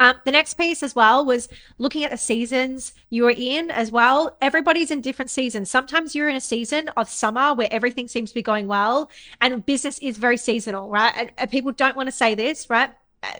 Um, 0.00 0.14
the 0.24 0.32
next 0.32 0.54
piece 0.54 0.82
as 0.82 0.94
well 0.94 1.26
was 1.26 1.48
looking 1.76 2.04
at 2.04 2.10
the 2.10 2.16
seasons 2.16 2.94
you 3.10 3.26
are 3.26 3.34
in 3.36 3.70
as 3.70 3.92
well. 3.92 4.34
Everybody's 4.40 4.90
in 4.90 5.02
different 5.02 5.30
seasons. 5.30 5.70
Sometimes 5.70 6.14
you're 6.14 6.30
in 6.30 6.36
a 6.36 6.40
season 6.40 6.88
of 6.96 7.10
summer 7.10 7.52
where 7.52 7.68
everything 7.70 8.08
seems 8.08 8.30
to 8.30 8.34
be 8.34 8.42
going 8.42 8.66
well, 8.66 9.10
and 9.42 9.64
business 9.66 9.98
is 9.98 10.16
very 10.16 10.38
seasonal, 10.38 10.88
right? 10.88 11.12
And, 11.16 11.32
and 11.36 11.50
people 11.50 11.72
don't 11.72 11.96
want 11.96 12.06
to 12.06 12.12
say 12.12 12.34
this, 12.34 12.70
right? 12.70 12.90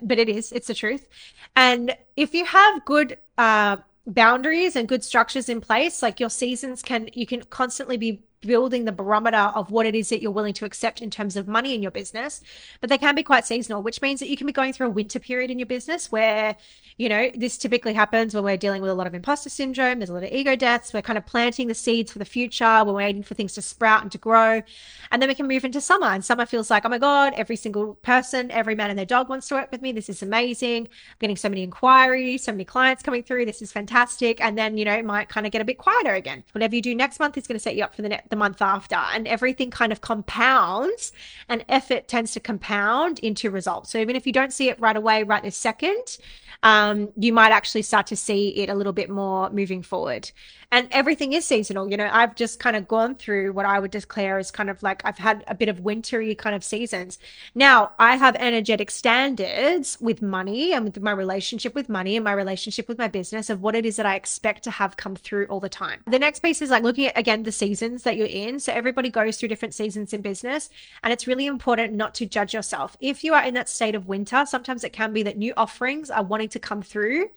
But 0.03 0.19
it 0.19 0.29
is, 0.29 0.53
it's 0.53 0.67
the 0.67 0.75
truth. 0.75 1.09
And 1.57 1.97
if 2.15 2.35
you 2.35 2.45
have 2.45 2.85
good, 2.85 3.17
uh, 3.41 3.79
boundaries 4.07 4.77
and 4.77 4.87
good 4.87 5.03
structures 5.03 5.49
in 5.49 5.63
place 5.63 6.03
like 6.03 6.21
your 6.21 6.29
seasons 6.29 6.83
can 6.83 7.09
you 7.15 7.25
can 7.27 7.43
constantly 7.45 7.97
be 7.97 8.23
building 8.43 8.85
the 8.85 8.93
barometer 8.93 9.37
of 9.37 9.71
what 9.71 9.87
it 9.87 9.95
is 9.95 10.09
that 10.09 10.23
you're 10.23 10.31
willing 10.31 10.55
to 10.55 10.65
accept 10.65 11.03
in 11.03 11.11
terms 11.11 11.37
of 11.37 11.47
money 11.47 11.75
in 11.75 11.83
your 11.83 11.91
business. 11.91 12.41
But 12.81 12.89
they 12.89 12.99
can 12.99 13.15
be 13.15 13.23
quite 13.23 13.45
seasonal, 13.45 13.83
which 13.83 14.01
means 14.01 14.21
that 14.21 14.29
you 14.29 14.37
can 14.37 14.47
be 14.47 14.53
going 14.53 14.73
through 14.73 14.87
a 14.87 14.91
winter 14.91 15.19
period 15.19 15.51
in 15.51 15.59
your 15.59 15.67
business 15.67 16.11
where, 16.11 16.57
you 16.97 17.09
know, 17.09 17.31
this 17.35 17.59
typically 17.59 17.93
happens 17.93 18.35
when 18.35 18.45
we're 18.45 18.57
dealing 18.57 18.81
with 18.81 18.91
a 18.91 18.95
lot 18.95 19.07
of 19.07 19.15
imposter 19.15 19.51
syndrome, 19.51 19.99
there's 19.99 20.11
a 20.11 20.15
lot 20.15 20.23
of 20.23 20.33
ego 20.33 20.57
deaths, 20.57 20.93
we're 20.93 21.03
kind 21.03 21.19
of 21.19 21.27
planting 21.27 21.69
the 21.69 21.75
seeds 21.75 22.13
for 22.13 22.19
the 22.19 22.25
future, 22.25 22.83
we're 22.85 22.95
waiting 22.95 23.23
for 23.23 23.35
things 23.35 23.53
to 23.55 23.63
sprout 23.63 24.03
and 24.03 24.13
to 24.13 24.19
grow. 24.19 24.63
And 25.11 25.21
then 25.21 25.29
we 25.29 25.35
can 25.35 25.47
move 25.47 25.65
into 25.65 25.81
summer. 25.81 26.07
And 26.07 26.25
summer 26.25 26.47
feels 26.47 26.71
like, 26.71 26.87
oh 26.87 26.89
my 26.89 26.99
God, 26.99 27.35
every 27.37 27.57
single 27.57 27.95
person, 27.97 28.51
every 28.51 28.75
man 28.75 28.91
and 28.91 28.99
their 28.99 29.07
dog 29.07 29.29
wants 29.29 29.49
to 29.49 29.55
work 29.55 29.71
with 29.71 29.83
me. 29.83 29.93
This 29.93 30.09
is 30.09 30.23
amazing. 30.23 30.85
I'm 30.85 31.17
getting 31.19 31.37
so 31.37 31.49
many 31.49 31.63
inquiries, 31.63 32.45
so 32.45 32.53
many 32.53 32.65
clients 32.65 33.03
coming 33.03 33.23
through. 33.23 33.45
This 33.45 33.61
is 33.61 33.71
fantastic. 33.73 34.41
And 34.41 34.57
then, 34.57 34.79
you 34.79 34.85
know, 34.85 34.95
it 34.95 35.05
might 35.05 35.29
kind 35.29 35.47
of 35.47 35.53
get 35.53 35.61
a 35.61 35.65
bit 35.65 35.79
quieter 35.79 36.15
again. 36.15 36.45
Whatever 36.53 36.77
you 36.77 36.83
do 36.83 36.95
next 36.95 37.21
month 37.21 37.37
is 37.37 37.47
going 37.47 37.57
to 37.57 37.63
set 37.63 37.77
you 37.77 37.85
up 37.85 37.95
for 37.95 38.03
the 38.03 38.09
next 38.09 38.30
the 38.31 38.37
month 38.37 38.63
after, 38.63 38.97
and 38.97 39.29
everything 39.29 39.71
kind 39.71 39.93
of 39.93 40.01
compounds, 40.01 41.13
and 41.49 41.65
effort 41.69 42.09
tends 42.09 42.33
to 42.33 42.41
compound 42.41 43.19
into 43.19 43.51
results. 43.51 43.91
So 43.91 43.99
even 43.99 44.17
if 44.17 44.27
you 44.27 44.33
don't 44.33 44.53
see 44.53 44.69
it 44.71 44.81
right 44.81 44.97
away, 44.97 45.23
right 45.23 45.43
this 45.43 45.57
second, 45.57 46.19
um, 46.63 47.11
you 47.17 47.33
might 47.33 47.53
actually 47.53 47.83
start 47.83 48.07
to 48.09 48.17
see 48.17 48.49
it 48.51 48.69
a 48.69 48.75
little 48.75 48.93
bit 48.93 49.11
more 49.11 49.51
moving 49.51 49.83
forward. 49.83 50.31
And 50.73 50.87
everything 50.93 51.33
is 51.33 51.45
seasonal. 51.45 51.91
You 51.91 51.97
know, 51.97 52.09
I've 52.13 52.37
just 52.37 52.61
kind 52.61 52.77
of 52.77 52.87
gone 52.87 53.17
through 53.17 53.53
what 53.53 53.67
I 53.67 53.81
would 53.81 53.91
declare 53.91 54.39
as 54.39 54.53
kind 54.53 54.71
of 54.71 54.81
like 54.85 55.03
I've 55.05 55.19
had 55.19 55.43
a 55.49 55.55
bit 55.55 55.69
of 55.69 55.81
wintry 55.81 56.33
kind 56.37 56.55
of 56.55 56.63
seasons. 56.63 57.19
Now, 57.57 57.91
I 57.99 58.15
have 58.15 58.37
energetic 58.37 58.93
standards 58.93 59.99
with 60.01 60.23
money 60.23 60.73
and 60.73 60.85
with 60.85 61.01
my 61.03 61.11
relationship 61.11 61.75
with 61.75 61.89
money 61.89 62.17
and 62.17 62.23
my 62.23 62.33
relationship 62.33 62.89
with 62.89 62.99
my 62.99 63.09
business 63.09 63.51
of 63.51 63.63
what 63.63 63.75
it 63.75 63.85
is 63.85 63.97
that 63.97 64.07
I 64.07 64.15
expect 64.15 64.63
to 64.65 64.71
have 64.71 64.97
come 64.97 65.17
through 65.17 65.47
all 65.47 65.59
the 65.59 65.69
time. 65.69 66.03
The 66.07 66.21
next 66.21 66.39
piece 66.39 66.63
is 66.63 66.71
like 66.71 66.85
looking 66.85 67.07
at 67.07 67.19
again 67.19 67.43
the 67.43 67.51
seasons 67.51 68.05
that 68.05 68.17
you're 68.17 68.29
in. 68.29 68.61
So 68.61 68.73
everybody 68.73 69.11
goes 69.11 69.39
through 69.39 69.49
different 69.49 69.75
seasons 69.75 70.13
in 70.13 70.21
business, 70.21 70.71
and 71.03 71.13
it's 71.13 71.27
really 71.27 71.47
important 71.47 71.95
not 71.95 72.15
to 72.15 72.27
judge 72.27 72.55
yourself. 72.55 72.97
If 73.01 73.25
you 73.25 73.35
are 73.35 73.43
in 73.43 73.55
that 73.55 73.69
state 73.69 73.97
of 73.97 74.07
winter, 74.07 74.47
sometimes 74.47 74.85
it 74.85 74.93
can 74.93 75.13
be 75.13 75.25
that 75.25 75.37
new 75.37 75.53
offerings 75.57 76.11
are 76.11 76.23
wanting 76.23 76.51
to 76.51 76.61
come 76.61 76.83
through 76.83 77.31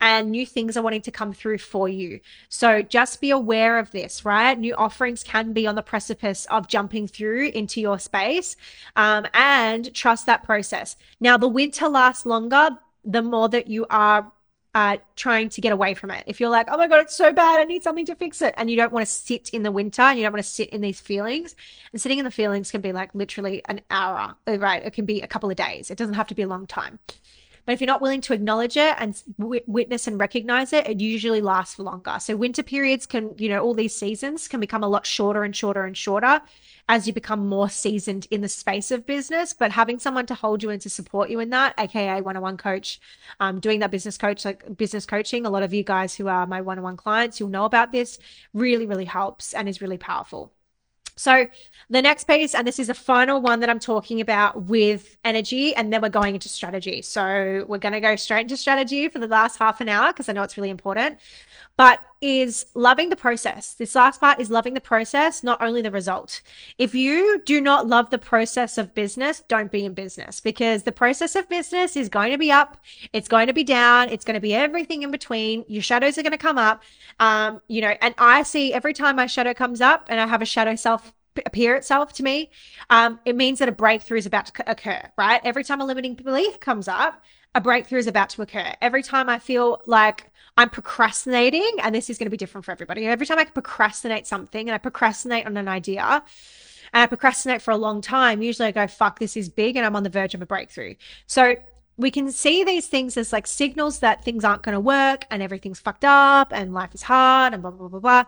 and 0.00 0.30
new 0.30 0.46
things 0.46 0.76
are 0.76 0.82
wanting 0.82 1.02
to 1.02 1.10
come 1.10 1.32
through 1.32 1.58
for 1.58 1.88
you. 1.88 2.20
So 2.48 2.73
just 2.82 3.20
be 3.20 3.30
aware 3.30 3.78
of 3.78 3.90
this, 3.90 4.24
right? 4.24 4.58
New 4.58 4.74
offerings 4.74 5.22
can 5.22 5.52
be 5.52 5.66
on 5.66 5.74
the 5.74 5.82
precipice 5.82 6.46
of 6.46 6.68
jumping 6.68 7.06
through 7.08 7.48
into 7.48 7.80
your 7.80 7.98
space 7.98 8.56
um, 8.96 9.26
and 9.34 9.94
trust 9.94 10.26
that 10.26 10.42
process. 10.42 10.96
Now, 11.20 11.36
the 11.36 11.48
winter 11.48 11.88
lasts 11.88 12.26
longer 12.26 12.70
the 13.04 13.22
more 13.22 13.48
that 13.50 13.66
you 13.66 13.86
are 13.90 14.32
uh, 14.74 14.96
trying 15.14 15.48
to 15.48 15.60
get 15.60 15.72
away 15.72 15.94
from 15.94 16.10
it. 16.10 16.24
If 16.26 16.40
you're 16.40 16.50
like, 16.50 16.66
oh 16.68 16.76
my 16.76 16.88
God, 16.88 17.02
it's 17.02 17.14
so 17.14 17.32
bad, 17.32 17.60
I 17.60 17.64
need 17.64 17.82
something 17.84 18.06
to 18.06 18.16
fix 18.16 18.42
it. 18.42 18.54
And 18.56 18.68
you 18.68 18.76
don't 18.76 18.92
want 18.92 19.06
to 19.06 19.12
sit 19.12 19.50
in 19.50 19.62
the 19.62 19.70
winter 19.70 20.02
and 20.02 20.18
you 20.18 20.24
don't 20.24 20.32
want 20.32 20.44
to 20.44 20.50
sit 20.50 20.70
in 20.70 20.80
these 20.80 21.00
feelings. 21.00 21.54
And 21.92 22.00
sitting 22.00 22.18
in 22.18 22.24
the 22.24 22.30
feelings 22.30 22.72
can 22.72 22.80
be 22.80 22.92
like 22.92 23.14
literally 23.14 23.62
an 23.66 23.82
hour, 23.90 24.34
right? 24.46 24.84
It 24.84 24.92
can 24.92 25.04
be 25.04 25.20
a 25.20 25.28
couple 25.28 25.48
of 25.48 25.56
days. 25.56 25.90
It 25.90 25.98
doesn't 25.98 26.14
have 26.14 26.26
to 26.28 26.34
be 26.34 26.42
a 26.42 26.48
long 26.48 26.66
time. 26.66 26.98
But 27.66 27.72
if 27.72 27.80
you're 27.80 27.86
not 27.86 28.02
willing 28.02 28.20
to 28.22 28.34
acknowledge 28.34 28.76
it 28.76 28.94
and 28.98 29.20
w- 29.38 29.62
witness 29.66 30.06
and 30.06 30.20
recognize 30.20 30.72
it, 30.72 30.86
it 30.86 31.00
usually 31.00 31.40
lasts 31.40 31.76
for 31.76 31.82
longer. 31.82 32.16
So 32.20 32.36
winter 32.36 32.62
periods 32.62 33.06
can, 33.06 33.34
you 33.38 33.48
know, 33.48 33.60
all 33.62 33.74
these 33.74 33.94
seasons 33.94 34.48
can 34.48 34.60
become 34.60 34.84
a 34.84 34.88
lot 34.88 35.06
shorter 35.06 35.42
and 35.44 35.54
shorter 35.54 35.84
and 35.84 35.96
shorter 35.96 36.42
as 36.88 37.06
you 37.06 37.12
become 37.12 37.48
more 37.48 37.70
seasoned 37.70 38.26
in 38.30 38.42
the 38.42 38.48
space 38.48 38.90
of 38.90 39.06
business. 39.06 39.52
But 39.52 39.72
having 39.72 39.98
someone 39.98 40.26
to 40.26 40.34
hold 40.34 40.62
you 40.62 40.70
and 40.70 40.80
to 40.82 40.90
support 40.90 41.30
you 41.30 41.40
in 41.40 41.50
that, 41.50 41.74
aka 41.78 42.20
one-on-one 42.20 42.58
coach, 42.58 43.00
um, 43.40 43.60
doing 43.60 43.80
that 43.80 43.90
business 43.90 44.18
coach, 44.18 44.44
like 44.44 44.76
business 44.76 45.06
coaching, 45.06 45.46
a 45.46 45.50
lot 45.50 45.62
of 45.62 45.72
you 45.72 45.82
guys 45.82 46.14
who 46.14 46.28
are 46.28 46.46
my 46.46 46.60
one-on-one 46.60 46.96
clients, 46.96 47.40
you'll 47.40 47.48
know 47.48 47.64
about 47.64 47.92
this, 47.92 48.18
really, 48.52 48.86
really 48.86 49.06
helps 49.06 49.54
and 49.54 49.68
is 49.68 49.80
really 49.80 49.98
powerful. 49.98 50.53
So 51.16 51.46
the 51.90 52.02
next 52.02 52.24
piece, 52.24 52.54
and 52.54 52.66
this 52.66 52.78
is 52.78 52.88
the 52.88 52.94
final 52.94 53.40
one 53.40 53.60
that 53.60 53.70
I'm 53.70 53.78
talking 53.78 54.20
about 54.20 54.64
with 54.64 55.16
energy, 55.24 55.74
and 55.74 55.92
then 55.92 56.00
we're 56.02 56.08
going 56.08 56.34
into 56.34 56.48
strategy. 56.48 57.02
So 57.02 57.64
we're 57.68 57.78
going 57.78 57.92
to 57.92 58.00
go 58.00 58.16
straight 58.16 58.42
into 58.42 58.56
strategy 58.56 59.08
for 59.08 59.18
the 59.18 59.28
last 59.28 59.58
half 59.58 59.80
an 59.80 59.88
hour 59.88 60.12
because 60.12 60.28
I 60.28 60.32
know 60.32 60.42
it's 60.42 60.56
really 60.56 60.70
important. 60.70 61.18
But 61.76 62.00
is 62.24 62.64
loving 62.72 63.10
the 63.10 63.16
process. 63.16 63.74
This 63.74 63.94
last 63.94 64.18
part 64.18 64.40
is 64.40 64.48
loving 64.48 64.72
the 64.72 64.80
process, 64.80 65.44
not 65.44 65.60
only 65.60 65.82
the 65.82 65.90
result. 65.90 66.40
If 66.78 66.94
you 66.94 67.42
do 67.44 67.60
not 67.60 67.86
love 67.86 68.08
the 68.08 68.16
process 68.16 68.78
of 68.78 68.94
business, 68.94 69.42
don't 69.46 69.70
be 69.70 69.84
in 69.84 69.92
business 69.92 70.40
because 70.40 70.84
the 70.84 70.92
process 70.92 71.36
of 71.36 71.46
business 71.50 71.96
is 71.96 72.08
going 72.08 72.32
to 72.32 72.38
be 72.38 72.50
up, 72.50 72.78
it's 73.12 73.28
going 73.28 73.46
to 73.48 73.52
be 73.52 73.62
down, 73.62 74.08
it's 74.08 74.24
going 74.24 74.36
to 74.36 74.40
be 74.40 74.54
everything 74.54 75.02
in 75.02 75.10
between. 75.10 75.66
Your 75.68 75.82
shadows 75.82 76.16
are 76.16 76.22
going 76.22 76.32
to 76.32 76.38
come 76.38 76.56
up. 76.56 76.82
Um, 77.20 77.60
you 77.68 77.82
know, 77.82 77.94
and 78.00 78.14
I 78.16 78.42
see 78.42 78.72
every 78.72 78.94
time 78.94 79.16
my 79.16 79.26
shadow 79.26 79.52
comes 79.52 79.82
up 79.82 80.06
and 80.08 80.18
I 80.18 80.26
have 80.26 80.40
a 80.40 80.46
shadow 80.46 80.76
self 80.76 81.12
appear 81.44 81.76
itself 81.76 82.14
to 82.14 82.22
me, 82.22 82.50
um, 82.88 83.20
it 83.26 83.36
means 83.36 83.58
that 83.58 83.68
a 83.68 83.72
breakthrough 83.72 84.18
is 84.18 84.24
about 84.24 84.46
to 84.46 84.70
occur, 84.70 85.02
right? 85.18 85.42
Every 85.44 85.64
time 85.64 85.82
a 85.82 85.84
limiting 85.84 86.14
belief 86.14 86.58
comes 86.58 86.88
up, 86.88 87.22
a 87.54 87.60
breakthrough 87.60 87.98
is 87.98 88.06
about 88.06 88.30
to 88.30 88.42
occur. 88.42 88.74
Every 88.80 89.02
time 89.02 89.28
I 89.28 89.38
feel 89.38 89.80
like 89.86 90.30
I'm 90.56 90.70
procrastinating, 90.70 91.76
and 91.82 91.94
this 91.94 92.10
is 92.10 92.18
going 92.18 92.26
to 92.26 92.30
be 92.30 92.36
different 92.36 92.64
for 92.64 92.72
everybody. 92.72 93.06
Every 93.06 93.26
time 93.26 93.38
I 93.38 93.44
procrastinate 93.44 94.26
something 94.26 94.68
and 94.68 94.74
I 94.74 94.78
procrastinate 94.78 95.46
on 95.46 95.56
an 95.56 95.68
idea 95.68 96.22
and 96.92 97.02
I 97.02 97.06
procrastinate 97.06 97.62
for 97.62 97.70
a 97.70 97.76
long 97.76 98.00
time, 98.00 98.42
usually 98.42 98.68
I 98.68 98.72
go, 98.72 98.86
fuck, 98.86 99.18
this 99.18 99.36
is 99.36 99.48
big 99.48 99.76
and 99.76 99.86
I'm 99.86 99.96
on 99.96 100.02
the 100.02 100.10
verge 100.10 100.34
of 100.34 100.42
a 100.42 100.46
breakthrough. 100.46 100.94
So 101.26 101.56
we 101.96 102.10
can 102.10 102.30
see 102.32 102.64
these 102.64 102.88
things 102.88 103.16
as 103.16 103.32
like 103.32 103.46
signals 103.46 104.00
that 104.00 104.24
things 104.24 104.44
aren't 104.44 104.62
going 104.62 104.74
to 104.74 104.80
work 104.80 105.24
and 105.30 105.42
everything's 105.42 105.80
fucked 105.80 106.04
up 106.04 106.52
and 106.52 106.74
life 106.74 106.94
is 106.94 107.02
hard 107.02 107.52
and 107.52 107.62
blah, 107.62 107.70
blah, 107.70 107.88
blah, 107.88 108.00
blah. 108.00 108.22
blah. 108.22 108.24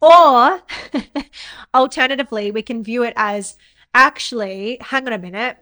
Or 0.00 0.62
alternatively, 1.74 2.50
we 2.50 2.62
can 2.62 2.82
view 2.82 3.04
it 3.04 3.12
as 3.16 3.56
actually, 3.94 4.78
hang 4.80 5.06
on 5.06 5.12
a 5.12 5.18
minute, 5.18 5.58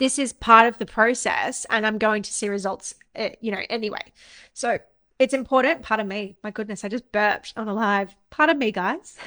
this 0.00 0.18
is 0.18 0.32
part 0.32 0.66
of 0.66 0.78
the 0.78 0.86
process 0.86 1.66
and 1.70 1.86
I'm 1.86 1.98
going 1.98 2.22
to 2.22 2.32
see 2.32 2.48
results, 2.48 2.94
eh, 3.14 3.34
you 3.40 3.52
know, 3.52 3.60
anyway. 3.68 4.02
So 4.54 4.78
it's 5.20 5.34
important. 5.34 5.82
Pardon 5.82 6.08
me. 6.08 6.36
My 6.42 6.50
goodness, 6.50 6.82
I 6.82 6.88
just 6.88 7.12
burped 7.12 7.52
on 7.54 7.68
a 7.68 7.74
live. 7.74 8.16
Pardon 8.30 8.58
me, 8.58 8.72
guys. 8.72 9.18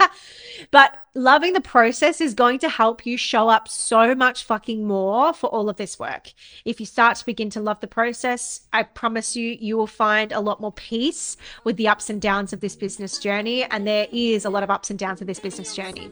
but 0.70 0.96
loving 1.14 1.52
the 1.52 1.60
process 1.60 2.22
is 2.22 2.32
going 2.32 2.58
to 2.60 2.70
help 2.70 3.04
you 3.04 3.18
show 3.18 3.50
up 3.50 3.68
so 3.68 4.14
much 4.14 4.44
fucking 4.44 4.86
more 4.86 5.34
for 5.34 5.48
all 5.48 5.68
of 5.68 5.76
this 5.76 5.98
work. 5.98 6.32
If 6.64 6.80
you 6.80 6.86
start 6.86 7.18
to 7.18 7.26
begin 7.26 7.50
to 7.50 7.60
love 7.60 7.80
the 7.80 7.86
process, 7.86 8.62
I 8.72 8.84
promise 8.84 9.36
you, 9.36 9.58
you 9.60 9.76
will 9.76 9.86
find 9.86 10.32
a 10.32 10.40
lot 10.40 10.62
more 10.62 10.72
peace 10.72 11.36
with 11.64 11.76
the 11.76 11.88
ups 11.88 12.08
and 12.08 12.22
downs 12.22 12.54
of 12.54 12.60
this 12.60 12.74
business 12.74 13.18
journey. 13.18 13.64
And 13.64 13.86
there 13.86 14.06
is 14.10 14.46
a 14.46 14.50
lot 14.50 14.62
of 14.62 14.70
ups 14.70 14.88
and 14.88 14.98
downs 14.98 15.20
of 15.20 15.26
this 15.26 15.40
business 15.40 15.76
journey. 15.76 16.10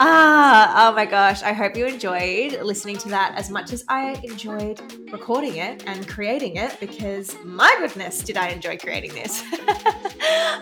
Ah, 0.00 0.88
oh 0.88 0.94
my 0.94 1.04
gosh. 1.04 1.42
I 1.42 1.52
hope 1.52 1.76
you 1.76 1.86
enjoyed 1.86 2.60
listening 2.62 2.96
to 2.98 3.08
that 3.10 3.34
as 3.36 3.50
much 3.50 3.72
as 3.72 3.84
I 3.88 4.20
enjoyed 4.24 4.80
recording 5.12 5.56
it 5.56 5.84
and 5.86 6.08
creating 6.08 6.56
it 6.56 6.78
because 6.80 7.36
my 7.44 7.74
goodness, 7.78 8.22
did 8.22 8.36
I 8.36 8.48
enjoy 8.48 8.78
creating 8.78 9.12
this. 9.12 9.42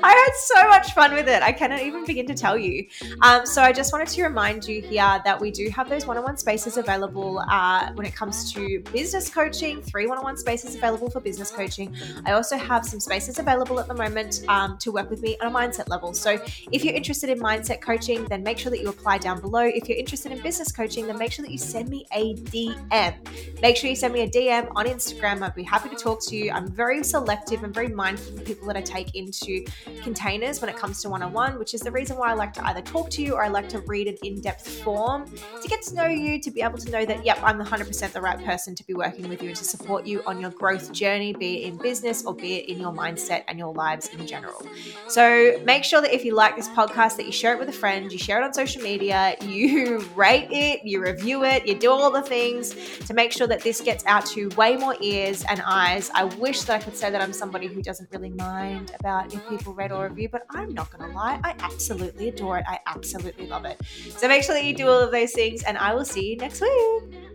I 0.03 0.25
had 0.27 0.33
so 0.35 0.69
much 0.69 0.93
fun 0.93 1.15
with 1.15 1.29
it. 1.29 1.43
I 1.43 1.53
cannot 1.53 1.83
even 1.83 2.05
begin 2.05 2.27
to 2.27 2.35
tell 2.35 2.59
you. 2.59 2.87
Um, 3.23 3.47
so 3.47 3.63
I 3.63 3.73
just 3.73 3.93
wanted 3.93 4.09
to 4.09 4.23
remind 4.25 4.67
you 4.67 4.83
here 4.83 5.21
that 5.25 5.41
we 5.41 5.51
do 5.51 5.69
have 5.71 5.89
those 5.89 6.07
one 6.07 6.17
on 6.17 6.25
one 6.25 6.37
spaces 6.37 6.77
available 6.77 7.45
uh, 7.51 7.93
when 7.95 8.07
it 8.07 8.15
comes 8.15 8.53
to 8.55 8.81
business 8.93 9.31
coaching, 9.31 9.81
three 9.83 10.07
one 10.07 10.19
on 10.19 10.25
one 10.25 10.37
spaces 10.37 10.75
available 10.75 11.09
for 11.11 11.21
business 11.21 11.51
coaching. 11.51 11.95
I 12.27 12.33
also 12.33 12.57
have 12.57 12.85
some 12.85 12.99
spaces 12.99 13.39
available 13.39 13.79
at 13.79 13.87
the 13.87 13.95
moment 13.95 14.43
um, 14.49 14.77
to 14.79 14.91
work 14.91 15.09
with 15.09 15.23
me 15.23 15.37
on 15.41 15.49
a 15.49 15.55
mindset 15.55 15.89
level. 15.89 16.15
So 16.15 16.43
if 16.73 16.85
you're 16.85 16.95
interested 16.95 17.31
in 17.31 17.39
mindset 17.39 17.81
coaching, 17.81 18.25
then 18.25 18.43
make 18.43 18.59
sure 18.59 18.71
that 18.71 18.81
you 18.81 18.89
apply 18.89 19.19
down 19.21 19.41
below. 19.41 19.63
If 19.63 19.89
you're 19.89 19.99
interested 19.99 20.33
in 20.33 20.41
business 20.41 20.71
coaching, 20.73 21.07
then 21.07 21.19
make 21.19 21.33
sure 21.33 21.45
that 21.45 21.53
you 21.53 21.59
send 21.59 21.89
me 21.89 22.07
a 22.13 22.35
DM. 22.35 23.15
Make 23.63 23.77
sure 23.77 23.91
you 23.91 23.97
send 23.97 24.15
me 24.15 24.23
a 24.23 24.29
DM 24.29 24.71
on 24.75 24.87
Instagram. 24.87 25.43
I'd 25.43 25.55
be 25.55 25.63
happy 25.63 25.89
to 25.89 25.97
talk 25.97 26.23
to 26.27 26.37
you. 26.37 26.51
I'm 26.53 26.71
very 26.71 27.03
selective 27.03 27.65
and 27.65 27.75
very 27.75 27.89
mindful 27.89 28.39
of 28.39 28.45
people 28.45 28.67
that 28.69 28.77
I 28.77 28.83
take 28.83 29.15
into 29.15 29.31
into 29.31 29.65
containers 30.03 30.61
when 30.61 30.69
it 30.69 30.77
comes 30.77 31.03
to 31.03 31.09
one 31.09 31.23
on 31.23 31.33
one, 31.33 31.59
which 31.59 31.75
is 31.75 31.81
the 31.81 31.91
reason 31.91 32.17
why 32.17 32.31
I 32.31 32.35
like 32.35 32.53
to 32.55 32.67
either 32.67 32.83
talk 32.83 33.11
to 33.11 33.23
you 33.23 33.35
or 33.35 33.45
I 33.45 33.49
like 33.49 33.69
to 33.71 33.81
read 33.81 34.07
an 34.09 34.17
in 34.23 34.41
depth 34.41 34.69
form 34.83 35.31
to 35.63 35.69
get 35.69 35.83
to 35.83 35.95
know 35.95 36.07
you, 36.07 36.41
to 36.41 36.51
be 36.51 36.63
able 36.63 36.79
to 36.79 36.91
know 36.91 37.05
that, 37.05 37.25
yep, 37.25 37.39
I'm 37.43 37.59
100% 37.61 38.13
the 38.13 38.21
right 38.21 38.43
person 38.45 38.75
to 38.75 38.87
be 38.87 38.95
working 38.95 39.29
with 39.29 39.43
you 39.43 39.49
and 39.49 39.57
to 39.57 39.65
support 39.65 40.07
you 40.07 40.23
on 40.27 40.41
your 40.41 40.51
growth 40.51 40.93
journey, 40.93 41.33
be 41.33 41.63
it 41.63 41.69
in 41.69 41.77
business 41.77 42.25
or 42.25 42.35
be 42.35 42.57
it 42.57 42.69
in 42.69 42.81
your 42.81 42.93
mindset 42.93 43.45
and 43.49 43.59
your 43.59 43.73
lives 43.73 44.09
in 44.09 44.27
general. 44.27 44.67
So 45.09 45.61
make 45.65 45.85
sure 45.85 46.01
that 46.01 46.15
if 46.15 46.25
you 46.25 46.35
like 46.35 46.57
this 46.57 46.69
podcast, 46.69 47.17
that 47.17 47.27
you 47.27 47.33
share 47.33 47.55
it 47.55 47.59
with 47.59 47.69
a 47.69 47.73
friend, 47.73 48.11
you 48.11 48.19
share 48.19 48.41
it 48.41 48.45
on 48.45 48.53
social 48.53 48.83
media, 48.83 49.10
you 49.43 50.01
rate 50.15 50.49
it, 50.51 50.85
you 50.85 51.01
review 51.03 51.45
it, 51.45 51.67
you 51.67 51.75
do 51.79 51.91
all 51.91 52.11
the 52.11 52.23
things 52.23 52.75
to 53.07 53.15
make 53.15 53.33
sure 53.33 53.47
that 53.47 53.61
this 53.63 53.81
gets 53.81 54.05
out 54.07 54.27
to 54.27 54.49
way 54.51 54.77
more 54.77 54.97
ears 55.01 55.45
and 55.49 55.63
eyes. 55.67 56.11
I 56.15 56.25
wish 56.25 56.63
that 56.65 56.81
I 56.81 56.85
could 56.85 56.97
say 56.97 57.11
that 57.11 57.21
I'm 57.21 57.33
somebody 57.33 57.67
who 57.67 57.83
doesn't 57.83 58.11
really 58.11 58.31
mind 58.31 58.93
about 59.01 59.33
if 59.33 59.47
people 59.49 59.75
rate 59.75 59.93
or 59.93 60.09
review, 60.09 60.29
but 60.31 60.47
I'm 60.51 60.75
not 60.75 60.91
going 60.91 61.09
to 61.09 61.15
lie. 61.17 61.41
I 61.45 61.55
absolutely 61.61 62.29
adore 62.29 62.59
it. 62.59 62.65
I 62.69 62.79
absolutely 62.87 63.47
love 63.47 63.65
it. 63.65 63.81
So 64.17 64.29
make 64.29 64.43
sure 64.43 64.55
that 64.55 64.65
you 64.65 64.75
do 64.75 64.89
all 64.89 65.01
of 65.01 65.11
those 65.13 65.33
things, 65.33 65.63
and 65.63 65.77
I 65.79 65.95
will 65.95 66.05
see 66.05 66.31
you 66.31 66.37
next 66.37 66.61
week. 66.61 67.30